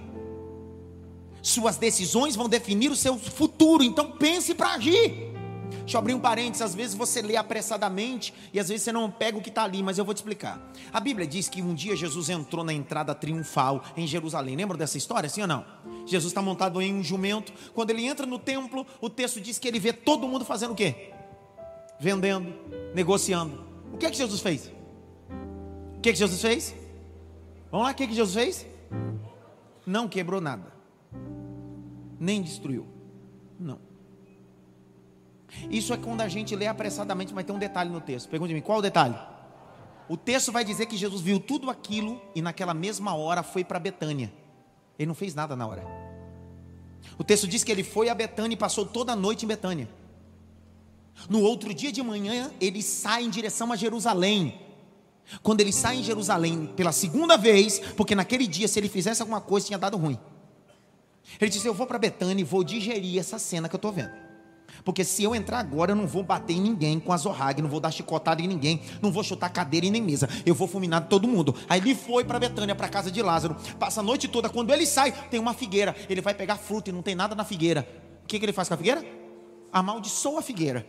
Suas 1.42 1.76
decisões 1.76 2.36
vão 2.36 2.48
definir 2.48 2.88
o 2.88 2.94
seu 2.94 3.18
futuro, 3.18 3.82
então 3.82 4.12
pense 4.12 4.54
para 4.54 4.74
agir. 4.74 5.32
Deixa 5.80 5.96
eu 5.96 5.98
abrir 5.98 6.14
um 6.14 6.20
parênteses, 6.20 6.62
às 6.62 6.72
vezes 6.72 6.94
você 6.94 7.20
lê 7.20 7.34
apressadamente 7.34 8.32
e 8.52 8.60
às 8.60 8.68
vezes 8.68 8.84
você 8.84 8.92
não 8.92 9.10
pega 9.10 9.36
o 9.36 9.42
que 9.42 9.48
está 9.48 9.64
ali, 9.64 9.82
mas 9.82 9.98
eu 9.98 10.04
vou 10.04 10.14
te 10.14 10.18
explicar. 10.18 10.72
A 10.92 11.00
Bíblia 11.00 11.26
diz 11.26 11.48
que 11.48 11.60
um 11.60 11.74
dia 11.74 11.96
Jesus 11.96 12.30
entrou 12.30 12.62
na 12.62 12.72
entrada 12.72 13.12
triunfal 13.12 13.82
em 13.96 14.06
Jerusalém. 14.06 14.54
Lembra 14.54 14.78
dessa 14.78 14.96
história, 14.96 15.28
sim 15.28 15.40
ou 15.40 15.48
não? 15.48 15.64
Jesus 16.06 16.30
está 16.30 16.40
montado 16.40 16.80
em 16.80 16.94
um 16.94 17.02
jumento. 17.02 17.52
Quando 17.74 17.90
ele 17.90 18.06
entra 18.06 18.24
no 18.24 18.38
templo, 18.38 18.86
o 19.00 19.10
texto 19.10 19.40
diz 19.40 19.58
que 19.58 19.66
ele 19.66 19.80
vê 19.80 19.92
todo 19.92 20.28
mundo 20.28 20.44
fazendo 20.44 20.74
o 20.74 20.76
quê? 20.76 21.10
Vendendo, 21.98 22.54
negociando. 22.94 23.64
O 23.92 23.98
que 23.98 24.06
é 24.06 24.10
que 24.12 24.16
Jesus 24.16 24.40
fez? 24.40 24.70
O 25.96 26.00
que 26.00 26.10
é 26.10 26.12
que 26.12 26.18
Jesus 26.20 26.40
fez? 26.40 26.72
Vamos 27.68 27.86
lá, 27.86 27.92
o 27.92 27.94
que 27.96 28.04
é 28.04 28.06
que 28.06 28.14
Jesus 28.14 28.36
fez? 28.36 28.71
Não 29.86 30.08
quebrou 30.08 30.40
nada 30.40 30.82
nem 32.22 32.40
destruiu. 32.40 32.86
Não. 33.58 33.80
Isso 35.68 35.92
é 35.92 35.96
quando 35.96 36.20
a 36.20 36.28
gente 36.28 36.54
lê 36.54 36.68
apressadamente, 36.68 37.34
mas 37.34 37.44
tem 37.44 37.54
um 37.54 37.58
detalhe 37.58 37.90
no 37.90 38.00
texto. 38.00 38.28
Pergunte-me, 38.28 38.62
qual 38.62 38.78
o 38.78 38.82
detalhe? 38.82 39.18
O 40.08 40.16
texto 40.16 40.52
vai 40.52 40.64
dizer 40.64 40.86
que 40.86 40.96
Jesus 40.96 41.20
viu 41.20 41.40
tudo 41.40 41.68
aquilo 41.68 42.22
e 42.32 42.40
naquela 42.40 42.72
mesma 42.72 43.14
hora 43.16 43.42
foi 43.42 43.64
para 43.64 43.80
Betânia. 43.80 44.32
Ele 44.96 45.08
não 45.08 45.16
fez 45.16 45.34
nada 45.34 45.56
na 45.56 45.66
hora. 45.66 45.84
O 47.18 47.24
texto 47.24 47.48
diz 47.48 47.64
que 47.64 47.72
ele 47.72 47.82
foi 47.82 48.08
a 48.08 48.14
Betânia 48.14 48.54
e 48.54 48.58
passou 48.58 48.86
toda 48.86 49.12
a 49.12 49.16
noite 49.16 49.44
em 49.44 49.48
Betânia. 49.48 49.88
No 51.28 51.40
outro 51.42 51.74
dia 51.74 51.90
de 51.90 52.02
manhã, 52.04 52.52
ele 52.60 52.82
sai 52.82 53.24
em 53.24 53.30
direção 53.30 53.72
a 53.72 53.76
Jerusalém. 53.76 54.60
Quando 55.42 55.60
ele 55.60 55.72
sai 55.72 55.98
em 55.98 56.02
Jerusalém 56.02 56.66
pela 56.76 56.92
segunda 56.92 57.36
vez, 57.36 57.78
porque 57.96 58.14
naquele 58.14 58.46
dia, 58.46 58.66
se 58.68 58.78
ele 58.78 58.88
fizesse 58.88 59.22
alguma 59.22 59.40
coisa, 59.40 59.66
tinha 59.66 59.78
dado 59.78 59.96
ruim. 59.96 60.18
Ele 61.40 61.50
disse: 61.50 61.66
Eu 61.66 61.74
vou 61.74 61.86
para 61.86 61.98
Betânia 61.98 62.40
e 62.42 62.44
vou 62.44 62.64
digerir 62.64 63.18
essa 63.18 63.38
cena 63.38 63.68
que 63.68 63.74
eu 63.74 63.78
estou 63.78 63.92
vendo. 63.92 64.12
Porque 64.84 65.04
se 65.04 65.22
eu 65.22 65.34
entrar 65.34 65.58
agora, 65.58 65.92
eu 65.92 65.96
não 65.96 66.06
vou 66.06 66.22
bater 66.22 66.54
em 66.54 66.60
ninguém 66.60 66.98
com 66.98 67.12
a 67.12 67.16
zorrague, 67.16 67.62
não 67.62 67.68
vou 67.68 67.78
dar 67.78 67.90
chicotada 67.90 68.42
em 68.42 68.48
ninguém, 68.48 68.80
não 69.00 69.12
vou 69.12 69.22
chutar 69.22 69.48
cadeira 69.50 69.86
e 69.86 69.90
nem 69.90 70.02
mesa, 70.02 70.28
eu 70.44 70.54
vou 70.54 70.66
fulminar 70.66 71.08
todo 71.08 71.28
mundo. 71.28 71.54
Aí 71.68 71.80
ele 71.80 71.94
foi 71.94 72.24
para 72.24 72.38
Betânia, 72.38 72.74
para 72.74 72.88
casa 72.88 73.10
de 73.10 73.22
Lázaro, 73.22 73.56
passa 73.78 74.00
a 74.00 74.02
noite 74.02 74.26
toda. 74.26 74.48
Quando 74.48 74.72
ele 74.72 74.86
sai, 74.86 75.12
tem 75.30 75.38
uma 75.38 75.54
figueira, 75.54 75.94
ele 76.08 76.20
vai 76.20 76.34
pegar 76.34 76.56
fruta 76.56 76.90
e 76.90 76.92
não 76.92 77.02
tem 77.02 77.14
nada 77.14 77.34
na 77.34 77.44
figueira. 77.44 77.86
O 78.24 78.26
que, 78.26 78.38
que 78.38 78.44
ele 78.44 78.52
faz 78.52 78.68
com 78.68 78.74
a 78.74 78.76
figueira? 78.76 79.04
Amaldiçoa 79.72 80.40
a 80.40 80.42
figueira. 80.42 80.86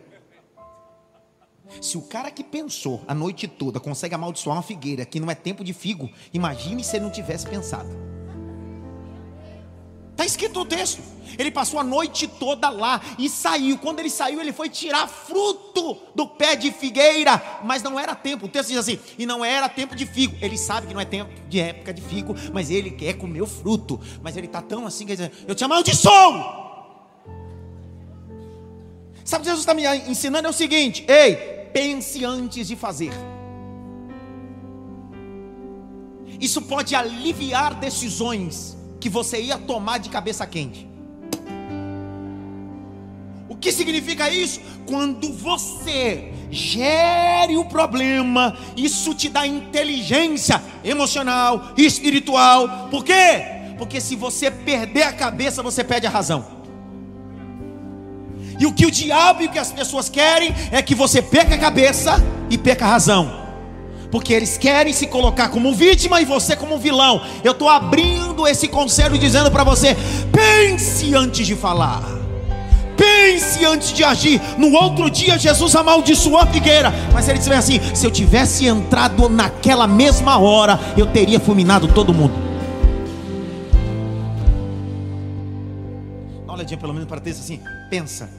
Se 1.80 1.96
o 1.96 2.02
cara 2.02 2.30
que 2.30 2.44
pensou 2.44 3.02
a 3.06 3.14
noite 3.14 3.48
toda 3.48 3.80
consegue 3.80 4.14
amaldiçoar 4.14 4.56
uma 4.56 4.62
figueira 4.62 5.04
que 5.04 5.18
não 5.20 5.30
é 5.30 5.34
tempo 5.34 5.64
de 5.64 5.72
figo, 5.72 6.10
imagine 6.32 6.84
se 6.84 6.96
ele 6.96 7.04
não 7.04 7.12
tivesse 7.12 7.46
pensado. 7.46 7.88
Está 10.14 10.24
escrito 10.24 10.60
no 10.60 10.64
texto. 10.64 11.02
Ele 11.36 11.50
passou 11.50 11.80
a 11.80 11.82
noite 11.82 12.28
toda 12.28 12.70
lá 12.70 13.00
e 13.18 13.28
saiu. 13.28 13.76
Quando 13.78 13.98
ele 13.98 14.08
saiu, 14.08 14.40
ele 14.40 14.52
foi 14.52 14.68
tirar 14.68 15.08
fruto 15.08 15.98
do 16.14 16.24
pé 16.24 16.54
de 16.54 16.70
figueira, 16.70 17.60
mas 17.64 17.82
não 17.82 17.98
era 17.98 18.14
tempo. 18.14 18.46
O 18.46 18.48
texto 18.48 18.68
diz 18.68 18.78
assim: 18.78 19.00
e 19.18 19.26
não 19.26 19.44
era 19.44 19.68
tempo 19.68 19.96
de 19.96 20.06
figo. 20.06 20.36
Ele 20.40 20.56
sabe 20.56 20.86
que 20.86 20.94
não 20.94 21.00
é 21.00 21.04
tempo 21.04 21.32
de 21.48 21.58
época 21.58 21.92
de 21.92 22.00
figo, 22.00 22.32
mas 22.52 22.70
ele 22.70 22.92
quer 22.92 23.14
comer 23.14 23.42
o 23.42 23.46
fruto. 23.46 24.00
Mas 24.22 24.36
ele 24.36 24.46
está 24.46 24.62
tão 24.62 24.86
assim 24.86 25.04
que 25.04 25.12
ele 25.12 25.28
diz: 25.28 25.44
Eu 25.48 25.54
te 25.54 25.64
amaldiçoo. 25.64 26.63
Sabe 29.24 29.40
o 29.40 29.44
que 29.44 29.50
Jesus 29.50 29.62
está 29.62 29.74
me 29.74 29.84
ensinando? 30.10 30.46
É 30.46 30.50
o 30.50 30.52
seguinte: 30.52 31.04
ei, 31.08 31.34
pense 31.72 32.24
antes 32.24 32.68
de 32.68 32.76
fazer. 32.76 33.12
Isso 36.38 36.60
pode 36.60 36.94
aliviar 36.94 37.74
decisões 37.74 38.76
que 39.00 39.08
você 39.08 39.40
ia 39.40 39.56
tomar 39.56 39.98
de 39.98 40.10
cabeça 40.10 40.46
quente. 40.46 40.86
O 43.48 43.56
que 43.56 43.72
significa 43.72 44.28
isso? 44.28 44.60
Quando 44.86 45.32
você 45.32 46.32
gere 46.50 47.56
o 47.56 47.64
problema, 47.64 48.56
isso 48.76 49.14
te 49.14 49.30
dá 49.30 49.46
inteligência 49.46 50.62
emocional 50.84 51.72
espiritual. 51.78 52.88
Por 52.90 53.02
quê? 53.04 53.74
Porque 53.78 54.00
se 54.00 54.14
você 54.14 54.50
perder 54.50 55.04
a 55.04 55.12
cabeça, 55.12 55.62
você 55.62 55.82
perde 55.82 56.06
a 56.06 56.10
razão. 56.10 56.63
E 58.58 58.66
o 58.66 58.72
que 58.72 58.86
o 58.86 58.90
diabo 58.90 59.42
e 59.42 59.46
o 59.46 59.50
que 59.50 59.58
as 59.58 59.72
pessoas 59.72 60.08
querem 60.08 60.54
é 60.70 60.80
que 60.82 60.94
você 60.94 61.20
perca 61.20 61.54
a 61.54 61.58
cabeça 61.58 62.22
e 62.50 62.58
perca 62.58 62.84
a 62.84 62.88
razão 62.88 63.44
porque 64.14 64.32
eles 64.32 64.56
querem 64.56 64.92
se 64.92 65.08
colocar 65.08 65.48
como 65.48 65.74
vítima 65.74 66.22
e 66.22 66.24
você 66.24 66.54
como 66.54 66.78
vilão. 66.78 67.20
Eu 67.42 67.50
estou 67.50 67.68
abrindo 67.68 68.46
esse 68.46 68.68
conselho 68.68 69.18
dizendo 69.18 69.50
para 69.50 69.64
você: 69.64 69.96
pense 70.30 71.12
antes 71.16 71.44
de 71.44 71.56
falar. 71.56 72.00
Pense 72.96 73.64
antes 73.64 73.92
de 73.92 74.04
agir. 74.04 74.40
No 74.56 74.72
outro 74.72 75.10
dia, 75.10 75.36
Jesus 75.36 75.74
amaldiçoou 75.74 76.38
a 76.38 76.46
figueira. 76.46 76.94
Mas 77.12 77.28
ele 77.28 77.38
disse 77.38 77.52
assim: 77.52 77.80
se 77.92 78.06
eu 78.06 78.10
tivesse 78.12 78.66
entrado 78.66 79.28
naquela 79.28 79.88
mesma 79.88 80.38
hora, 80.38 80.78
eu 80.96 81.06
teria 81.06 81.40
fulminado 81.40 81.88
todo 81.88 82.14
mundo. 82.14 82.34
Olhadinha 86.46 86.78
pelo 86.78 86.92
menos 86.92 87.08
para 87.08 87.20
texto 87.20 87.40
assim. 87.40 87.60
Pensa, 87.90 88.30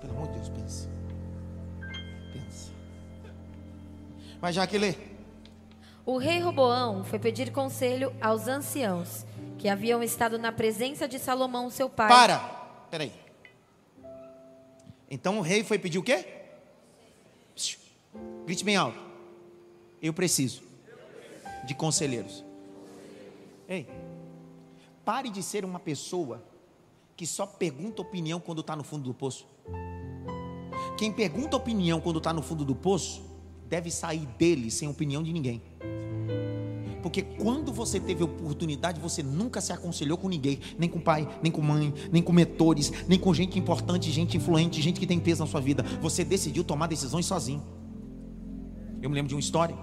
pelo 0.00 0.12
amor 0.14 0.28
de 0.28 0.34
Deus, 0.34 0.48
pensa. 0.50 0.88
Mas 4.40 4.54
já 4.54 4.66
que 4.66 4.78
lê. 4.78 4.94
O 6.06 6.16
rei 6.16 6.40
Roboão 6.40 7.04
foi 7.04 7.18
pedir 7.18 7.52
conselho 7.52 8.14
aos 8.20 8.48
anciãos 8.48 9.26
que 9.58 9.68
haviam 9.68 10.02
estado 10.02 10.38
na 10.38 10.52
presença 10.52 11.06
de 11.06 11.18
Salomão, 11.18 11.68
seu 11.68 11.90
pai. 11.90 12.08
Para! 12.08 12.38
Peraí. 12.90 13.12
Então 15.10 15.38
o 15.38 15.42
rei 15.42 15.64
foi 15.64 15.78
pedir 15.78 15.98
o 15.98 16.02
quê? 16.02 16.26
Grite 18.46 18.64
bem 18.64 18.76
alto. 18.76 18.98
Eu 20.00 20.12
preciso 20.12 20.62
de 21.66 21.74
conselheiros. 21.74 22.44
Ei, 23.68 23.86
pare 25.04 25.28
de 25.28 25.42
ser 25.42 25.64
uma 25.64 25.78
pessoa 25.78 26.42
que 27.16 27.26
só 27.26 27.44
pergunta 27.44 28.00
opinião 28.00 28.40
quando 28.40 28.60
está 28.60 28.74
no 28.74 28.84
fundo 28.84 29.04
do 29.04 29.12
poço. 29.12 29.46
Quem 30.98 31.12
pergunta 31.12 31.56
opinião 31.56 32.00
quando 32.00 32.18
está 32.18 32.32
no 32.32 32.42
fundo 32.42 32.64
do 32.64 32.74
poço 32.74 33.22
deve 33.68 33.88
sair 33.88 34.26
dele 34.36 34.68
sem 34.68 34.88
opinião 34.88 35.22
de 35.22 35.32
ninguém. 35.32 35.62
Porque 37.00 37.22
quando 37.22 37.72
você 37.72 38.00
teve 38.00 38.24
oportunidade, 38.24 39.00
você 39.00 39.22
nunca 39.22 39.60
se 39.60 39.72
aconselhou 39.72 40.18
com 40.18 40.28
ninguém, 40.28 40.58
nem 40.76 40.90
com 40.90 40.98
pai, 40.98 41.28
nem 41.40 41.52
com 41.52 41.62
mãe, 41.62 41.94
nem 42.10 42.20
com 42.20 42.32
mentores, 42.32 42.92
nem 43.06 43.16
com 43.16 43.32
gente 43.32 43.56
importante, 43.56 44.10
gente 44.10 44.36
influente, 44.36 44.82
gente 44.82 44.98
que 44.98 45.06
tem 45.06 45.20
peso 45.20 45.44
na 45.44 45.46
sua 45.46 45.60
vida. 45.60 45.84
Você 46.00 46.24
decidiu 46.24 46.64
tomar 46.64 46.88
decisões 46.88 47.26
sozinho. 47.26 47.62
Eu 49.00 49.08
me 49.08 49.14
lembro 49.14 49.28
de 49.28 49.36
uma 49.36 49.40
história 49.40 49.78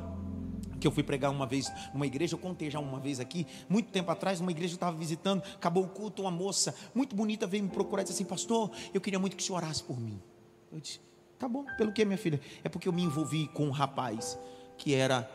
que 0.82 0.86
eu 0.86 0.92
fui 0.92 1.02
pregar 1.02 1.32
uma 1.32 1.46
vez 1.46 1.72
numa 1.94 2.06
igreja, 2.06 2.36
eu 2.36 2.40
contei 2.40 2.70
já 2.70 2.82
uma 2.82 3.00
vez 3.00 3.22
aqui, 3.22 3.48
muito 3.70 3.90
tempo 3.90 4.12
atrás, 4.12 4.42
numa 4.42 4.52
igreja 4.52 4.74
eu 4.74 4.76
estava 4.76 4.98
visitando, 4.98 5.42
acabou 5.56 5.86
o 5.86 5.88
culto, 5.88 6.24
uma 6.24 6.32
moça 6.32 6.76
muito 6.94 7.16
bonita 7.16 7.48
veio 7.48 7.64
me 7.64 7.70
procurar 7.70 8.02
e 8.02 8.04
disse 8.04 8.16
assim: 8.16 8.26
Pastor, 8.26 8.70
eu 8.94 9.00
queria 9.00 9.18
muito 9.18 9.38
que 9.38 9.42
o 9.42 9.46
senhor 9.46 9.60
orasse 9.60 9.82
por 9.82 9.98
mim. 9.98 10.20
Eu 10.76 10.82
disse: 10.82 11.00
Tá 11.40 11.48
bom, 11.48 11.66
pelo 11.78 11.92
que, 11.92 12.04
minha 12.04 12.18
filha? 12.18 12.40
É 12.64 12.70
porque 12.70 12.88
eu 12.88 12.94
me 12.94 13.02
envolvi 13.02 13.48
com 13.48 13.66
um 13.66 13.72
rapaz 13.72 14.38
que 14.78 14.94
era 14.94 15.30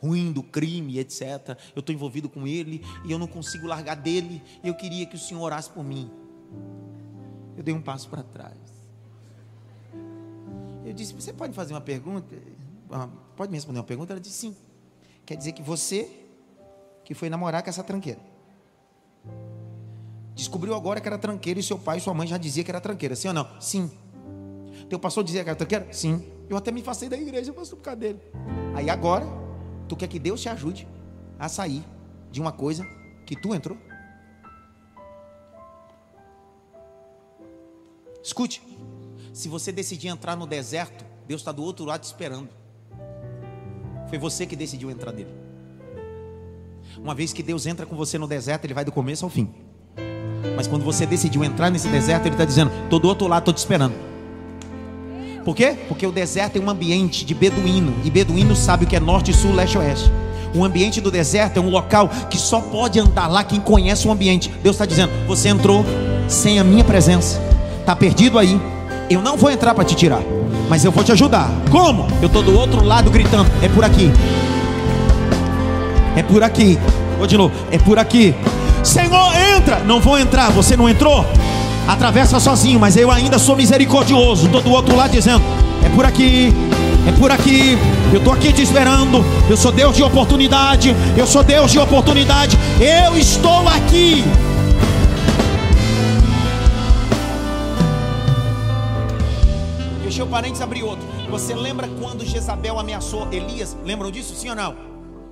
ruim 0.00 0.32
do 0.32 0.42
crime, 0.42 0.98
etc. 0.98 1.56
Eu 1.76 1.80
estou 1.80 1.94
envolvido 1.94 2.30
com 2.30 2.46
ele 2.46 2.82
e 3.04 3.12
eu 3.12 3.18
não 3.18 3.26
consigo 3.26 3.66
largar 3.66 3.94
dele. 3.94 4.42
E 4.62 4.68
eu 4.68 4.74
queria 4.74 5.04
que 5.04 5.16
o 5.16 5.18
senhor 5.18 5.42
orasse 5.42 5.68
por 5.68 5.84
mim. 5.84 6.10
Eu 7.56 7.62
dei 7.62 7.74
um 7.74 7.82
passo 7.82 8.08
para 8.08 8.22
trás. 8.22 8.56
Eu 10.84 10.94
disse: 10.94 11.12
Você 11.12 11.32
pode 11.32 11.52
fazer 11.52 11.74
uma 11.74 11.80
pergunta? 11.80 12.34
Ah, 12.90 13.08
pode 13.36 13.50
me 13.50 13.58
responder 13.58 13.78
uma 13.78 13.84
pergunta? 13.84 14.14
Ela 14.14 14.20
disse: 14.20 14.38
Sim. 14.38 14.56
Quer 15.26 15.36
dizer 15.36 15.52
que 15.52 15.62
você 15.62 16.10
que 17.04 17.12
foi 17.12 17.28
namorar 17.28 17.62
com 17.62 17.68
essa 17.68 17.84
tranqueira 17.84 18.20
descobriu 20.34 20.74
agora 20.74 21.00
que 21.00 21.06
era 21.06 21.16
tranqueira 21.16 21.60
e 21.60 21.62
seu 21.62 21.78
pai 21.78 21.98
e 21.98 22.00
sua 22.00 22.12
mãe 22.12 22.26
já 22.26 22.36
dizia 22.36 22.64
que 22.64 22.70
era 22.70 22.80
tranqueira, 22.80 23.14
sim 23.14 23.28
ou 23.28 23.34
não? 23.34 23.48
Sim. 23.60 23.90
Teu 24.88 24.98
pastor 24.98 25.24
dizia 25.24 25.42
que 25.42 25.50
era 25.50 25.56
tranqueira? 25.56 25.86
Sim. 25.92 26.24
Eu 26.48 26.56
até 26.56 26.70
me 26.70 26.80
afastei 26.80 27.08
da 27.08 27.16
igreja, 27.16 27.52
pastor, 27.52 27.78
por 27.78 27.84
causa 27.84 28.00
dele. 28.00 28.20
Aí 28.74 28.90
agora, 28.90 29.26
tu 29.88 29.96
quer 29.96 30.08
que 30.08 30.18
Deus 30.18 30.40
te 30.40 30.48
ajude 30.48 30.86
a 31.38 31.48
sair 31.48 31.84
de 32.30 32.40
uma 32.40 32.52
coisa 32.52 32.84
que 33.26 33.34
tu 33.34 33.54
entrou? 33.54 33.76
Escute, 38.22 38.62
se 39.32 39.48
você 39.48 39.70
decidir 39.70 40.08
entrar 40.08 40.36
no 40.36 40.46
deserto, 40.46 41.04
Deus 41.26 41.40
está 41.40 41.52
do 41.52 41.62
outro 41.62 41.84
lado 41.84 42.00
te 42.00 42.04
esperando. 42.04 42.48
Foi 44.08 44.18
você 44.18 44.46
que 44.46 44.56
decidiu 44.56 44.90
entrar 44.90 45.12
nele. 45.12 45.30
Uma 46.98 47.14
vez 47.14 47.32
que 47.32 47.42
Deus 47.42 47.66
entra 47.66 47.84
com 47.84 47.96
você 47.96 48.18
no 48.18 48.26
deserto, 48.26 48.64
Ele 48.64 48.74
vai 48.74 48.84
do 48.84 48.92
começo 48.92 49.24
ao 49.24 49.30
fim. 49.30 49.52
Mas 50.56 50.66
quando 50.66 50.84
você 50.84 51.04
decidiu 51.04 51.42
entrar 51.42 51.70
nesse 51.70 51.88
deserto, 51.88 52.26
Ele 52.26 52.34
está 52.34 52.44
dizendo: 52.44 52.70
estou 52.84 52.98
do 52.98 53.08
outro 53.08 53.26
lado, 53.26 53.42
estou 53.42 53.54
te 53.54 53.58
esperando. 53.58 54.13
Por 55.44 55.54
quê? 55.54 55.76
Porque 55.88 56.06
o 56.06 56.12
deserto 56.12 56.56
é 56.56 56.60
um 56.60 56.70
ambiente 56.70 57.24
de 57.24 57.34
beduíno. 57.34 57.94
E 58.04 58.10
beduíno 58.10 58.56
sabe 58.56 58.84
o 58.84 58.88
que 58.88 58.96
é 58.96 59.00
norte, 59.00 59.32
sul, 59.32 59.52
leste 59.52 59.76
oeste. 59.76 60.10
O 60.54 60.64
ambiente 60.64 61.00
do 61.00 61.10
deserto 61.10 61.58
é 61.58 61.60
um 61.60 61.68
local 61.68 62.08
que 62.30 62.38
só 62.38 62.60
pode 62.60 62.98
andar 62.98 63.26
lá 63.26 63.42
quem 63.44 63.60
conhece 63.60 64.06
o 64.06 64.12
ambiente. 64.12 64.48
Deus 64.62 64.76
está 64.76 64.86
dizendo: 64.86 65.10
você 65.26 65.48
entrou 65.48 65.84
sem 66.28 66.58
a 66.58 66.64
minha 66.64 66.84
presença 66.84 67.40
está 67.84 67.94
perdido 67.94 68.38
aí. 68.38 68.58
Eu 69.10 69.20
não 69.20 69.36
vou 69.36 69.50
entrar 69.50 69.74
para 69.74 69.84
te 69.84 69.94
tirar, 69.94 70.22
mas 70.68 70.84
eu 70.84 70.90
vou 70.90 71.04
te 71.04 71.12
ajudar. 71.12 71.50
Como? 71.70 72.06
Eu 72.20 72.26
estou 72.26 72.42
do 72.42 72.58
outro 72.58 72.82
lado 72.82 73.10
gritando: 73.10 73.50
é 73.62 73.68
por 73.68 73.84
aqui. 73.84 74.10
É 76.16 76.22
por 76.22 76.42
aqui. 76.42 76.78
Vou 77.18 77.26
de 77.26 77.36
novo: 77.36 77.54
é 77.70 77.78
por 77.78 77.98
aqui. 77.98 78.34
Senhor, 78.82 79.32
entra. 79.56 79.80
Não 79.80 80.00
vou 80.00 80.18
entrar. 80.18 80.50
Você 80.52 80.76
não 80.76 80.88
entrou? 80.88 81.24
Atravessa 81.86 82.40
sozinho, 82.40 82.80
mas 82.80 82.96
eu 82.96 83.10
ainda 83.10 83.38
sou 83.38 83.56
misericordioso. 83.56 84.46
Estou 84.46 84.62
do 84.62 84.70
outro 84.70 84.96
lado 84.96 85.10
dizendo: 85.10 85.42
é 85.84 85.88
por 85.90 86.04
aqui. 86.04 86.52
É 87.06 87.12
por 87.12 87.30
aqui, 87.30 87.76
eu 88.12 88.18
estou 88.18 88.32
aqui 88.32 88.50
te 88.50 88.62
esperando. 88.62 89.22
Eu 89.48 89.58
sou 89.58 89.70
Deus 89.70 89.94
de 89.94 90.02
oportunidade. 90.02 90.96
Eu 91.14 91.26
sou 91.26 91.44
Deus 91.44 91.70
de 91.70 91.78
oportunidade. 91.78 92.56
Eu 92.80 93.14
estou 93.18 93.68
aqui. 93.68 94.24
Fechei 100.02 100.22
o 100.22 100.26
parênteses, 100.26 100.62
abri 100.62 100.82
outro. 100.82 101.06
Você 101.28 101.54
lembra 101.54 101.88
quando 102.00 102.24
Jezabel 102.24 102.78
ameaçou 102.78 103.28
Elias? 103.30 103.76
Lembram 103.84 104.10
disso, 104.10 104.34
sim 104.34 104.48
ou 104.48 104.56
não? 104.56 104.74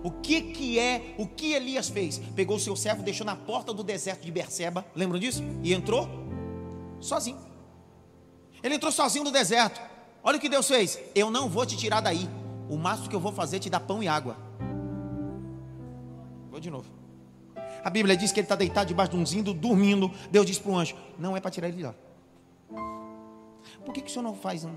O 0.02 0.10
que 0.10 0.42
que 0.42 0.78
é, 0.78 1.14
o 1.16 1.26
que 1.26 1.52
Elias 1.52 1.88
fez? 1.88 2.20
Pegou 2.34 2.56
o 2.56 2.60
seu 2.60 2.74
servo, 2.74 3.02
deixou 3.02 3.24
na 3.24 3.36
porta 3.36 3.72
do 3.72 3.84
deserto 3.84 4.26
de 4.26 4.32
Berseba, 4.32 4.84
lembram 4.96 5.20
disso? 5.20 5.42
E 5.62 5.72
entrou 5.72 6.08
sozinho. 7.02 7.38
Ele 8.62 8.76
entrou 8.76 8.92
sozinho 8.92 9.24
no 9.24 9.30
deserto. 9.30 9.80
Olha 10.22 10.38
o 10.38 10.40
que 10.40 10.48
Deus 10.48 10.68
fez. 10.68 10.98
Eu 11.14 11.30
não 11.30 11.48
vou 11.48 11.66
te 11.66 11.76
tirar 11.76 12.00
daí. 12.00 12.28
O 12.68 12.76
máximo 12.76 13.08
que 13.08 13.16
eu 13.16 13.20
vou 13.20 13.32
fazer 13.32 13.56
é 13.56 13.58
te 13.60 13.70
dar 13.70 13.80
pão 13.80 14.02
e 14.02 14.08
água. 14.08 14.36
Vou 16.50 16.60
de 16.60 16.70
novo. 16.70 16.90
A 17.84 17.90
Bíblia 17.90 18.16
diz 18.16 18.30
que 18.30 18.38
ele 18.38 18.44
está 18.44 18.54
deitado 18.54 18.86
debaixo 18.86 19.12
de 19.12 19.18
um 19.18 19.26
zindo, 19.26 19.52
dormindo. 19.52 20.10
Deus 20.30 20.46
disse 20.46 20.60
para 20.60 20.70
o 20.70 20.76
anjo: 20.76 20.94
Não 21.18 21.36
é 21.36 21.40
para 21.40 21.50
tirar 21.50 21.68
ele 21.68 21.78
de 21.78 21.82
lá. 21.82 21.94
Por 23.84 23.92
que, 23.92 24.00
que 24.00 24.08
o 24.08 24.12
senhor 24.12 24.22
não 24.22 24.34
faz 24.34 24.64
um, 24.64 24.74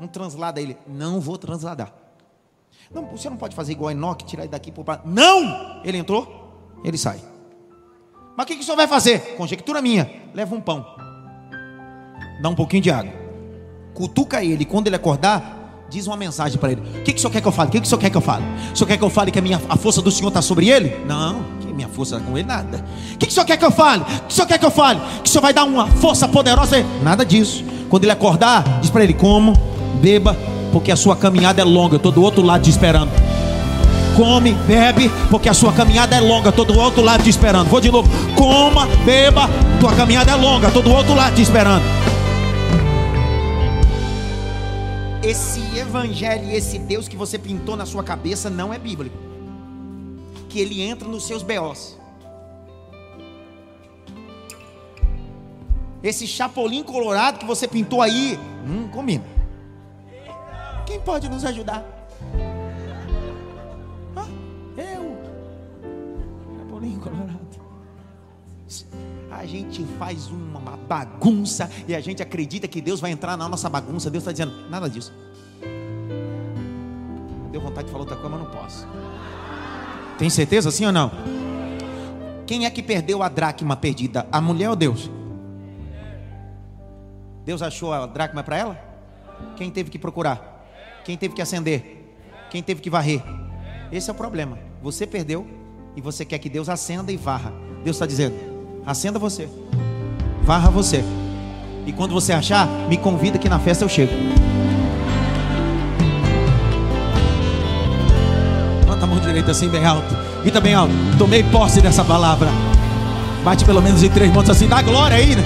um 0.00 0.08
translado 0.08 0.58
a 0.58 0.62
ele? 0.62 0.76
Não 0.86 1.20
vou 1.20 1.38
transladar. 1.38 1.92
Não, 2.90 3.06
você 3.06 3.30
não 3.30 3.36
pode 3.36 3.54
fazer 3.54 3.72
igual 3.72 3.88
a 3.88 3.92
Enoque, 3.92 4.24
tirar 4.24 4.42
ele 4.42 4.50
daqui 4.50 4.72
para 4.72 5.02
Não! 5.04 5.82
Ele 5.84 5.98
entrou, 5.98 6.80
ele 6.82 6.98
sai. 6.98 7.20
Mas 8.36 8.44
o 8.44 8.46
que, 8.46 8.54
que 8.56 8.62
o 8.62 8.64
senhor 8.64 8.76
vai 8.76 8.86
fazer? 8.86 9.36
Conjectura 9.36 9.82
minha. 9.82 10.30
Leva 10.34 10.54
um 10.54 10.60
pão. 10.60 11.07
Dá 12.40 12.48
um 12.48 12.54
pouquinho 12.54 12.82
de 12.82 12.90
água. 12.90 13.12
Cutuca 13.94 14.44
ele. 14.44 14.64
Quando 14.64 14.86
ele 14.86 14.96
acordar, 14.96 15.86
diz 15.90 16.06
uma 16.06 16.16
mensagem 16.16 16.58
para 16.58 16.72
ele. 16.72 16.80
O 16.80 17.02
que, 17.02 17.12
que 17.12 17.18
o 17.18 17.20
senhor 17.20 17.30
quer 17.30 17.40
que 17.40 17.48
eu 17.48 17.52
fale? 17.52 17.68
O 17.68 17.72
que, 17.72 17.80
que 17.80 17.86
o 17.86 17.88
senhor 17.88 18.00
quer 18.00 18.10
que 18.10 18.16
eu 18.16 18.20
fale? 18.20 18.44
O 18.72 18.76
senhor 18.76 18.86
quer 18.86 18.96
que 18.96 19.04
eu 19.04 19.10
fale 19.10 19.30
que 19.30 19.38
a, 19.38 19.42
minha, 19.42 19.60
a 19.68 19.76
força 19.76 20.02
do 20.02 20.10
senhor 20.10 20.28
está 20.28 20.42
sobre 20.42 20.68
ele? 20.68 20.96
Não, 21.06 21.42
que 21.60 21.72
minha 21.72 21.88
força 21.88 22.16
está 22.16 22.28
com 22.28 22.36
ele, 22.36 22.46
nada. 22.46 22.84
O 23.14 23.18
que, 23.18 23.26
que 23.26 23.32
o 23.32 23.34
senhor 23.34 23.46
quer 23.46 23.56
que 23.56 23.64
eu 23.64 23.70
fale? 23.70 24.02
O 24.02 24.04
que 24.04 24.30
o 24.30 24.32
senhor 24.32 24.46
quer 24.46 24.58
que 24.58 24.66
eu 24.66 24.70
fale? 24.70 25.00
Que 25.22 25.28
o 25.28 25.32
senhor 25.32 25.42
vai 25.42 25.52
dar 25.52 25.64
uma 25.64 25.88
força 25.88 26.28
poderosa? 26.28 26.84
Nada 27.02 27.24
disso. 27.24 27.64
Quando 27.88 28.04
ele 28.04 28.12
acordar, 28.12 28.80
diz 28.80 28.90
para 28.90 29.02
ele: 29.02 29.14
como, 29.14 29.54
beba, 30.00 30.36
porque 30.72 30.92
a 30.92 30.96
sua 30.96 31.16
caminhada 31.16 31.60
é 31.60 31.64
longa. 31.64 31.94
Eu 31.94 31.98
estou 31.98 32.12
do 32.12 32.22
outro 32.22 32.42
lado 32.42 32.62
te 32.62 32.70
esperando. 32.70 33.10
Come, 34.16 34.52
bebe, 34.66 35.10
porque 35.30 35.48
a 35.48 35.54
sua 35.54 35.72
caminhada 35.72 36.16
é 36.16 36.20
longa. 36.20 36.50
Estou 36.50 36.64
do 36.64 36.76
outro 36.78 37.02
lado 37.02 37.22
te 37.22 37.30
esperando. 37.30 37.68
Vou 37.68 37.80
de 37.80 37.90
novo. 37.90 38.08
Coma, 38.34 38.86
beba, 39.04 39.48
tua 39.80 39.92
caminhada 39.92 40.32
é 40.32 40.34
longa. 40.34 40.66
Estou 40.68 40.82
do 40.82 40.92
outro 40.92 41.14
lado 41.14 41.34
te 41.34 41.42
esperando. 41.42 41.82
Esse 45.28 45.60
evangelho 45.78 46.44
e 46.46 46.54
esse 46.54 46.78
Deus 46.78 47.06
que 47.06 47.14
você 47.14 47.38
pintou 47.38 47.76
na 47.76 47.84
sua 47.84 48.02
cabeça 48.02 48.48
não 48.48 48.72
é 48.72 48.78
bíblico. 48.78 49.14
Que 50.48 50.58
ele 50.58 50.80
entra 50.80 51.06
nos 51.06 51.26
seus 51.26 51.42
beós. 51.42 51.98
Esse 56.02 56.26
chapolim 56.26 56.82
colorado 56.82 57.38
que 57.38 57.44
você 57.44 57.68
pintou 57.68 58.00
aí, 58.00 58.38
hum, 58.66 58.88
combina. 58.88 59.22
Quem 60.86 60.98
pode 60.98 61.28
nos 61.28 61.44
ajudar? 61.44 61.84
Ah, 64.16 64.26
eu. 64.78 65.14
Chapolim 66.58 66.98
colorado. 66.98 67.27
A 69.38 69.46
gente 69.46 69.84
faz 70.00 70.26
uma 70.26 70.76
bagunça 70.88 71.70
e 71.86 71.94
a 71.94 72.00
gente 72.00 72.20
acredita 72.20 72.66
que 72.66 72.80
Deus 72.80 72.98
vai 72.98 73.12
entrar 73.12 73.36
na 73.36 73.48
nossa 73.48 73.70
bagunça. 73.70 74.10
Deus 74.10 74.22
está 74.22 74.32
dizendo, 74.32 74.68
nada 74.68 74.90
disso. 74.90 75.12
Deu 77.52 77.60
vontade 77.60 77.86
de 77.86 77.92
falar 77.92 78.02
outra 78.02 78.16
coisa, 78.16 78.36
mas 78.36 78.44
não 78.44 78.50
posso. 78.50 78.88
Tem 80.18 80.28
certeza, 80.28 80.72
sim 80.72 80.86
ou 80.86 80.92
não? 80.92 81.12
Quem 82.48 82.66
é 82.66 82.70
que 82.70 82.82
perdeu 82.82 83.22
a 83.22 83.28
dracma 83.28 83.76
perdida? 83.76 84.26
A 84.32 84.40
mulher 84.40 84.70
ou 84.70 84.76
Deus? 84.76 85.08
Deus 87.44 87.62
achou 87.62 87.92
a 87.92 88.06
dracma 88.06 88.42
para 88.42 88.56
ela? 88.56 88.78
Quem 89.56 89.70
teve 89.70 89.88
que 89.88 90.00
procurar? 90.00 90.66
Quem 91.04 91.16
teve 91.16 91.36
que 91.36 91.40
acender? 91.40 92.12
Quem 92.50 92.60
teve 92.60 92.80
que 92.80 92.90
varrer? 92.90 93.22
Esse 93.92 94.10
é 94.10 94.12
o 94.12 94.16
problema. 94.16 94.58
Você 94.82 95.06
perdeu 95.06 95.46
e 95.94 96.00
você 96.00 96.24
quer 96.24 96.40
que 96.40 96.48
Deus 96.48 96.68
acenda 96.68 97.12
e 97.12 97.16
varra. 97.16 97.52
Deus 97.84 97.94
está 97.94 98.04
dizendo: 98.04 98.34
acenda 98.88 99.18
você, 99.18 99.46
varra 100.42 100.70
você. 100.70 101.04
E 101.86 101.92
quando 101.92 102.14
você 102.14 102.32
achar, 102.32 102.66
me 102.88 102.96
convida 102.96 103.38
que 103.38 103.48
na 103.48 103.58
festa 103.58 103.84
eu 103.84 103.88
chego. 103.88 104.12
Levanta 108.80 109.04
a 109.04 109.06
mão 109.06 109.20
direita 109.20 109.50
assim, 109.50 109.68
bem 109.68 109.84
alto. 109.84 110.16
Grita 110.42 110.60
bem 110.60 110.72
alto. 110.72 110.92
Tomei 111.18 111.42
posse 111.42 111.82
dessa 111.82 112.02
palavra. 112.02 112.48
Bate 113.44 113.64
pelo 113.64 113.82
menos 113.82 114.02
em 114.02 114.08
três 114.08 114.32
mãos 114.32 114.48
assim, 114.48 114.66
dá 114.66 114.80
glória 114.80 115.16
aí, 115.18 115.36
né? 115.36 115.44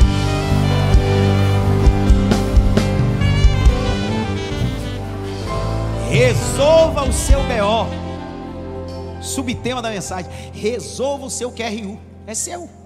Resolva 6.08 7.08
o 7.08 7.12
seu 7.12 7.40
BO. 7.40 7.88
Subtema 9.20 9.82
da 9.82 9.90
mensagem: 9.90 10.30
Resolva 10.52 11.26
o 11.26 11.30
seu 11.30 11.50
QRU. 11.50 11.98
É 12.26 12.34
seu. 12.34 12.81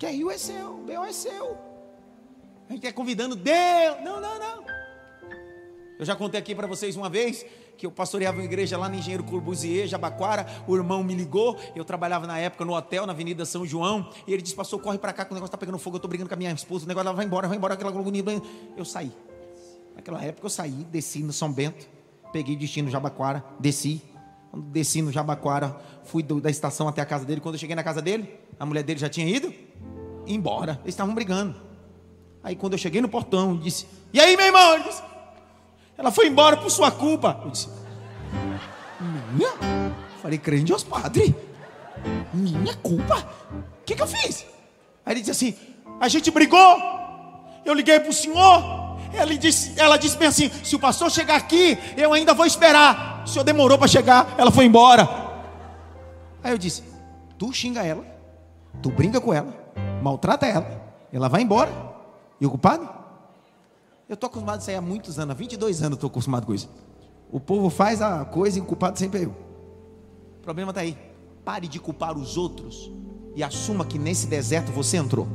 QRU 0.00 0.30
é 0.30 0.38
seu, 0.38 0.78
BO 0.78 1.04
é 1.04 1.12
seu. 1.12 1.58
A 2.66 2.72
gente 2.72 2.86
está 2.86 2.90
convidando 2.90 3.36
Deus. 3.36 3.96
Não, 4.02 4.18
não, 4.18 4.38
não. 4.38 4.64
Eu 5.98 6.06
já 6.06 6.16
contei 6.16 6.40
aqui 6.40 6.54
para 6.54 6.66
vocês 6.66 6.96
uma 6.96 7.10
vez 7.10 7.44
que 7.76 7.84
eu 7.84 7.90
pastoreava 7.90 8.38
uma 8.38 8.44
igreja 8.44 8.78
lá 8.78 8.88
no 8.88 8.94
Engenheiro 8.94 9.22
Corbusier, 9.24 9.86
Jabaquara, 9.86 10.46
o 10.66 10.74
irmão 10.74 11.04
me 11.04 11.14
ligou, 11.14 11.58
eu 11.74 11.84
trabalhava 11.84 12.26
na 12.26 12.38
época 12.38 12.64
no 12.64 12.74
hotel, 12.74 13.06
na 13.06 13.12
Avenida 13.12 13.44
São 13.44 13.66
João, 13.66 14.10
e 14.26 14.32
ele 14.32 14.40
disse, 14.42 14.54
pastor, 14.54 14.80
corre 14.80 14.98
para 14.98 15.12
cá 15.12 15.24
que 15.24 15.32
o 15.32 15.34
negócio 15.34 15.48
está 15.48 15.58
pegando 15.58 15.78
fogo, 15.78 15.96
eu 15.96 15.98
estou 15.98 16.08
brigando 16.08 16.28
com 16.28 16.34
a 16.34 16.36
minha 16.36 16.52
esposa, 16.52 16.84
o 16.84 16.88
negócio 16.88 17.14
vai 17.14 17.24
embora, 17.24 17.48
vai 17.48 17.56
embora, 17.56 17.74
aquela 17.74 17.90
agonia, 17.90 18.22
eu 18.76 18.84
saí. 18.84 19.12
Naquela 19.96 20.22
época 20.22 20.46
eu 20.46 20.50
saí, 20.50 20.84
desci 20.90 21.22
no 21.22 21.32
São 21.32 21.50
Bento, 21.50 21.86
peguei 22.32 22.54
destino 22.54 22.90
Jabaquara, 22.90 23.42
desci, 23.58 24.02
quando 24.50 24.64
desci 24.66 25.00
no 25.00 25.10
Jabaquara, 25.10 25.78
fui 26.04 26.22
do, 26.22 26.38
da 26.38 26.50
estação 26.50 26.86
até 26.86 27.00
a 27.00 27.06
casa 27.06 27.24
dele, 27.24 27.40
quando 27.40 27.54
eu 27.54 27.58
cheguei 27.58 27.76
na 27.76 27.82
casa 27.82 28.02
dele, 28.02 28.38
a 28.58 28.66
mulher 28.66 28.82
dele 28.82 29.00
já 29.00 29.08
tinha 29.08 29.26
ido, 29.26 29.54
embora, 30.34 30.78
eles 30.82 30.94
estavam 30.94 31.14
brigando. 31.14 31.54
Aí 32.42 32.56
quando 32.56 32.72
eu 32.74 32.78
cheguei 32.78 33.00
no 33.00 33.08
portão, 33.08 33.56
disse, 33.56 33.86
e 34.12 34.20
aí 34.20 34.36
meu 34.36 34.46
irmão? 34.46 34.74
Ele 34.74 34.84
disse, 34.84 35.02
ela 36.00 36.10
foi 36.10 36.28
embora 36.28 36.56
por 36.56 36.70
sua 36.70 36.90
culpa. 36.90 37.38
Eu 37.44 37.50
disse: 37.50 37.68
Minha? 39.34 39.50
Falei, 40.22 40.38
crê 40.38 40.58
em 40.58 40.64
Deus, 40.64 40.82
padre. 40.82 41.36
Minha 42.32 42.74
culpa? 42.76 43.18
O 43.52 43.84
que, 43.84 43.94
que 43.94 44.02
eu 44.02 44.06
fiz? 44.06 44.46
Aí 45.04 45.12
ele 45.12 45.20
disse 45.20 45.32
assim: 45.32 45.54
a 46.00 46.08
gente 46.08 46.30
brigou. 46.30 46.58
Eu 47.66 47.74
liguei 47.74 48.00
para 48.00 48.08
o 48.08 48.14
senhor. 48.14 48.98
Ela 49.12 49.36
disse, 49.36 49.78
ela 49.78 49.98
disse 49.98 50.16
bem 50.16 50.28
assim: 50.28 50.50
se 50.64 50.74
o 50.74 50.78
pastor 50.78 51.10
chegar 51.10 51.36
aqui, 51.36 51.76
eu 51.98 52.14
ainda 52.14 52.32
vou 52.32 52.46
esperar. 52.46 53.22
O 53.24 53.28
senhor 53.28 53.44
demorou 53.44 53.76
para 53.76 53.86
chegar, 53.86 54.34
ela 54.38 54.50
foi 54.50 54.64
embora. 54.64 55.06
Aí 56.42 56.50
eu 56.50 56.56
disse: 56.58 56.82
tu 57.38 57.52
xinga 57.52 57.82
ela, 57.82 58.06
tu 58.80 58.90
brinca 58.90 59.20
com 59.20 59.34
ela, 59.34 59.52
maltrata 60.00 60.46
ela, 60.46 60.94
ela 61.12 61.28
vai 61.28 61.42
embora. 61.42 61.70
E 62.40 62.46
o 62.46 62.50
culpado? 62.50 62.88
Eu 64.08 64.14
estou 64.14 64.26
acostumado 64.26 64.58
a 64.58 64.60
sair 64.60 64.76
há 64.76 64.80
muitos 64.80 65.18
anos, 65.18 65.32
há 65.32 65.38
22 65.38 65.82
anos 65.82 65.96
estou 65.96 66.08
acostumado 66.08 66.46
com 66.46 66.54
isso. 66.54 66.68
O 67.30 67.38
povo 67.38 67.70
faz 67.70 68.02
a 68.02 68.24
coisa 68.24 68.58
e 68.58 68.62
o 68.62 68.64
culpado 68.64 68.98
sempre 68.98 69.20
é 69.20 69.24
eu. 69.24 69.30
O 70.38 70.42
problema 70.42 70.70
está 70.70 70.80
aí. 70.80 70.96
Pare 71.44 71.68
de 71.68 71.78
culpar 71.78 72.16
os 72.16 72.36
outros 72.36 72.90
e 73.36 73.42
assuma 73.42 73.84
que 73.84 73.98
nesse 73.98 74.26
deserto 74.26 74.72
você 74.72 74.96
entrou. 74.96 75.28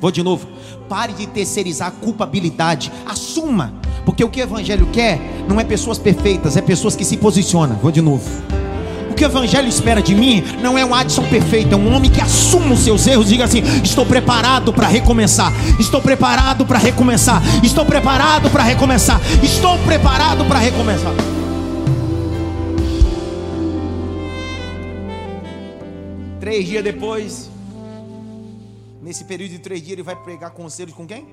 Vou 0.00 0.10
de 0.10 0.22
novo. 0.22 0.46
Pare 0.88 1.12
de 1.12 1.26
terceirizar 1.26 1.88
a 1.88 1.90
culpabilidade. 1.90 2.92
Assuma. 3.04 3.74
Porque 4.04 4.22
o 4.22 4.30
que 4.30 4.40
o 4.40 4.44
Evangelho 4.44 4.86
quer 4.92 5.18
não 5.48 5.58
é 5.58 5.64
pessoas 5.64 5.98
perfeitas, 5.98 6.56
é 6.56 6.62
pessoas 6.62 6.94
que 6.94 7.04
se 7.04 7.16
posicionam. 7.16 7.76
Vou 7.76 7.90
de 7.90 8.00
novo. 8.00 8.28
Que 9.18 9.24
o 9.24 9.26
Evangelho 9.26 9.66
espera 9.66 10.00
de 10.00 10.14
mim 10.14 10.44
não 10.62 10.78
é 10.78 10.84
um 10.84 10.94
Adson 10.94 11.28
perfeito, 11.28 11.74
é 11.74 11.76
um 11.76 11.92
homem 11.92 12.08
que 12.08 12.20
assuma 12.20 12.74
os 12.74 12.78
seus 12.78 13.04
erros 13.04 13.26
e 13.26 13.30
diga 13.30 13.46
assim: 13.46 13.62
Estou 13.82 14.06
preparado 14.06 14.72
para 14.72 14.86
recomeçar. 14.86 15.52
Estou 15.80 16.00
preparado 16.00 16.64
para 16.64 16.78
recomeçar. 16.78 17.42
Estou 17.64 17.84
preparado 17.84 18.48
para 18.48 18.62
recomeçar. 18.62 19.20
Estou 19.42 19.76
preparado 19.78 20.44
para 20.44 20.60
recomeçar. 20.60 21.12
Três 26.38 26.64
dias 26.64 26.84
depois, 26.84 27.50
nesse 29.02 29.24
período 29.24 29.50
de 29.50 29.58
três 29.58 29.80
dias, 29.80 29.94
ele 29.94 30.04
vai 30.04 30.14
pregar 30.14 30.52
conselhos 30.52 30.94
com 30.94 31.04
quem? 31.04 31.26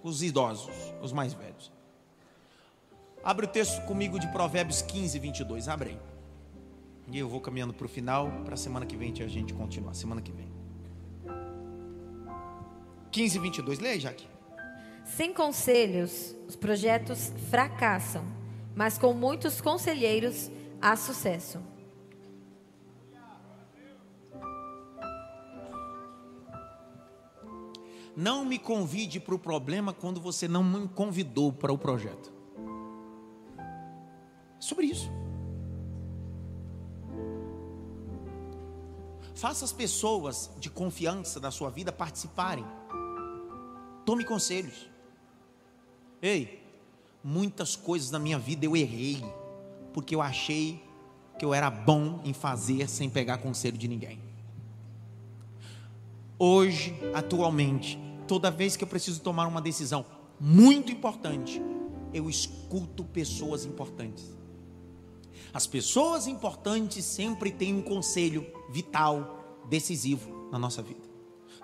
Com 0.00 0.08
os 0.08 0.22
idosos, 0.22 0.74
os 1.02 1.12
mais 1.12 1.34
velhos. 1.34 1.70
Abre 3.22 3.44
o 3.44 3.48
texto 3.48 3.82
comigo 3.82 4.18
de 4.18 4.26
Provérbios 4.28 4.80
15, 4.80 5.18
22. 5.18 5.68
Abre 5.68 5.90
aí. 5.90 6.17
E 7.10 7.18
eu 7.18 7.28
vou 7.28 7.40
caminhando 7.40 7.72
para 7.72 7.86
o 7.86 7.88
final, 7.88 8.30
para 8.44 8.54
a 8.54 8.56
semana 8.56 8.84
que 8.84 8.96
vem 8.96 9.12
a 9.12 9.28
gente 9.28 9.54
continuar. 9.54 9.94
Semana 9.94 10.20
que 10.20 10.30
vem. 10.30 10.48
15, 13.10 13.38
22. 13.38 13.78
Leia 13.78 13.94
aí, 13.94 14.00
Jaque. 14.00 14.26
Sem 15.04 15.32
conselhos, 15.32 16.36
os 16.46 16.54
projetos 16.54 17.32
fracassam, 17.50 18.24
mas 18.74 18.98
com 18.98 19.14
muitos 19.14 19.60
conselheiros 19.60 20.50
há 20.82 20.94
sucesso. 20.96 21.58
Não 28.14 28.44
me 28.44 28.58
convide 28.58 29.18
para 29.18 29.34
o 29.34 29.38
problema 29.38 29.92
quando 29.92 30.20
você 30.20 30.46
não 30.46 30.62
me 30.62 30.88
convidou 30.88 31.52
para 31.52 31.72
o 31.72 31.78
projeto. 31.78 32.32
É 33.56 34.60
sobre 34.60 34.86
isso. 34.86 35.10
Faça 39.38 39.64
as 39.64 39.72
pessoas 39.72 40.50
de 40.58 40.68
confiança 40.68 41.38
da 41.38 41.52
sua 41.52 41.70
vida 41.70 41.92
participarem. 41.92 42.64
Tome 44.04 44.24
conselhos. 44.24 44.90
Ei, 46.20 46.60
muitas 47.22 47.76
coisas 47.76 48.10
na 48.10 48.18
minha 48.18 48.36
vida 48.36 48.66
eu 48.66 48.76
errei, 48.76 49.22
porque 49.94 50.12
eu 50.12 50.20
achei 50.20 50.82
que 51.38 51.44
eu 51.44 51.54
era 51.54 51.70
bom 51.70 52.20
em 52.24 52.32
fazer 52.32 52.88
sem 52.88 53.08
pegar 53.08 53.38
conselho 53.38 53.78
de 53.78 53.86
ninguém. 53.86 54.20
Hoje, 56.36 56.98
atualmente, 57.14 57.96
toda 58.26 58.50
vez 58.50 58.76
que 58.76 58.82
eu 58.82 58.88
preciso 58.88 59.20
tomar 59.20 59.46
uma 59.46 59.62
decisão 59.62 60.04
muito 60.40 60.90
importante, 60.90 61.62
eu 62.12 62.28
escuto 62.28 63.04
pessoas 63.04 63.64
importantes. 63.64 64.36
As 65.52 65.66
pessoas 65.66 66.26
importantes 66.26 67.04
sempre 67.04 67.50
têm 67.50 67.74
um 67.74 67.82
conselho 67.82 68.46
vital, 68.70 69.62
decisivo 69.68 70.48
na 70.50 70.58
nossa 70.58 70.82
vida. 70.82 71.08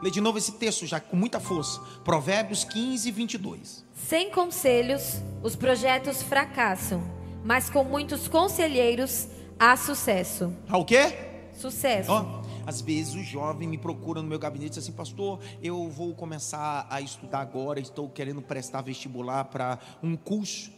Lê 0.02 0.10
de 0.10 0.20
novo 0.20 0.38
esse 0.38 0.52
texto 0.52 0.86
já 0.86 1.00
com 1.00 1.16
muita 1.16 1.38
força. 1.38 1.80
Provérbios 2.04 2.64
15, 2.64 3.10
22. 3.10 3.84
Sem 3.94 4.30
conselhos, 4.30 5.22
os 5.42 5.54
projetos 5.54 6.22
fracassam, 6.22 7.02
mas 7.44 7.70
com 7.70 7.84
muitos 7.84 8.28
conselheiros 8.28 9.28
há 9.58 9.76
sucesso. 9.76 10.52
Há 10.68 10.76
o 10.76 10.84
quê? 10.84 11.32
Sucesso. 11.54 12.10
Ó, 12.10 12.42
às 12.66 12.80
vezes 12.80 13.14
o 13.14 13.22
jovem 13.22 13.68
me 13.68 13.78
procura 13.78 14.20
no 14.20 14.28
meu 14.28 14.38
gabinete 14.38 14.66
e 14.66 14.70
diz 14.70 14.78
assim, 14.78 14.92
pastor, 14.92 15.38
eu 15.62 15.88
vou 15.88 16.14
começar 16.14 16.86
a 16.90 17.00
estudar 17.00 17.40
agora, 17.40 17.78
estou 17.78 18.08
querendo 18.08 18.42
prestar 18.42 18.82
vestibular 18.82 19.44
para 19.44 19.78
um 20.02 20.16
curso. 20.16 20.72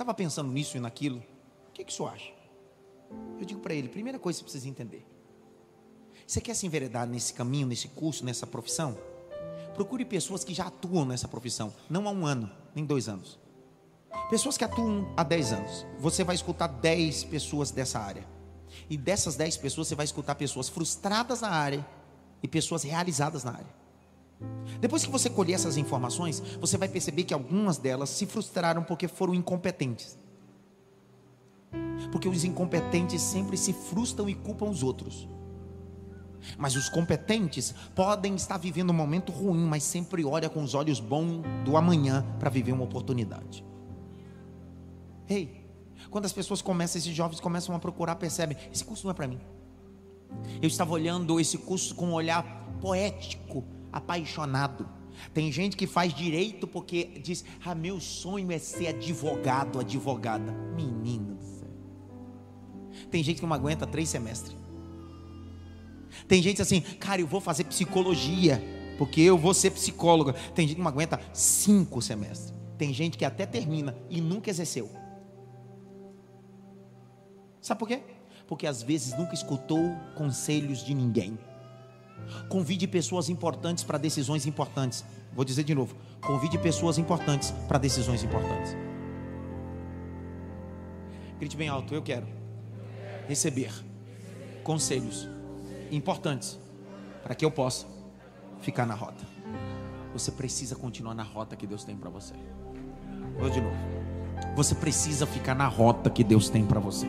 Estava 0.00 0.14
pensando 0.14 0.50
nisso 0.50 0.78
e 0.78 0.80
naquilo. 0.80 1.18
O 1.68 1.72
que, 1.74 1.84
que 1.84 1.92
o 1.92 1.94
senhor 1.94 2.08
acha? 2.08 2.32
Eu 3.38 3.44
digo 3.44 3.60
para 3.60 3.74
ele, 3.74 3.86
primeira 3.86 4.18
coisa 4.18 4.38
que 4.38 4.40
você 4.40 4.44
precisa 4.44 4.66
entender. 4.66 5.06
Você 6.26 6.40
quer 6.40 6.54
se 6.54 6.66
enveredar 6.66 7.06
nesse 7.06 7.34
caminho, 7.34 7.66
nesse 7.66 7.86
curso, 7.88 8.24
nessa 8.24 8.46
profissão? 8.46 8.96
Procure 9.74 10.06
pessoas 10.06 10.42
que 10.42 10.54
já 10.54 10.68
atuam 10.68 11.04
nessa 11.04 11.28
profissão, 11.28 11.70
não 11.90 12.08
há 12.08 12.12
um 12.12 12.24
ano, 12.24 12.50
nem 12.74 12.82
dois 12.82 13.10
anos. 13.10 13.38
Pessoas 14.30 14.56
que 14.56 14.64
atuam 14.64 15.12
há 15.18 15.22
dez 15.22 15.52
anos. 15.52 15.84
Você 15.98 16.24
vai 16.24 16.34
escutar 16.34 16.68
dez 16.68 17.22
pessoas 17.22 17.70
dessa 17.70 18.00
área. 18.00 18.26
E 18.88 18.96
dessas 18.96 19.36
10 19.36 19.58
pessoas, 19.58 19.88
você 19.88 19.94
vai 19.94 20.06
escutar 20.06 20.34
pessoas 20.34 20.70
frustradas 20.70 21.42
na 21.42 21.50
área 21.50 21.86
e 22.42 22.48
pessoas 22.48 22.84
realizadas 22.84 23.44
na 23.44 23.50
área. 23.50 23.79
Depois 24.80 25.04
que 25.04 25.10
você 25.10 25.28
colher 25.28 25.54
essas 25.54 25.76
informações, 25.76 26.40
você 26.60 26.78
vai 26.78 26.88
perceber 26.88 27.24
que 27.24 27.34
algumas 27.34 27.76
delas 27.76 28.08
se 28.10 28.26
frustraram 28.26 28.82
porque 28.82 29.08
foram 29.08 29.34
incompetentes. 29.34 30.18
Porque 32.10 32.28
os 32.28 32.44
incompetentes 32.44 33.20
sempre 33.20 33.56
se 33.56 33.72
frustram 33.72 34.28
e 34.28 34.34
culpam 34.34 34.68
os 34.70 34.82
outros. 34.82 35.28
Mas 36.56 36.74
os 36.74 36.88
competentes 36.88 37.74
podem 37.94 38.34
estar 38.34 38.56
vivendo 38.56 38.90
um 38.90 38.94
momento 38.94 39.30
ruim, 39.30 39.64
mas 39.64 39.82
sempre 39.82 40.24
olha 40.24 40.48
com 40.48 40.62
os 40.62 40.74
olhos 40.74 40.98
bons 40.98 41.42
do 41.64 41.76
amanhã 41.76 42.24
para 42.38 42.48
viver 42.48 42.72
uma 42.72 42.84
oportunidade. 42.84 43.64
Ei, 45.28 45.68
quando 46.10 46.24
as 46.24 46.32
pessoas 46.32 46.62
começam, 46.62 46.98
esses 46.98 47.14
jovens 47.14 47.40
começam 47.40 47.74
a 47.74 47.78
procurar, 47.78 48.16
percebem: 48.16 48.56
esse 48.72 48.84
curso 48.84 49.04
não 49.06 49.10
é 49.10 49.14
para 49.14 49.28
mim. 49.28 49.40
Eu 50.62 50.68
estava 50.68 50.92
olhando 50.92 51.38
esse 51.38 51.58
curso 51.58 51.94
com 51.94 52.06
um 52.06 52.14
olhar 52.14 52.44
poético, 52.80 53.64
apaixonado. 53.92 54.88
Tem 55.34 55.50
gente 55.52 55.76
que 55.76 55.86
faz 55.86 56.14
direito 56.14 56.66
porque 56.66 57.20
diz: 57.22 57.44
Ah, 57.64 57.74
meu 57.74 58.00
sonho 58.00 58.50
é 58.50 58.58
ser 58.58 58.88
advogado, 58.88 59.80
advogada. 59.80 60.52
Menino 60.74 61.34
do 61.34 61.44
céu. 61.44 61.68
Tem 63.10 63.22
gente 63.22 63.40
que 63.40 63.46
não 63.46 63.52
aguenta 63.52 63.86
três 63.86 64.08
semestres. 64.08 64.56
Tem 66.26 66.42
gente 66.42 66.60
assim, 66.60 66.80
cara, 66.80 67.20
eu 67.20 67.26
vou 67.26 67.40
fazer 67.40 67.64
psicologia, 67.64 68.62
porque 68.98 69.20
eu 69.20 69.38
vou 69.38 69.54
ser 69.54 69.70
psicóloga. 69.70 70.32
Tem 70.54 70.66
gente 70.66 70.76
que 70.76 70.82
não 70.82 70.88
aguenta 70.88 71.20
cinco 71.32 72.02
semestres. 72.02 72.54
Tem 72.76 72.92
gente 72.92 73.18
que 73.18 73.24
até 73.24 73.46
termina 73.46 73.96
e 74.08 74.20
nunca 74.20 74.50
exerceu. 74.50 74.90
Sabe 77.60 77.78
por 77.78 77.88
quê? 77.88 78.02
Porque 78.46 78.66
às 78.66 78.82
vezes 78.82 79.16
nunca 79.16 79.34
escutou 79.34 79.94
conselhos 80.16 80.84
de 80.84 80.94
ninguém. 80.94 81.38
Convide 82.48 82.86
pessoas 82.86 83.28
importantes 83.28 83.84
para 83.84 83.98
decisões 83.98 84.46
importantes. 84.46 85.04
Vou 85.32 85.44
dizer 85.44 85.64
de 85.64 85.74
novo: 85.74 85.94
convide 86.20 86.58
pessoas 86.58 86.98
importantes 86.98 87.50
para 87.68 87.78
decisões 87.78 88.22
importantes. 88.22 88.76
Grite 91.38 91.56
bem 91.56 91.68
alto: 91.68 91.94
eu 91.94 92.02
quero 92.02 92.26
receber 93.28 93.72
conselhos 94.62 95.28
importantes 95.90 96.58
para 97.22 97.34
que 97.34 97.44
eu 97.44 97.50
possa 97.50 97.86
ficar 98.60 98.86
na 98.86 98.94
rota. 98.94 99.24
Você 100.12 100.32
precisa 100.32 100.74
continuar 100.74 101.14
na 101.14 101.22
rota 101.22 101.54
que 101.56 101.66
Deus 101.66 101.84
tem 101.84 101.96
para 101.96 102.10
você. 102.10 102.34
Vou 103.38 103.48
de 103.48 103.60
novo. 103.60 103.76
Você 104.56 104.74
precisa 104.74 105.26
ficar 105.26 105.54
na 105.54 105.68
rota 105.68 106.10
que 106.10 106.24
Deus 106.24 106.48
tem 106.48 106.64
para 106.64 106.80
você. 106.80 107.06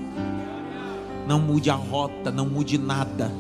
Não 1.28 1.40
mude 1.40 1.70
a 1.70 1.76
rota, 1.76 2.32
não 2.32 2.46
mude 2.46 2.78
nada. 2.78 3.32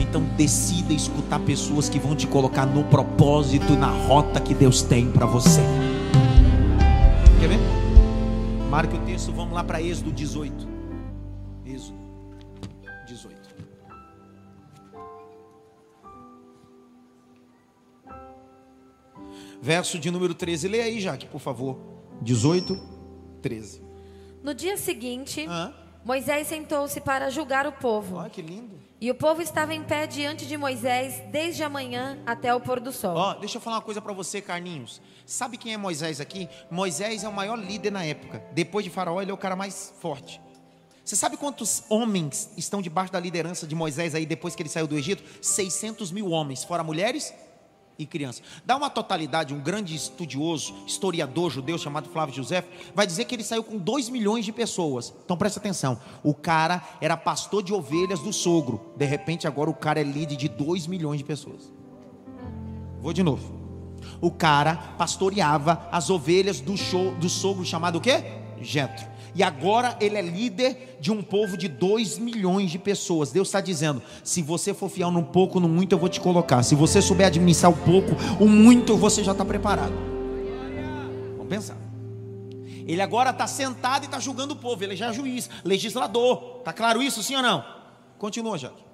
Então 0.00 0.22
decida 0.36 0.92
escutar 0.92 1.40
pessoas 1.40 1.88
que 1.88 1.98
vão 1.98 2.14
te 2.14 2.26
colocar 2.26 2.66
no 2.66 2.84
propósito, 2.84 3.74
na 3.74 3.88
rota 3.88 4.40
que 4.40 4.54
Deus 4.54 4.82
tem 4.82 5.10
para 5.10 5.26
você. 5.26 5.60
Quer 7.40 7.48
ver? 7.48 7.58
Marque 8.70 8.96
o 8.96 9.00
texto, 9.00 9.32
vamos 9.32 9.54
lá 9.54 9.62
para 9.62 9.80
Êxodo 9.80 10.12
18. 10.12 10.68
Êxodo 11.64 11.98
18. 13.06 13.34
Verso 19.62 19.98
de 19.98 20.10
número 20.10 20.34
13. 20.34 20.68
Leia 20.68 20.84
aí, 20.84 21.00
Jaque, 21.00 21.26
por 21.26 21.40
favor. 21.40 21.78
18, 22.20 22.78
13. 23.40 23.82
No 24.42 24.52
dia 24.54 24.76
seguinte? 24.76 25.46
Moisés 26.04 26.46
sentou-se 26.46 27.00
para 27.00 27.30
julgar 27.30 27.66
o 27.66 27.72
povo. 27.72 28.16
Olha 28.16 28.28
que 28.28 28.42
lindo. 28.42 28.83
E 29.00 29.10
o 29.10 29.14
povo 29.14 29.42
estava 29.42 29.74
em 29.74 29.82
pé 29.82 30.06
diante 30.06 30.46
de 30.46 30.56
Moisés 30.56 31.22
desde 31.30 31.62
a 31.62 31.68
manhã 31.68 32.18
até 32.24 32.54
o 32.54 32.60
pôr 32.60 32.80
do 32.80 32.92
sol. 32.92 33.16
Ó, 33.16 33.34
deixa 33.34 33.58
eu 33.58 33.60
falar 33.60 33.76
uma 33.76 33.82
coisa 33.82 34.00
para 34.00 34.12
você, 34.12 34.40
Carninhos. 34.40 35.00
Sabe 35.26 35.58
quem 35.58 35.74
é 35.74 35.76
Moisés 35.76 36.20
aqui? 36.20 36.48
Moisés 36.70 37.24
é 37.24 37.28
o 37.28 37.32
maior 37.32 37.58
líder 37.58 37.90
na 37.90 38.04
época. 38.04 38.42
Depois 38.52 38.84
de 38.84 38.90
Faraó, 38.90 39.20
ele 39.20 39.30
é 39.30 39.34
o 39.34 39.38
cara 39.38 39.56
mais 39.56 39.92
forte. 40.00 40.40
Você 41.04 41.16
sabe 41.16 41.36
quantos 41.36 41.84
homens 41.90 42.50
estão 42.56 42.80
debaixo 42.80 43.12
da 43.12 43.20
liderança 43.20 43.66
de 43.66 43.74
Moisés 43.74 44.14
aí 44.14 44.24
depois 44.24 44.54
que 44.54 44.62
ele 44.62 44.70
saiu 44.70 44.86
do 44.86 44.96
Egito? 44.96 45.22
600 45.42 46.10
mil 46.10 46.30
homens, 46.30 46.64
fora 46.64 46.82
mulheres 46.82 47.34
e 47.98 48.06
crianças. 48.06 48.42
Dá 48.64 48.76
uma 48.76 48.90
totalidade, 48.90 49.54
um 49.54 49.60
grande 49.60 49.94
estudioso, 49.94 50.74
historiador 50.86 51.50
judeu 51.50 51.78
chamado 51.78 52.08
Flávio 52.08 52.34
José, 52.34 52.64
vai 52.94 53.06
dizer 53.06 53.24
que 53.24 53.34
ele 53.34 53.44
saiu 53.44 53.62
com 53.62 53.78
2 53.78 54.08
milhões 54.08 54.44
de 54.44 54.52
pessoas. 54.52 55.12
Então 55.24 55.36
presta 55.36 55.60
atenção: 55.60 55.98
o 56.22 56.34
cara 56.34 56.82
era 57.00 57.16
pastor 57.16 57.62
de 57.62 57.72
ovelhas 57.72 58.20
do 58.20 58.32
sogro. 58.32 58.92
De 58.96 59.04
repente, 59.04 59.46
agora 59.46 59.70
o 59.70 59.74
cara 59.74 60.00
é 60.00 60.04
líder 60.04 60.36
de 60.36 60.48
2 60.48 60.86
milhões 60.86 61.18
de 61.18 61.24
pessoas. 61.24 61.72
Vou 63.00 63.12
de 63.12 63.22
novo. 63.22 63.62
O 64.20 64.30
cara 64.30 64.76
pastoreava 64.98 65.88
as 65.90 66.10
ovelhas 66.10 66.60
do, 66.60 66.76
show, 66.76 67.14
do 67.14 67.28
sogro 67.28 67.64
chamado 67.64 67.98
o 67.98 68.00
quê? 68.00 68.24
Jetro. 68.60 69.13
E 69.34 69.42
agora 69.42 69.96
ele 70.00 70.16
é 70.16 70.22
líder 70.22 70.98
de 71.00 71.10
um 71.10 71.22
povo 71.22 71.56
de 71.56 71.66
2 71.66 72.18
milhões 72.18 72.70
de 72.70 72.78
pessoas. 72.78 73.32
Deus 73.32 73.48
está 73.48 73.60
dizendo: 73.60 74.00
se 74.22 74.40
você 74.42 74.72
for 74.72 74.88
fiel 74.88 75.10
no 75.10 75.24
pouco, 75.24 75.58
no 75.58 75.68
muito 75.68 75.92
eu 75.92 75.98
vou 75.98 76.08
te 76.08 76.20
colocar. 76.20 76.62
Se 76.62 76.74
você 76.74 77.02
souber 77.02 77.26
administrar 77.26 77.72
o 77.72 77.76
pouco, 77.76 78.12
o 78.38 78.48
muito 78.48 78.96
você 78.96 79.24
já 79.24 79.32
está 79.32 79.44
preparado. 79.44 79.94
Vamos 81.36 81.48
pensar. 81.48 81.76
Ele 82.86 83.00
agora 83.00 83.30
está 83.30 83.46
sentado 83.46 84.02
e 84.02 84.06
está 84.06 84.20
julgando 84.20 84.54
o 84.54 84.56
povo. 84.56 84.84
Ele 84.84 84.94
já 84.94 85.08
é 85.08 85.12
juiz, 85.12 85.50
legislador. 85.64 86.60
Tá 86.64 86.72
claro 86.72 87.02
isso, 87.02 87.22
sim 87.22 87.34
ou 87.34 87.42
não? 87.42 87.64
Continua, 88.18 88.56
Jorge. 88.56 88.84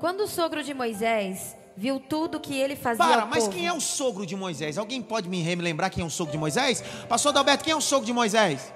Quando 0.00 0.22
o 0.22 0.28
sogro 0.28 0.62
de 0.62 0.74
Moisés 0.74 1.56
viu 1.76 2.00
tudo 2.00 2.40
que 2.40 2.54
ele 2.54 2.74
fazia 2.74 3.04
Para, 3.04 3.26
mas 3.26 3.44
povo, 3.44 3.56
quem 3.56 3.66
é 3.66 3.72
o 3.72 3.80
sogro 3.80 4.26
de 4.26 4.34
Moisés? 4.34 4.78
Alguém 4.78 5.00
pode 5.00 5.28
me 5.28 5.42
lembrar 5.56 5.90
quem 5.90 6.02
é 6.02 6.06
o 6.06 6.10
sogro 6.10 6.32
de 6.32 6.38
Moisés? 6.38 6.82
Pastor 7.08 7.30
Adalberto, 7.30 7.64
quem 7.64 7.72
é 7.72 7.76
o 7.76 7.80
sogro 7.80 8.06
de 8.06 8.12
Moisés? 8.12 8.72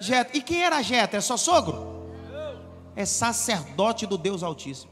Jetro. 0.00 0.36
E 0.36 0.42
quem 0.42 0.62
era 0.62 0.82
Jetro? 0.82 1.16
É 1.16 1.20
só 1.20 1.36
sogro? 1.36 1.96
É 2.94 3.04
sacerdote 3.04 4.06
do 4.06 4.16
Deus 4.16 4.42
Altíssimo. 4.42 4.90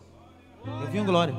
Eu 0.81 0.91
vi 0.91 0.99
em 0.99 1.05
glória. 1.05 1.35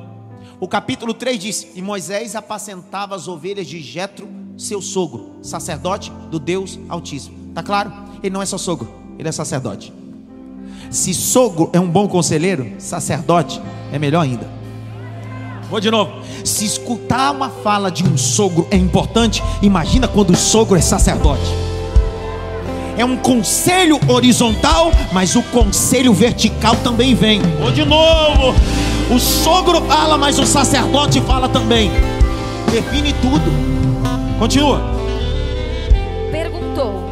O 0.59 0.68
capítulo 0.68 1.13
3 1.13 1.39
diz: 1.39 1.68
E 1.76 1.82
Moisés 1.82 2.36
apacentava 2.36 3.16
as 3.16 3.28
ovelhas 3.28 3.68
de 3.68 3.82
Jetro, 3.82 4.28
seu 4.57 4.82
sogro, 4.82 5.38
sacerdote 5.41 6.11
do 6.30 6.39
Deus 6.39 6.80
Altíssimo. 6.89 7.53
Tá 7.53 7.61
claro? 7.61 7.91
Ele 8.22 8.34
não 8.34 8.41
é 8.41 8.45
só 8.45 8.57
sogro, 8.57 8.91
ele 9.18 9.28
é 9.28 9.32
sacerdote. 9.32 9.93
Se 10.89 11.13
sogro 11.13 11.70
é 11.74 11.80
um 11.80 11.89
bom 11.89 12.07
conselheiro, 12.07 12.76
sacerdote 12.80 13.61
é 13.91 13.99
melhor 13.99 14.22
ainda. 14.22 14.49
Vou 15.70 15.80
de 15.80 15.89
novo. 15.89 16.11
Se 16.43 16.66
escutar 16.66 17.32
uma 17.32 17.49
fala 17.49 17.91
de 17.91 18.03
um 18.03 18.18
sogro 18.18 18.68
é 18.70 18.78
importante, 18.78 19.41
imagina 19.61 20.07
quando 20.07 20.30
o 20.30 20.36
sogro 20.36 20.78
é 20.78 20.82
sacerdote. 20.82 21.64
É 22.98 23.04
um 23.04 23.18
conselho 23.18 24.00
horizontal, 24.08 24.91
mas 25.12 25.36
o 25.36 25.43
conselho 25.43 26.14
vertical 26.14 26.76
também 26.78 27.14
vem. 27.14 27.41
Vou 27.60 27.72
de 27.72 27.84
novo. 27.84 28.54
O 29.14 29.20
sogro 29.20 29.82
fala, 29.82 30.18
mas 30.18 30.39
o 30.39 30.46
sacerdote 30.46 31.20
fala 31.22 31.50
também. 31.50 31.91
Define 32.72 33.14
tudo. 33.14 33.52
Continua. 34.39 34.80
perguntou: 36.32 37.04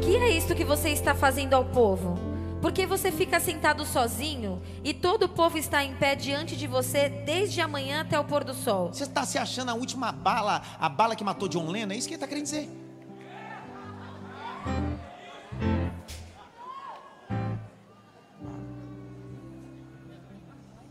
Que 0.00 0.16
é 0.16 0.30
isto 0.30 0.54
que 0.54 0.64
você 0.64 0.90
está 0.90 1.14
fazendo 1.14 1.54
ao 1.54 1.64
povo? 1.64 2.18
Por 2.60 2.72
que 2.72 2.86
você 2.86 3.12
fica 3.12 3.38
sentado 3.38 3.84
sozinho 3.84 4.60
e 4.82 4.92
todo 4.92 5.24
o 5.24 5.28
povo 5.28 5.58
está 5.58 5.84
em 5.84 5.94
pé 5.94 6.14
diante 6.16 6.56
de 6.56 6.66
você 6.66 7.08
desde 7.08 7.60
a 7.60 7.68
manhã 7.68 8.00
até 8.00 8.18
o 8.18 8.24
pôr 8.24 8.42
do 8.42 8.54
sol? 8.54 8.88
Você 8.92 9.04
está 9.04 9.24
se 9.24 9.38
achando 9.38 9.70
a 9.70 9.74
última 9.74 10.10
bala, 10.10 10.62
a 10.78 10.88
bala 10.88 11.14
que 11.14 11.22
matou 11.22 11.48
John 11.48 11.70
Lennon? 11.70 11.92
É 11.92 11.96
isso 11.96 12.08
que 12.08 12.14
ele 12.14 12.16
está 12.16 12.26
querendo 12.26 12.44
dizer. 12.44 12.68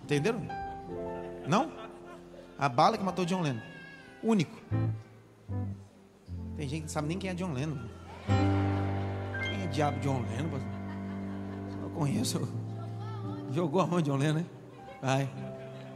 Entenderam? 0.07 0.41
Não? 1.45 1.69
A 2.57 2.69
bala 2.69 2.97
que 2.97 3.03
matou 3.03 3.25
John 3.25 3.41
Lennon. 3.41 3.59
Único. 4.23 4.57
Tem 6.55 6.65
gente 6.65 6.75
que 6.75 6.81
não 6.83 6.89
sabe 6.89 7.09
nem 7.09 7.19
quem 7.19 7.29
é 7.29 7.33
John 7.33 7.51
Lennon. 7.51 7.77
Quem 8.25 9.63
é 9.63 9.67
diabo 9.67 9.99
John 9.99 10.21
Lennon? 10.21 10.59
Só 11.69 11.89
conheço. 11.89 12.47
Jogou 13.51 13.81
aonde 13.81 14.09
John 14.09 14.15
Lennon, 14.15 14.35
né? 14.35 14.45
Vai. 15.01 15.29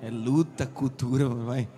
É 0.03 0.09
luta, 0.09 0.65
cultura, 0.65 1.29
vai. 1.29 1.69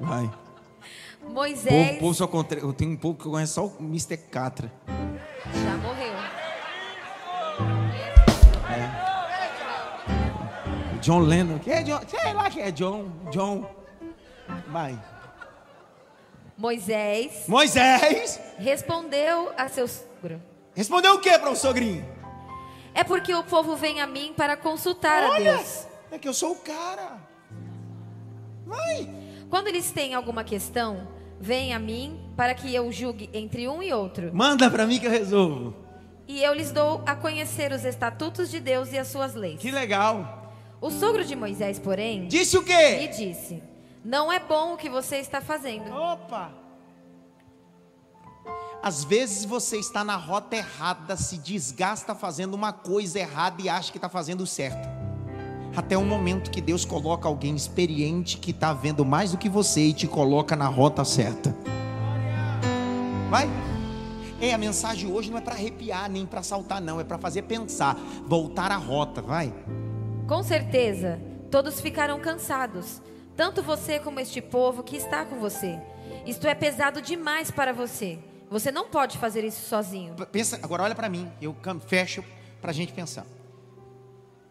Vai. 0.00 0.24
O 0.24 1.24
povo, 1.26 1.34
Moisés 1.34 1.96
o 1.96 2.00
povo 2.00 2.14
só 2.14 2.26
contra... 2.26 2.58
Eu 2.58 2.72
tenho 2.72 2.92
um 2.92 2.96
pouco 2.96 3.20
que 3.20 3.28
eu 3.28 3.32
conheço 3.32 3.52
só 3.52 3.66
o 3.66 3.76
Mr. 3.80 4.16
Catra. 4.16 4.72
já 5.62 5.76
morreu. 5.76 6.11
John 11.02 11.20
Lennon. 11.20 11.58
Quem 11.58 11.72
é 11.74 11.82
John? 11.82 12.00
Sei 12.06 12.32
lá 12.32 12.48
quem 12.50 12.62
é 12.62 12.70
John. 12.70 13.10
John. 13.30 13.68
Vai. 14.68 14.98
Moisés 16.56 17.44
Moisés. 17.48 18.40
respondeu 18.58 19.52
a 19.56 19.68
seu 19.68 19.88
sogro: 19.88 20.40
Respondeu 20.74 21.14
o 21.14 21.20
que 21.20 21.36
para 21.38 21.50
o 21.50 21.56
sogrinho? 21.56 22.06
É 22.94 23.02
porque 23.02 23.34
o 23.34 23.42
povo 23.42 23.74
vem 23.74 24.00
a 24.00 24.06
mim 24.06 24.32
para 24.36 24.56
consultar 24.56 25.22
a 25.24 25.30
Olha, 25.30 25.56
Deus. 25.56 25.86
é 26.10 26.18
que 26.18 26.28
eu 26.28 26.34
sou 26.34 26.52
o 26.52 26.56
cara. 26.56 27.18
Vai. 28.66 29.08
Quando 29.50 29.68
eles 29.68 29.90
têm 29.90 30.14
alguma 30.14 30.44
questão, 30.44 31.08
vêm 31.40 31.74
a 31.74 31.78
mim 31.78 32.20
para 32.36 32.54
que 32.54 32.72
eu 32.74 32.90
julgue 32.92 33.28
entre 33.32 33.66
um 33.66 33.82
e 33.82 33.92
outro. 33.92 34.30
Manda 34.32 34.70
para 34.70 34.86
mim 34.86 35.00
que 35.00 35.06
eu 35.06 35.10
resolvo. 35.10 35.74
E 36.28 36.42
eu 36.42 36.54
lhes 36.54 36.70
dou 36.70 37.02
a 37.06 37.16
conhecer 37.16 37.72
os 37.72 37.84
estatutos 37.84 38.50
de 38.50 38.60
Deus 38.60 38.92
e 38.92 38.98
as 38.98 39.08
suas 39.08 39.34
leis. 39.34 39.58
Que 39.60 39.70
legal. 39.70 40.41
O 40.82 40.90
sogro 40.90 41.24
de 41.24 41.36
Moisés, 41.36 41.78
porém, 41.78 42.26
Disse 42.26 42.58
o 42.58 42.64
quê? 42.64 43.06
disse: 43.06 43.62
Não 44.04 44.32
é 44.32 44.40
bom 44.40 44.74
o 44.74 44.76
que 44.76 44.90
você 44.90 45.18
está 45.18 45.40
fazendo. 45.40 45.94
Opa. 45.94 46.50
Às 48.82 49.04
vezes 49.04 49.44
você 49.44 49.76
está 49.76 50.02
na 50.02 50.16
rota 50.16 50.56
errada, 50.56 51.16
se 51.16 51.38
desgasta 51.38 52.16
fazendo 52.16 52.54
uma 52.54 52.72
coisa 52.72 53.20
errada 53.20 53.62
e 53.62 53.68
acha 53.68 53.92
que 53.92 53.98
está 53.98 54.08
fazendo 54.08 54.44
certo. 54.44 54.88
Até 55.76 55.96
o 55.96 56.04
momento 56.04 56.50
que 56.50 56.60
Deus 56.60 56.84
coloca 56.84 57.28
alguém 57.28 57.54
experiente 57.54 58.36
que 58.36 58.50
está 58.50 58.72
vendo 58.72 59.04
mais 59.04 59.30
do 59.30 59.38
que 59.38 59.48
você 59.48 59.82
e 59.82 59.92
te 59.94 60.08
coloca 60.08 60.56
na 60.56 60.66
rota 60.66 61.04
certa. 61.04 61.56
Vai. 63.30 63.48
É, 64.40 64.52
a 64.52 64.58
mensagem 64.58 65.08
hoje 65.12 65.30
não 65.30 65.38
é 65.38 65.40
para 65.40 65.54
arrepiar 65.54 66.10
nem 66.10 66.26
para 66.26 66.42
saltar, 66.42 66.80
não. 66.80 66.98
É 66.98 67.04
para 67.04 67.18
fazer 67.18 67.42
pensar, 67.42 67.96
voltar 68.26 68.72
à 68.72 68.76
rota. 68.76 69.22
Vai. 69.22 69.54
Com 70.26 70.42
certeza, 70.42 71.20
todos 71.50 71.80
ficarão 71.80 72.20
cansados, 72.20 73.02
tanto 73.36 73.62
você 73.62 73.98
como 73.98 74.20
este 74.20 74.40
povo 74.40 74.82
que 74.82 74.96
está 74.96 75.24
com 75.24 75.38
você. 75.38 75.78
Isto 76.24 76.46
é 76.46 76.54
pesado 76.54 77.02
demais 77.02 77.50
para 77.50 77.72
você. 77.72 78.18
Você 78.48 78.70
não 78.70 78.88
pode 78.88 79.18
fazer 79.18 79.44
isso 79.44 79.66
sozinho. 79.66 80.14
Pensa, 80.30 80.60
agora 80.62 80.82
olha 80.82 80.94
para 80.94 81.08
mim. 81.08 81.30
Eu 81.40 81.56
fecho 81.86 82.22
para 82.60 82.70
a 82.70 82.74
gente 82.74 82.92
pensar. 82.92 83.26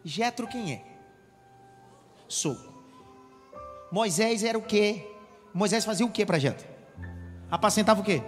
Jetro 0.04 0.46
quem 0.46 0.72
é? 0.72 0.84
Sogro. 2.28 2.72
Moisés 3.90 4.42
era 4.42 4.58
o 4.58 4.62
quê? 4.62 5.08
Moisés 5.54 5.84
fazia 5.84 6.04
o 6.04 6.10
quê 6.10 6.26
para 6.26 6.38
Jetro? 6.38 6.66
Apacentava 7.50 8.00
o 8.00 8.04
quê? 8.04 8.22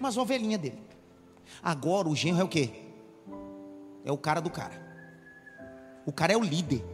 Umas 0.00 0.16
ovelhinhas 0.16 0.60
dele. 0.60 0.82
Agora 1.62 2.08
o 2.08 2.16
genro 2.16 2.40
é 2.40 2.44
o 2.44 2.48
quê? 2.48 2.70
É 4.04 4.12
o 4.12 4.18
cara 4.18 4.40
do 4.40 4.50
cara. 4.50 4.83
O 6.06 6.12
cara 6.12 6.32
é 6.32 6.36
o 6.36 6.42
líder. 6.42 6.84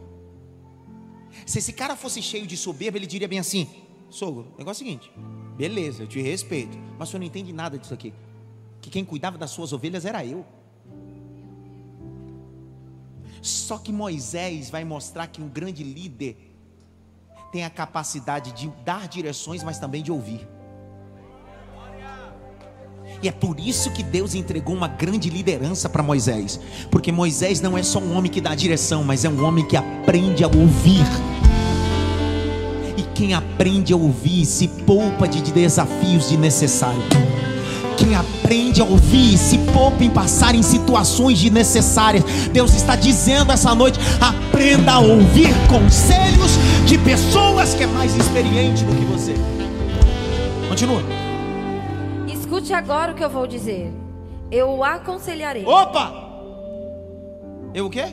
Se 1.45 1.59
esse 1.59 1.73
cara 1.73 1.95
fosse 1.95 2.21
cheio 2.21 2.45
de 2.45 2.57
soberba, 2.57 2.97
ele 2.97 3.07
diria 3.07 3.27
bem 3.27 3.39
assim: 3.39 3.67
Sogro, 4.09 4.53
o 4.55 4.57
negócio 4.57 4.83
é 4.83 4.85
o 4.85 4.87
seguinte, 4.87 5.11
beleza, 5.57 6.03
eu 6.03 6.07
te 6.07 6.21
respeito, 6.21 6.77
mas 6.97 7.09
senhor 7.09 7.19
não 7.19 7.27
entende 7.27 7.53
nada 7.53 7.77
disso 7.77 7.93
aqui. 7.93 8.13
Que 8.81 8.89
quem 8.89 9.05
cuidava 9.05 9.37
das 9.37 9.51
suas 9.51 9.73
ovelhas 9.73 10.05
era 10.05 10.25
eu. 10.25 10.45
Só 13.41 13.77
que 13.77 13.91
Moisés 13.91 14.69
vai 14.69 14.83
mostrar 14.83 15.27
que 15.27 15.41
um 15.41 15.47
grande 15.47 15.83
líder 15.83 16.37
tem 17.51 17.65
a 17.65 17.69
capacidade 17.69 18.51
de 18.53 18.69
dar 18.85 19.07
direções, 19.07 19.63
mas 19.63 19.79
também 19.79 20.03
de 20.03 20.11
ouvir. 20.11 20.47
E 23.23 23.27
é 23.27 23.31
por 23.31 23.59
isso 23.59 23.91
que 23.91 24.01
Deus 24.01 24.33
entregou 24.33 24.75
uma 24.75 24.87
grande 24.87 25.29
liderança 25.29 25.87
para 25.87 26.01
Moisés. 26.01 26.59
Porque 26.89 27.11
Moisés 27.11 27.61
não 27.61 27.77
é 27.77 27.83
só 27.83 27.99
um 27.99 28.17
homem 28.17 28.31
que 28.31 28.41
dá 28.41 28.55
direção, 28.55 29.03
mas 29.03 29.23
é 29.23 29.29
um 29.29 29.43
homem 29.45 29.65
que 29.65 29.77
aprende 29.77 30.43
a 30.43 30.47
ouvir. 30.47 31.05
E 32.97 33.03
quem 33.13 33.35
aprende 33.35 33.93
a 33.93 33.95
ouvir 33.95 34.43
se 34.45 34.67
poupa 34.67 35.27
de 35.27 35.39
desafios 35.51 36.29
desnecessários. 36.29 37.05
Quem 37.95 38.15
aprende 38.15 38.81
a 38.81 38.85
ouvir 38.85 39.37
se 39.37 39.59
poupa 39.71 40.03
em 40.03 40.09
passar 40.09 40.55
em 40.55 40.63
situações 40.63 41.39
desnecessárias. 41.39 42.23
Deus 42.51 42.73
está 42.73 42.95
dizendo 42.95 43.51
essa 43.51 43.75
noite: 43.75 43.99
aprenda 44.19 44.93
a 44.93 44.99
ouvir 44.99 45.53
conselhos 45.69 46.51
de 46.87 46.97
pessoas 46.97 47.75
que 47.75 47.83
é 47.83 47.87
mais 47.87 48.15
experiente 48.15 48.83
do 48.83 48.95
que 48.95 49.05
você. 49.05 49.35
Continua. 50.67 51.30
Escute 52.51 52.73
agora 52.73 53.13
o 53.13 53.15
que 53.15 53.23
eu 53.23 53.29
vou 53.29 53.47
dizer. 53.47 53.89
Eu 54.51 54.71
o 54.71 54.83
aconselharei. 54.83 55.65
Opa! 55.65 56.11
Eu 57.73 57.85
o 57.85 57.89
quê? 57.89 58.03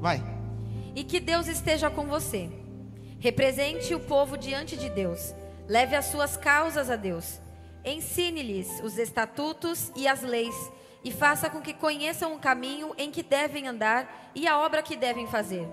Vai. 0.00 0.20
E 0.96 1.04
que 1.04 1.20
Deus 1.20 1.46
esteja 1.46 1.88
com 1.88 2.04
você. 2.06 2.50
Represente 3.20 3.94
o 3.94 4.00
povo 4.00 4.36
diante 4.36 4.76
de 4.76 4.90
Deus. 4.90 5.32
Leve 5.68 5.94
as 5.94 6.06
suas 6.06 6.36
causas 6.36 6.90
a 6.90 6.96
Deus. 6.96 7.40
Ensine-lhes 7.84 8.80
os 8.82 8.98
estatutos 8.98 9.92
e 9.94 10.08
as 10.08 10.20
leis. 10.20 10.56
E 11.04 11.12
faça 11.12 11.48
com 11.48 11.60
que 11.60 11.72
conheçam 11.72 12.34
o 12.34 12.40
caminho 12.40 12.92
em 12.98 13.08
que 13.08 13.22
devem 13.22 13.68
andar 13.68 14.32
e 14.34 14.48
a 14.48 14.58
obra 14.58 14.82
que 14.82 14.96
devem 14.96 15.28
fazer. 15.28 15.68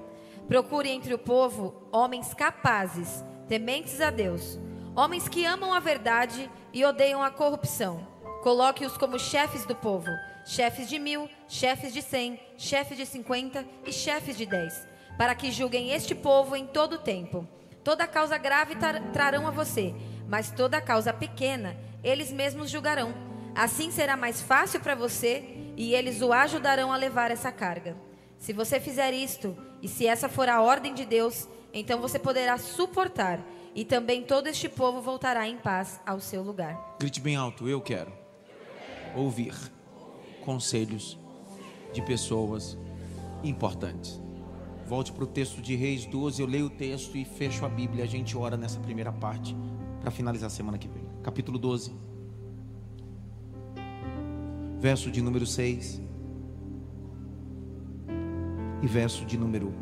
Procure 0.47 0.87
entre 0.87 1.15
o 1.15 1.17
povo 1.17 1.73
homens 1.91 2.31
capazes, 2.35 3.25
tementes 3.47 3.99
a 4.01 4.11
Deus, 4.11 4.59
homens 4.99 5.29
que 5.29 5.45
amam 5.45 5.73
a 5.73 5.79
verdade 5.79 6.51
e 6.73 6.83
odeiam 6.83 7.23
a 7.23 7.31
corrupção. 7.31 8.05
Coloque-os 8.43 8.97
como 8.97 9.17
chefes 9.17 9.65
do 9.65 9.73
povo, 9.73 10.11
chefes 10.45 10.89
de 10.89 10.99
mil, 10.99 11.29
chefes 11.47 11.93
de 11.93 12.01
cem, 12.01 12.37
chefes 12.57 12.97
de 12.97 13.05
cinquenta 13.05 13.65
e 13.85 13.93
chefes 13.93 14.37
de 14.37 14.45
dez, 14.45 14.85
para 15.17 15.33
que 15.33 15.53
julguem 15.53 15.91
este 15.91 16.13
povo 16.13 16.53
em 16.53 16.65
todo 16.65 16.93
o 16.93 16.97
tempo. 16.97 17.47
Toda 17.81 18.05
causa 18.05 18.37
grave 18.37 18.75
trarão 19.13 19.47
a 19.47 19.51
você, 19.51 19.95
mas 20.27 20.51
toda 20.51 20.81
causa 20.81 21.13
pequena 21.13 21.77
eles 22.03 22.29
mesmos 22.29 22.69
julgarão. 22.69 23.13
Assim 23.55 23.91
será 23.91 24.17
mais 24.17 24.41
fácil 24.41 24.81
para 24.81 24.95
você 24.95 25.45
e 25.77 25.95
eles 25.95 26.21
o 26.21 26.33
ajudarão 26.33 26.91
a 26.91 26.97
levar 26.97 27.31
essa 27.31 27.53
carga. 27.53 27.95
Se 28.37 28.51
você 28.51 28.81
fizer 28.81 29.13
isto, 29.13 29.57
e 29.81 29.87
se 29.87 30.05
essa 30.05 30.27
for 30.27 30.49
a 30.49 30.61
ordem 30.61 30.93
de 30.93 31.05
Deus, 31.05 31.47
então 31.73 32.01
você 32.01 32.19
poderá 32.19 32.57
suportar, 32.57 33.39
e 33.79 33.85
também 33.85 34.21
todo 34.21 34.47
este 34.47 34.67
povo 34.67 35.01
voltará 35.01 35.47
em 35.47 35.55
paz 35.55 36.01
ao 36.05 36.19
seu 36.19 36.43
lugar. 36.43 36.97
Grite 36.99 37.21
bem 37.21 37.37
alto: 37.37 37.65
Eu 37.65 37.79
quero 37.79 38.11
ouvir 39.15 39.55
conselhos 40.43 41.17
de 41.93 42.01
pessoas 42.01 42.77
importantes. 43.41 44.21
Volte 44.85 45.13
para 45.13 45.23
o 45.23 45.27
texto 45.27 45.61
de 45.61 45.77
Reis 45.77 46.05
12, 46.05 46.41
eu 46.41 46.47
leio 46.47 46.65
o 46.65 46.69
texto 46.69 47.15
e 47.15 47.23
fecho 47.23 47.63
a 47.63 47.69
Bíblia. 47.69 48.03
A 48.03 48.07
gente 48.07 48.35
ora 48.35 48.57
nessa 48.57 48.81
primeira 48.81 49.13
parte 49.13 49.55
para 50.01 50.11
finalizar 50.11 50.47
a 50.47 50.49
semana 50.49 50.77
que 50.77 50.89
vem. 50.89 51.07
Capítulo 51.23 51.57
12, 51.57 51.95
verso 54.77 55.09
de 55.09 55.21
número 55.21 55.45
6 55.45 56.01
e 58.81 58.87
verso 58.87 59.23
de 59.23 59.37
número 59.37 59.73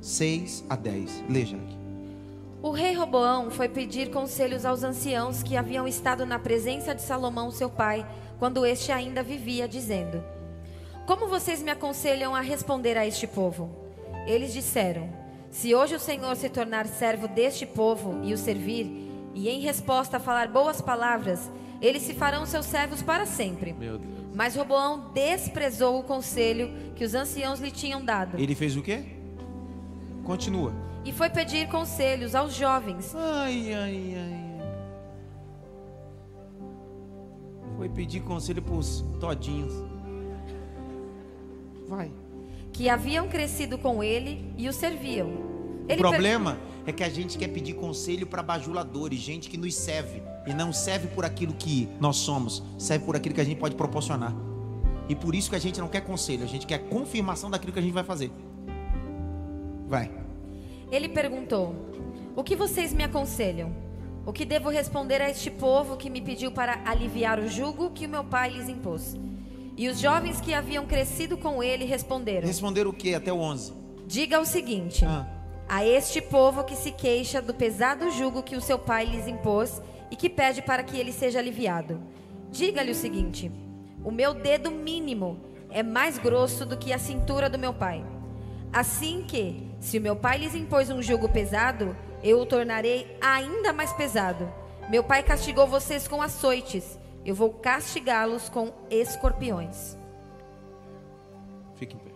6 0.00 0.64
a 0.70 0.76
10. 0.76 1.24
Leia 1.28 1.56
aqui. 1.56 1.77
O 2.62 2.70
rei 2.70 2.92
Roboão 2.92 3.50
foi 3.50 3.68
pedir 3.68 4.10
conselhos 4.10 4.64
aos 4.64 4.82
anciãos 4.82 5.42
que 5.42 5.56
haviam 5.56 5.86
estado 5.86 6.26
na 6.26 6.38
presença 6.38 6.94
de 6.94 7.02
Salomão, 7.02 7.50
seu 7.50 7.70
pai, 7.70 8.06
quando 8.38 8.66
este 8.66 8.90
ainda 8.90 9.22
vivia, 9.22 9.68
dizendo: 9.68 10.22
como 11.08 11.26
vocês 11.26 11.62
me 11.62 11.70
aconselham 11.70 12.34
a 12.34 12.42
responder 12.42 12.98
a 12.98 13.06
este 13.06 13.26
povo? 13.26 13.70
Eles 14.26 14.52
disseram: 14.52 15.08
Se 15.50 15.74
hoje 15.74 15.94
o 15.94 15.98
Senhor 15.98 16.36
se 16.36 16.50
tornar 16.50 16.86
servo 16.86 17.26
deste 17.26 17.64
povo 17.64 18.20
e 18.22 18.34
o 18.34 18.36
servir, 18.36 19.08
e 19.32 19.48
em 19.48 19.58
resposta 19.58 20.20
falar 20.20 20.48
boas 20.48 20.82
palavras, 20.82 21.50
eles 21.80 22.02
se 22.02 22.12
farão 22.12 22.44
seus 22.44 22.66
servos 22.66 23.00
para 23.00 23.24
sempre. 23.24 23.74
Mas 24.34 24.54
Roboão 24.54 25.10
desprezou 25.14 25.98
o 25.98 26.02
conselho 26.02 26.70
que 26.94 27.06
os 27.06 27.14
anciãos 27.14 27.58
lhe 27.58 27.70
tinham 27.70 28.04
dado. 28.04 28.38
Ele 28.38 28.54
fez 28.54 28.76
o 28.76 28.82
quê? 28.82 29.02
Continua. 30.24 30.87
E 31.08 31.12
foi 31.12 31.30
pedir 31.30 31.66
conselhos 31.68 32.34
aos 32.34 32.54
jovens. 32.54 33.14
Ai, 33.14 33.72
ai, 33.72 34.14
ai. 34.14 34.60
Foi 37.78 37.88
pedir 37.88 38.20
conselho 38.20 38.60
para 38.60 38.74
os 38.74 39.02
todinhos. 39.18 39.72
Vai. 41.88 42.12
Que 42.74 42.90
haviam 42.90 43.26
crescido 43.26 43.78
com 43.78 44.04
ele 44.04 44.52
e 44.58 44.68
o 44.68 44.72
serviam. 44.72 45.30
Ele 45.88 45.94
o 45.94 46.10
problema 46.10 46.58
per... 46.84 46.90
é 46.90 46.92
que 46.92 47.02
a 47.02 47.08
gente 47.08 47.38
quer 47.38 47.48
pedir 47.48 47.72
conselho 47.72 48.26
para 48.26 48.42
bajuladores, 48.42 49.18
gente 49.18 49.48
que 49.48 49.56
nos 49.56 49.74
serve. 49.74 50.22
E 50.46 50.52
não 50.52 50.74
serve 50.74 51.08
por 51.08 51.24
aquilo 51.24 51.54
que 51.54 51.88
nós 51.98 52.16
somos, 52.16 52.62
serve 52.76 53.06
por 53.06 53.16
aquilo 53.16 53.34
que 53.34 53.40
a 53.40 53.44
gente 53.44 53.58
pode 53.58 53.76
proporcionar. 53.76 54.36
E 55.08 55.14
por 55.14 55.34
isso 55.34 55.48
que 55.48 55.56
a 55.56 55.58
gente 55.58 55.80
não 55.80 55.88
quer 55.88 56.02
conselho, 56.02 56.44
a 56.44 56.46
gente 56.46 56.66
quer 56.66 56.86
confirmação 56.90 57.50
daquilo 57.50 57.72
que 57.72 57.78
a 57.78 57.82
gente 57.82 57.94
vai 57.94 58.04
fazer. 58.04 58.30
Vai. 59.86 60.27
Ele 60.90 61.08
perguntou: 61.08 61.74
O 62.34 62.42
que 62.42 62.56
vocês 62.56 62.92
me 62.92 63.04
aconselham? 63.04 63.74
O 64.24 64.32
que 64.32 64.44
devo 64.44 64.68
responder 64.68 65.22
a 65.22 65.30
este 65.30 65.50
povo 65.50 65.96
que 65.96 66.10
me 66.10 66.20
pediu 66.20 66.52
para 66.52 66.82
aliviar 66.84 67.38
o 67.38 67.48
jugo 67.48 67.90
que 67.90 68.06
o 68.06 68.08
meu 68.08 68.24
pai 68.24 68.50
lhes 68.50 68.68
impôs? 68.68 69.16
E 69.76 69.88
os 69.88 70.00
jovens 70.00 70.40
que 70.40 70.52
haviam 70.52 70.86
crescido 70.86 71.36
com 71.36 71.62
ele 71.62 71.84
responderam: 71.84 72.46
Responderam 72.46 72.90
o 72.90 72.92
que 72.92 73.14
até 73.14 73.32
o 73.32 73.38
11? 73.38 73.72
Diga 74.06 74.40
o 74.40 74.44
seguinte: 74.44 75.04
ah. 75.04 75.26
A 75.68 75.84
este 75.84 76.20
povo 76.22 76.64
que 76.64 76.74
se 76.74 76.90
queixa 76.90 77.42
do 77.42 77.54
pesado 77.54 78.10
jugo 78.10 78.42
que 78.42 78.56
o 78.56 78.60
seu 78.60 78.78
pai 78.78 79.04
lhes 79.04 79.28
impôs 79.28 79.82
e 80.10 80.16
que 80.16 80.30
pede 80.30 80.62
para 80.62 80.82
que 80.82 80.98
ele 80.98 81.12
seja 81.12 81.38
aliviado. 81.38 82.00
Diga-lhe 82.50 82.90
o 82.90 82.94
seguinte: 82.94 83.52
O 84.02 84.10
meu 84.10 84.32
dedo 84.34 84.70
mínimo 84.70 85.38
é 85.70 85.82
mais 85.82 86.18
grosso 86.18 86.64
do 86.64 86.76
que 86.76 86.92
a 86.92 86.98
cintura 86.98 87.50
do 87.50 87.58
meu 87.58 87.74
pai. 87.74 88.04
Assim 88.72 89.24
que, 89.28 89.67
se 89.80 89.98
o 89.98 90.00
meu 90.00 90.16
pai 90.16 90.38
lhes 90.38 90.54
impôs 90.54 90.90
um 90.90 91.02
jugo 91.02 91.28
pesado, 91.28 91.96
eu 92.22 92.40
o 92.40 92.46
tornarei 92.46 93.16
ainda 93.20 93.72
mais 93.72 93.92
pesado. 93.92 94.52
Meu 94.90 95.04
pai 95.04 95.22
castigou 95.22 95.66
vocês 95.66 96.08
com 96.08 96.20
açoites 96.22 96.98
eu 97.28 97.34
vou 97.34 97.50
castigá-los 97.50 98.48
com 98.48 98.72
escorpiões. 98.90 99.98
Fique 101.74 101.94
em 101.94 101.98
pé. 101.98 102.10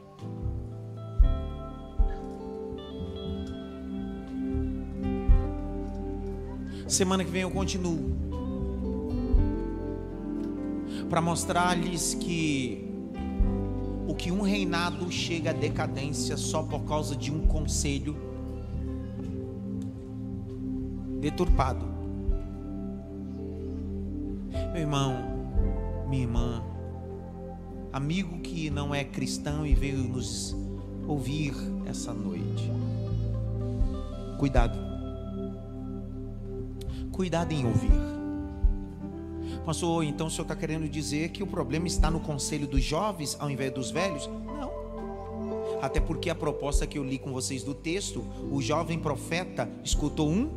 Semana 6.89 7.23
que 7.23 7.31
vem 7.31 7.43
eu 7.43 7.51
continuo. 7.51 8.17
Para 11.11 11.21
mostrar-lhes 11.21 12.15
que 12.15 12.92
o 14.07 14.15
que 14.15 14.31
um 14.31 14.43
reinado 14.43 15.11
chega 15.11 15.51
à 15.51 15.53
decadência 15.53 16.37
só 16.37 16.63
por 16.63 16.81
causa 16.85 17.15
de 17.15 17.31
um 17.31 17.47
conselho 17.47 18.17
deturpado. 21.21 21.87
Meu 24.73 24.81
irmão, 24.81 25.17
minha 26.09 26.23
irmã, 26.23 26.63
amigo 27.93 28.41
que 28.41 28.71
não 28.71 28.95
é 28.95 29.05
cristão 29.05 29.67
e 29.67 29.75
veio 29.75 29.99
nos 29.99 30.57
ouvir 31.07 31.55
essa 31.87 32.13
noite. 32.13 32.71
Cuidado. 34.39 34.79
Cuidado 37.13 37.53
em 37.53 37.67
ouvir. 37.67 38.22
Pastor, 39.65 40.03
então 40.05 40.27
o 40.27 40.31
senhor 40.31 40.43
está 40.43 40.57
querendo 40.57 40.89
dizer 40.89 41.29
que 41.29 41.43
o 41.43 41.47
problema 41.47 41.87
está 41.87 42.11
no 42.11 42.19
conselho 42.19 42.67
dos 42.67 42.83
jovens 42.83 43.37
ao 43.39 43.49
invés 43.49 43.73
dos 43.73 43.91
velhos? 43.91 44.27
Não. 44.27 44.73
Até 45.81 46.01
porque 46.01 46.31
a 46.31 46.35
proposta 46.35 46.87
que 46.87 46.99
eu 46.99 47.05
li 47.05 47.19
com 47.19 47.33
vocês 47.33 47.63
do 47.63 47.75
texto, 47.75 48.25
o 48.51 48.61
jovem 48.61 48.99
profeta 48.99 49.69
escutou 49.85 50.29
um, 50.29 50.51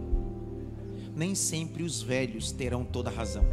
nem 1.15 1.35
sempre 1.35 1.83
os 1.83 2.01
velhos 2.01 2.51
terão 2.51 2.83
toda 2.83 3.09
a 3.09 3.13
razão. 3.13 3.45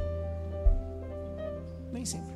Nem 1.93 2.05
sempre. 2.05 2.33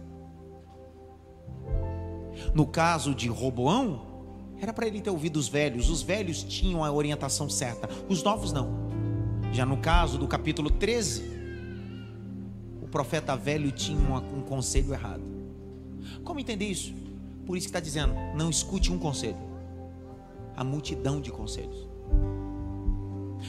No 2.55 2.67
caso 2.67 3.15
de 3.15 3.29
Roboão, 3.29 4.03
era 4.61 4.73
para 4.73 4.87
ele 4.87 5.01
ter 5.01 5.11
ouvido 5.11 5.37
os 5.37 5.49
velhos. 5.49 5.89
Os 5.91 6.03
velhos 6.03 6.43
tinham 6.43 6.85
a 6.85 6.93
orientação 6.93 7.49
certa, 7.49 7.89
os 8.09 8.23
novos 8.23 8.53
não. 8.53 8.87
Já 9.53 9.65
no 9.65 9.79
caso 9.79 10.19
do 10.19 10.29
capítulo 10.29 10.71
13, 10.71 11.36
o 12.87 12.89
profeta 12.89 13.37
velho 13.37 13.73
tinha 13.73 13.99
um, 13.99 14.39
um 14.39 14.43
conselho 14.43 14.95
errado. 14.95 15.23
Como 16.23 16.39
entender 16.39 16.67
isso? 16.67 16.95
Por 17.45 17.57
isso 17.57 17.67
que 17.67 17.71
está 17.71 17.81
dizendo: 17.81 18.15
não 18.37 18.49
escute 18.49 18.93
um 18.93 18.99
conselho, 18.99 19.37
a 20.57 20.63
multidão 20.63 21.21
de 21.21 21.33
conselhos. 21.33 21.89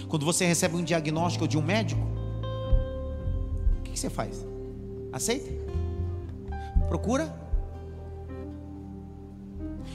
Quando 0.09 0.25
você 0.25 0.43
recebe 0.45 0.75
um 0.75 0.83
diagnóstico 0.83 1.47
de 1.47 1.55
um 1.55 1.61
médico, 1.61 2.01
o 3.79 3.81
que, 3.83 3.91
que 3.91 3.99
você 3.99 4.09
faz? 4.09 4.43
Aceita? 5.13 5.51
Procura. 6.87 7.31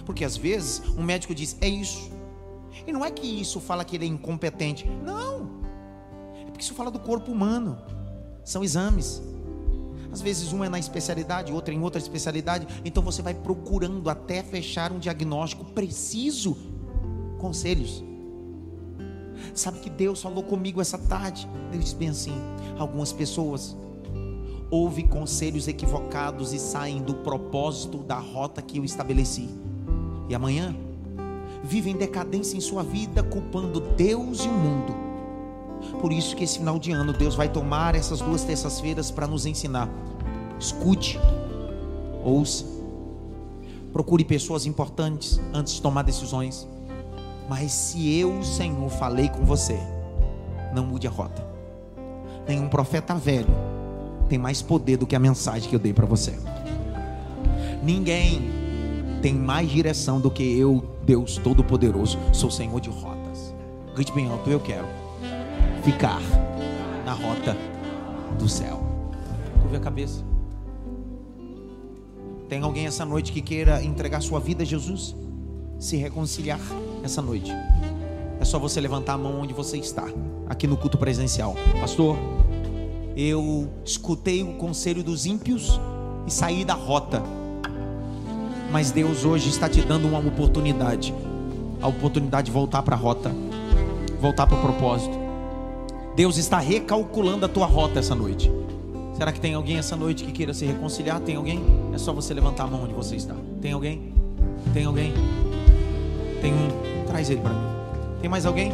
Porque 0.06 0.24
às 0.24 0.36
vezes 0.36 0.82
um 0.96 1.02
médico 1.02 1.34
diz: 1.34 1.56
é 1.60 1.68
isso. 1.68 2.12
E 2.86 2.92
não 2.92 3.04
é 3.04 3.10
que 3.10 3.26
isso 3.26 3.58
fala 3.58 3.84
que 3.84 3.96
ele 3.96 4.04
é 4.04 4.08
incompetente. 4.08 4.86
Não. 4.86 5.50
É 6.40 6.44
porque 6.44 6.62
isso 6.62 6.74
fala 6.74 6.92
do 6.92 7.00
corpo 7.00 7.32
humano. 7.32 7.76
São 8.44 8.62
exames. 8.62 9.20
Às 10.12 10.20
vezes 10.20 10.52
um 10.52 10.62
é 10.62 10.68
na 10.68 10.78
especialidade, 10.78 11.52
outro 11.52 11.72
em 11.72 11.80
outra 11.80 11.98
especialidade. 11.98 12.66
Então 12.84 13.02
você 13.02 13.22
vai 13.22 13.32
procurando 13.32 14.10
até 14.10 14.42
fechar 14.42 14.92
um 14.92 14.98
diagnóstico 14.98 15.64
preciso. 15.64 16.56
Conselhos. 17.38 18.04
Sabe 19.54 19.80
que 19.80 19.90
Deus 19.90 20.22
falou 20.22 20.44
comigo 20.44 20.80
essa 20.80 20.98
tarde? 20.98 21.48
Deus 21.70 21.84
disse 21.84 21.96
bem 21.96 22.10
assim: 22.10 22.34
algumas 22.78 23.12
pessoas 23.12 23.76
ouvem 24.70 25.06
conselhos 25.06 25.66
equivocados 25.68 26.52
e 26.52 26.58
saem 26.58 27.02
do 27.02 27.16
propósito 27.16 27.98
da 27.98 28.18
rota 28.18 28.62
que 28.62 28.78
eu 28.78 28.84
estabeleci. 28.84 29.48
E 30.28 30.34
amanhã 30.34 30.74
vivem 31.64 31.96
decadência 31.96 32.56
em 32.56 32.60
sua 32.60 32.82
vida, 32.82 33.22
culpando 33.22 33.80
Deus 33.80 34.44
e 34.44 34.48
o 34.48 34.52
mundo. 34.52 35.11
Por 36.00 36.12
isso 36.12 36.34
que 36.34 36.44
esse 36.44 36.58
final 36.58 36.78
de 36.78 36.92
ano 36.92 37.12
Deus 37.12 37.34
vai 37.34 37.48
tomar 37.48 37.94
essas 37.94 38.20
duas 38.20 38.42
terças-feiras 38.42 39.10
para 39.10 39.26
nos 39.26 39.46
ensinar. 39.46 39.88
Escute, 40.58 41.18
ouça, 42.24 42.64
procure 43.92 44.24
pessoas 44.24 44.66
importantes 44.66 45.40
antes 45.52 45.74
de 45.74 45.82
tomar 45.82 46.02
decisões. 46.02 46.68
Mas 47.48 47.72
se 47.72 48.18
eu, 48.18 48.42
Senhor, 48.42 48.88
falei 48.88 49.28
com 49.28 49.44
você, 49.44 49.78
não 50.74 50.86
mude 50.86 51.06
a 51.06 51.10
rota. 51.10 51.44
Nenhum 52.46 52.68
profeta 52.68 53.14
velho 53.14 53.54
tem 54.28 54.38
mais 54.38 54.62
poder 54.62 54.96
do 54.96 55.06
que 55.06 55.14
a 55.14 55.20
mensagem 55.20 55.68
que 55.68 55.76
eu 55.76 55.80
dei 55.80 55.92
para 55.92 56.06
você. 56.06 56.38
Ninguém 57.82 58.50
tem 59.20 59.34
mais 59.34 59.68
direção 59.68 60.20
do 60.20 60.30
que 60.30 60.58
eu, 60.58 60.82
Deus 61.04 61.36
Todo-Poderoso, 61.36 62.18
sou 62.32 62.50
Senhor 62.50 62.80
de 62.80 62.88
rotas. 62.88 63.54
Grite 63.94 64.12
bem 64.12 64.28
alto, 64.30 64.48
eu 64.48 64.58
quero 64.58 65.01
ficar 65.82 66.20
na 67.04 67.12
rota 67.12 67.56
do 68.38 68.48
céu. 68.48 68.82
Curve 69.60 69.76
a 69.76 69.80
cabeça. 69.80 70.24
Tem 72.48 72.62
alguém 72.62 72.86
essa 72.86 73.04
noite 73.04 73.32
que 73.32 73.40
queira 73.40 73.82
entregar 73.82 74.20
sua 74.20 74.38
vida 74.38 74.62
a 74.62 74.66
Jesus? 74.66 75.16
Se 75.78 75.96
reconciliar 75.96 76.60
essa 77.02 77.22
noite? 77.22 77.50
É 78.40 78.44
só 78.44 78.58
você 78.58 78.80
levantar 78.80 79.14
a 79.14 79.18
mão 79.18 79.40
onde 79.40 79.54
você 79.54 79.76
está, 79.78 80.06
aqui 80.48 80.66
no 80.66 80.76
culto 80.76 80.98
presencial. 80.98 81.54
Pastor, 81.80 82.16
eu 83.16 83.68
escutei 83.84 84.42
o 84.42 84.54
conselho 84.54 85.02
dos 85.02 85.26
ímpios 85.26 85.80
e 86.26 86.30
saí 86.30 86.64
da 86.64 86.74
rota. 86.74 87.22
Mas 88.70 88.90
Deus 88.90 89.24
hoje 89.24 89.48
está 89.48 89.68
te 89.68 89.82
dando 89.82 90.06
uma 90.06 90.18
oportunidade 90.18 91.14
a 91.82 91.88
oportunidade 91.88 92.46
de 92.46 92.52
voltar 92.52 92.80
para 92.82 92.94
a 92.94 92.98
rota, 92.98 93.32
voltar 94.20 94.46
para 94.46 94.56
o 94.56 94.60
propósito. 94.60 95.21
Deus 96.14 96.36
está 96.36 96.58
recalculando 96.58 97.46
a 97.46 97.48
tua 97.48 97.66
rota 97.66 97.98
essa 97.98 98.14
noite. 98.14 98.52
Será 99.14 99.32
que 99.32 99.40
tem 99.40 99.54
alguém 99.54 99.78
essa 99.78 99.96
noite 99.96 100.24
que 100.24 100.32
queira 100.32 100.52
se 100.52 100.66
reconciliar? 100.66 101.20
Tem 101.20 101.36
alguém? 101.36 101.62
É 101.94 101.98
só 101.98 102.12
você 102.12 102.34
levantar 102.34 102.64
a 102.64 102.66
mão 102.66 102.84
onde 102.84 102.92
você 102.92 103.16
está. 103.16 103.34
Tem 103.60 103.72
alguém? 103.72 104.12
Tem 104.74 104.84
alguém? 104.84 105.14
Tem 106.40 106.52
um. 106.52 106.68
Traz 107.06 107.30
ele 107.30 107.40
para 107.40 107.52
mim. 107.52 107.66
Tem 108.20 108.28
mais 108.28 108.44
alguém? 108.44 108.72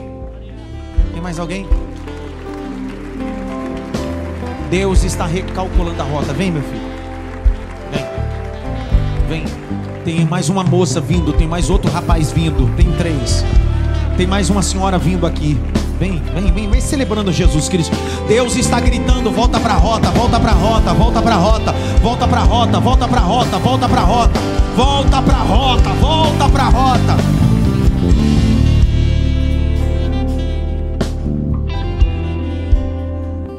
Tem 1.13 1.23
mais 1.23 1.39
alguém? 1.39 1.67
Deus 4.71 5.05
está 5.05 5.27
recalculando 5.27 6.01
a 6.03 6.05
rota. 6.05 6.33
Vem, 6.33 6.51
meu 6.51 6.63
filho. 6.63 6.89
Vem. 9.29 9.45
Vem. 9.45 9.45
Tem 10.05 10.25
mais 10.25 10.49
uma 10.49 10.65
moça 10.65 11.01
vindo. 11.01 11.33
Tem 11.33 11.47
mais 11.47 11.71
outro 11.71 11.91
rapaz 11.91 12.33
vindo. 12.33 12.69
Tem 12.77 12.91
três. 12.97 13.45
Tem 14.17 14.27
mais 14.27 14.51
uma 14.51 14.63
senhora 14.63 14.99
vindo 14.99 15.27
aqui. 15.27 15.57
Vem, 15.99 16.23
vem, 16.33 16.53
vem, 16.53 16.71
vem 16.71 16.81
celebrando 16.81 17.33
Jesus 17.33 17.69
Cristo. 17.69 17.97
Deus 18.29 18.55
está 18.57 18.79
gritando: 18.79 19.31
volta 19.33 19.59
para 19.59 19.75
a 19.75 19.77
rota, 19.77 20.11
volta 20.13 20.39
para 20.39 20.53
a 20.53 20.55
rota, 20.55 20.95
volta 20.95 21.23
para 21.23 21.35
a 21.35 21.39
rota, 21.39 21.73
volta 22.01 22.29
para 22.29 22.41
a 22.41 22.45
rota, 22.45 22.81
volta 22.81 23.09
para 23.09 23.21
a 23.21 23.25
rota, 23.25 23.59
volta 23.59 23.89
para 23.89 24.01
a 24.01 24.05
rota, 24.05 24.41
volta 24.77 25.23
para 25.23 25.37
a 25.37 25.43
rota, 25.43 25.91
volta 25.95 26.49
para 26.49 26.63
a 26.63 26.69
rota. 26.69 27.17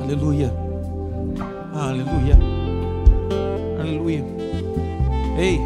Aleluia. 0.01 0.53
Aleluia. 1.75 2.39
Aleluia. 3.79 4.25
Ei, 5.37 5.59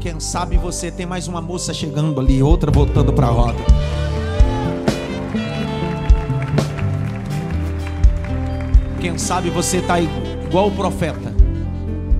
quem 0.00 0.18
sabe 0.18 0.58
você 0.58 0.90
tem 0.90 1.06
mais 1.06 1.28
uma 1.28 1.40
moça 1.40 1.72
chegando 1.72 2.20
ali, 2.20 2.42
outra 2.42 2.72
voltando 2.72 3.12
para 3.12 3.28
a 3.28 3.30
rota. 3.30 4.01
Quem 9.02 9.18
sabe 9.18 9.50
você 9.50 9.78
está 9.78 10.00
igual 10.00 10.68
o 10.68 10.70
profeta. 10.70 11.34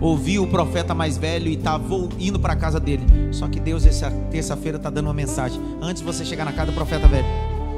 Ouviu 0.00 0.42
o 0.42 0.48
profeta 0.48 0.92
mais 0.92 1.16
velho 1.16 1.46
e 1.46 1.54
está 1.54 1.80
indo 2.18 2.40
para 2.40 2.54
a 2.54 2.56
casa 2.56 2.80
dele. 2.80 3.06
Só 3.30 3.46
que 3.46 3.60
Deus, 3.60 3.86
essa 3.86 4.10
terça-feira, 4.32 4.78
está 4.78 4.90
dando 4.90 5.06
uma 5.06 5.14
mensagem. 5.14 5.62
Antes 5.80 6.02
de 6.02 6.04
você 6.04 6.24
chegar 6.24 6.44
na 6.44 6.52
casa 6.52 6.72
do 6.72 6.74
profeta 6.74 7.06
velho, 7.06 7.24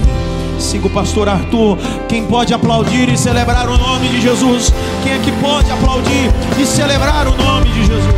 Siga 0.60 0.88
o 0.88 0.90
pastor 0.90 1.28
Arthur. 1.28 1.78
Quem 2.08 2.26
pode 2.26 2.54
aplaudir 2.54 3.10
e 3.10 3.18
celebrar 3.18 3.68
o 3.68 3.78
nome 3.78 4.08
de 4.10 4.22
Jesus? 4.22 4.72
Quem 5.04 5.14
é 5.14 5.20
que 5.20 5.32
pode 5.42 5.70
aplaudir 5.72 6.32
e 6.62 6.66
celebrar 6.66 7.28
o 7.28 7.36
nome 7.36 7.70
de 7.72 7.86
Jesus? 7.86 8.16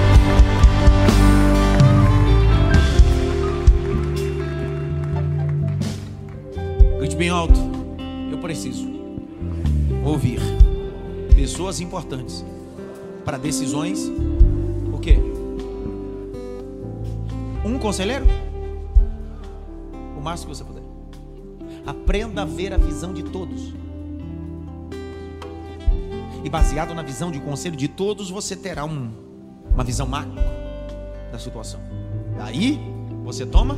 Grite 6.98 7.16
bem 7.16 7.30
alto. 7.30 7.60
Eu 8.32 8.38
preciso 8.40 8.90
ouvir 10.04 10.42
pessoas 11.36 11.80
importantes 11.80 12.44
para 13.24 13.38
decisões. 13.38 14.12
O 14.92 14.98
quê? 14.98 15.18
Um 17.64 17.78
conselheiro? 17.78 18.26
Máximo 20.30 20.52
que 20.52 20.58
você 20.58 20.64
puder. 20.64 20.84
Aprenda 21.86 22.44
a 22.44 22.46
ver 22.46 22.74
a 22.74 22.78
visão 22.78 23.14
de 23.14 23.24
todos. 23.24 23.74
E 26.44 26.50
baseado 26.50 26.94
na 26.94 27.02
visão 27.02 27.32
de 27.32 27.40
conselho 27.40 27.76
de 27.76 27.88
todos, 27.88 28.30
você 28.30 28.56
terá 28.56 28.86
um, 28.86 29.12
uma 29.74 29.84
visão 29.84 30.08
macro 30.08 30.36
da 31.32 31.40
situação. 31.40 31.80
Aí 32.40 32.80
você 33.24 33.46
toma, 33.46 33.76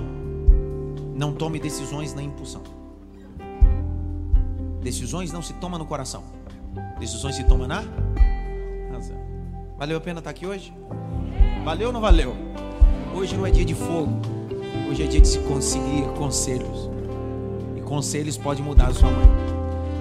não 1.15 1.33
tome 1.33 1.59
decisões 1.59 2.13
na 2.13 2.21
impulsão. 2.21 2.61
Decisões 4.81 5.31
não 5.31 5.41
se 5.41 5.53
toma 5.53 5.77
no 5.77 5.85
coração. 5.85 6.23
Decisões 6.99 7.35
se 7.35 7.43
toma 7.45 7.67
na 7.67 7.83
razão. 8.91 9.17
Valeu 9.77 9.97
a 9.97 10.01
pena 10.01 10.19
estar 10.19 10.29
aqui 10.29 10.45
hoje? 10.45 10.73
Valeu 11.63 11.87
ou 11.87 11.93
não 11.93 12.01
valeu? 12.01 12.35
Hoje 13.15 13.35
não 13.35 13.45
é 13.45 13.51
dia 13.51 13.65
de 13.65 13.73
fogo. 13.73 14.40
Hoje 14.89 15.03
é 15.03 15.07
dia 15.07 15.21
de 15.21 15.27
se 15.27 15.39
conseguir 15.39 16.03
conselhos. 16.17 16.89
E 17.75 17.81
conselhos 17.81 18.37
pode 18.37 18.61
mudar 18.61 18.87
a 18.87 18.93
sua 18.93 19.09
mãe. 19.09 19.27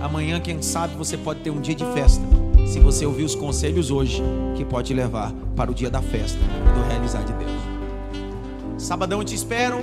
Amanhã, 0.00 0.40
quem 0.40 0.62
sabe, 0.62 0.94
você 0.96 1.16
pode 1.16 1.40
ter 1.40 1.50
um 1.50 1.60
dia 1.60 1.74
de 1.74 1.84
festa. 1.92 2.22
Se 2.66 2.78
você 2.78 3.04
ouvir 3.04 3.24
os 3.24 3.34
conselhos 3.34 3.90
hoje, 3.90 4.22
que 4.56 4.64
pode 4.64 4.94
levar 4.94 5.32
para 5.56 5.70
o 5.70 5.74
dia 5.74 5.90
da 5.90 6.00
festa 6.00 6.38
e 6.38 6.78
do 6.78 6.88
realizar 6.88 7.22
de 7.24 7.32
Deus. 7.32 7.50
Sabadão 8.78 9.24
te 9.24 9.34
espero. 9.34 9.78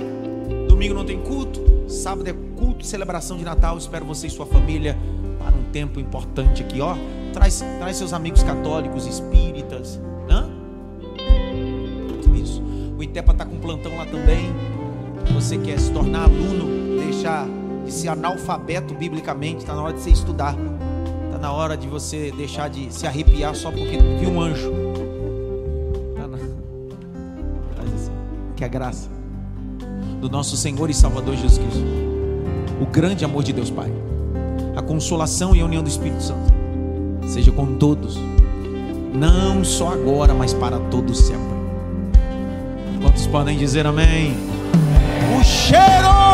Domingo 0.68 0.94
não 0.94 1.04
tem 1.04 1.20
culto. 1.20 1.60
Sábado 1.88 2.28
é 2.28 2.34
culto, 2.56 2.84
celebração 2.84 3.36
de 3.36 3.44
Natal. 3.44 3.78
Espero 3.78 4.04
você 4.04 4.26
e 4.26 4.30
sua 4.30 4.46
família 4.46 4.96
para 5.38 5.54
um 5.56 5.64
tempo 5.70 6.00
importante 6.00 6.62
aqui, 6.62 6.80
ó. 6.80 6.96
Traz, 7.32 7.62
traz 7.78 7.96
seus 7.96 8.12
amigos 8.12 8.42
católicos, 8.42 9.06
espíritas. 9.06 10.00
Hã? 10.28 10.48
Isso. 12.34 12.62
O 12.96 13.02
Itepa 13.02 13.32
está 13.32 13.44
com 13.44 13.58
plantão 13.58 13.96
lá 13.96 14.06
também. 14.06 14.52
Você 15.34 15.56
quer 15.58 15.78
se 15.78 15.90
tornar 15.92 16.24
aluno, 16.24 17.00
deixar 17.00 17.46
de 17.84 17.92
ser 17.92 18.08
analfabeto 18.08 18.94
biblicamente, 18.94 19.58
está 19.58 19.74
na 19.74 19.82
hora 19.82 19.94
de 19.94 20.00
você 20.00 20.10
estudar. 20.10 20.54
Está 21.26 21.38
na 21.38 21.52
hora 21.52 21.76
de 21.76 21.86
você 21.86 22.32
deixar 22.36 22.68
de 22.68 22.92
se 22.92 23.06
arrepiar 23.06 23.54
só 23.54 23.70
porque 23.70 23.98
viu 24.18 24.30
um 24.30 24.40
anjo. 24.40 24.72
Tá 26.16 26.26
na... 26.26 26.38
Faz 27.76 27.94
assim. 27.94 28.12
Que 28.56 28.64
a 28.64 28.68
graça 28.68 29.08
do 30.20 30.28
nosso 30.28 30.56
Senhor 30.56 30.90
e 30.90 30.94
Salvador 30.94 31.36
Jesus 31.36 31.58
Cristo, 31.58 31.84
o 32.80 32.86
grande 32.86 33.24
amor 33.24 33.44
de 33.44 33.52
Deus 33.52 33.70
Pai, 33.70 33.90
a 34.76 34.82
consolação 34.82 35.54
e 35.54 35.60
a 35.60 35.64
união 35.64 35.82
do 35.82 35.88
Espírito 35.88 36.22
Santo, 36.22 36.52
seja 37.26 37.52
com 37.52 37.76
todos, 37.76 38.18
não 39.14 39.64
só 39.64 39.92
agora, 39.92 40.34
mas 40.34 40.52
para 40.52 40.78
todos 40.90 41.18
sempre. 41.18 41.58
Quantos 43.00 43.26
podem 43.28 43.56
dizer 43.56 43.86
amém? 43.86 44.47
Cheiro! 45.68 46.27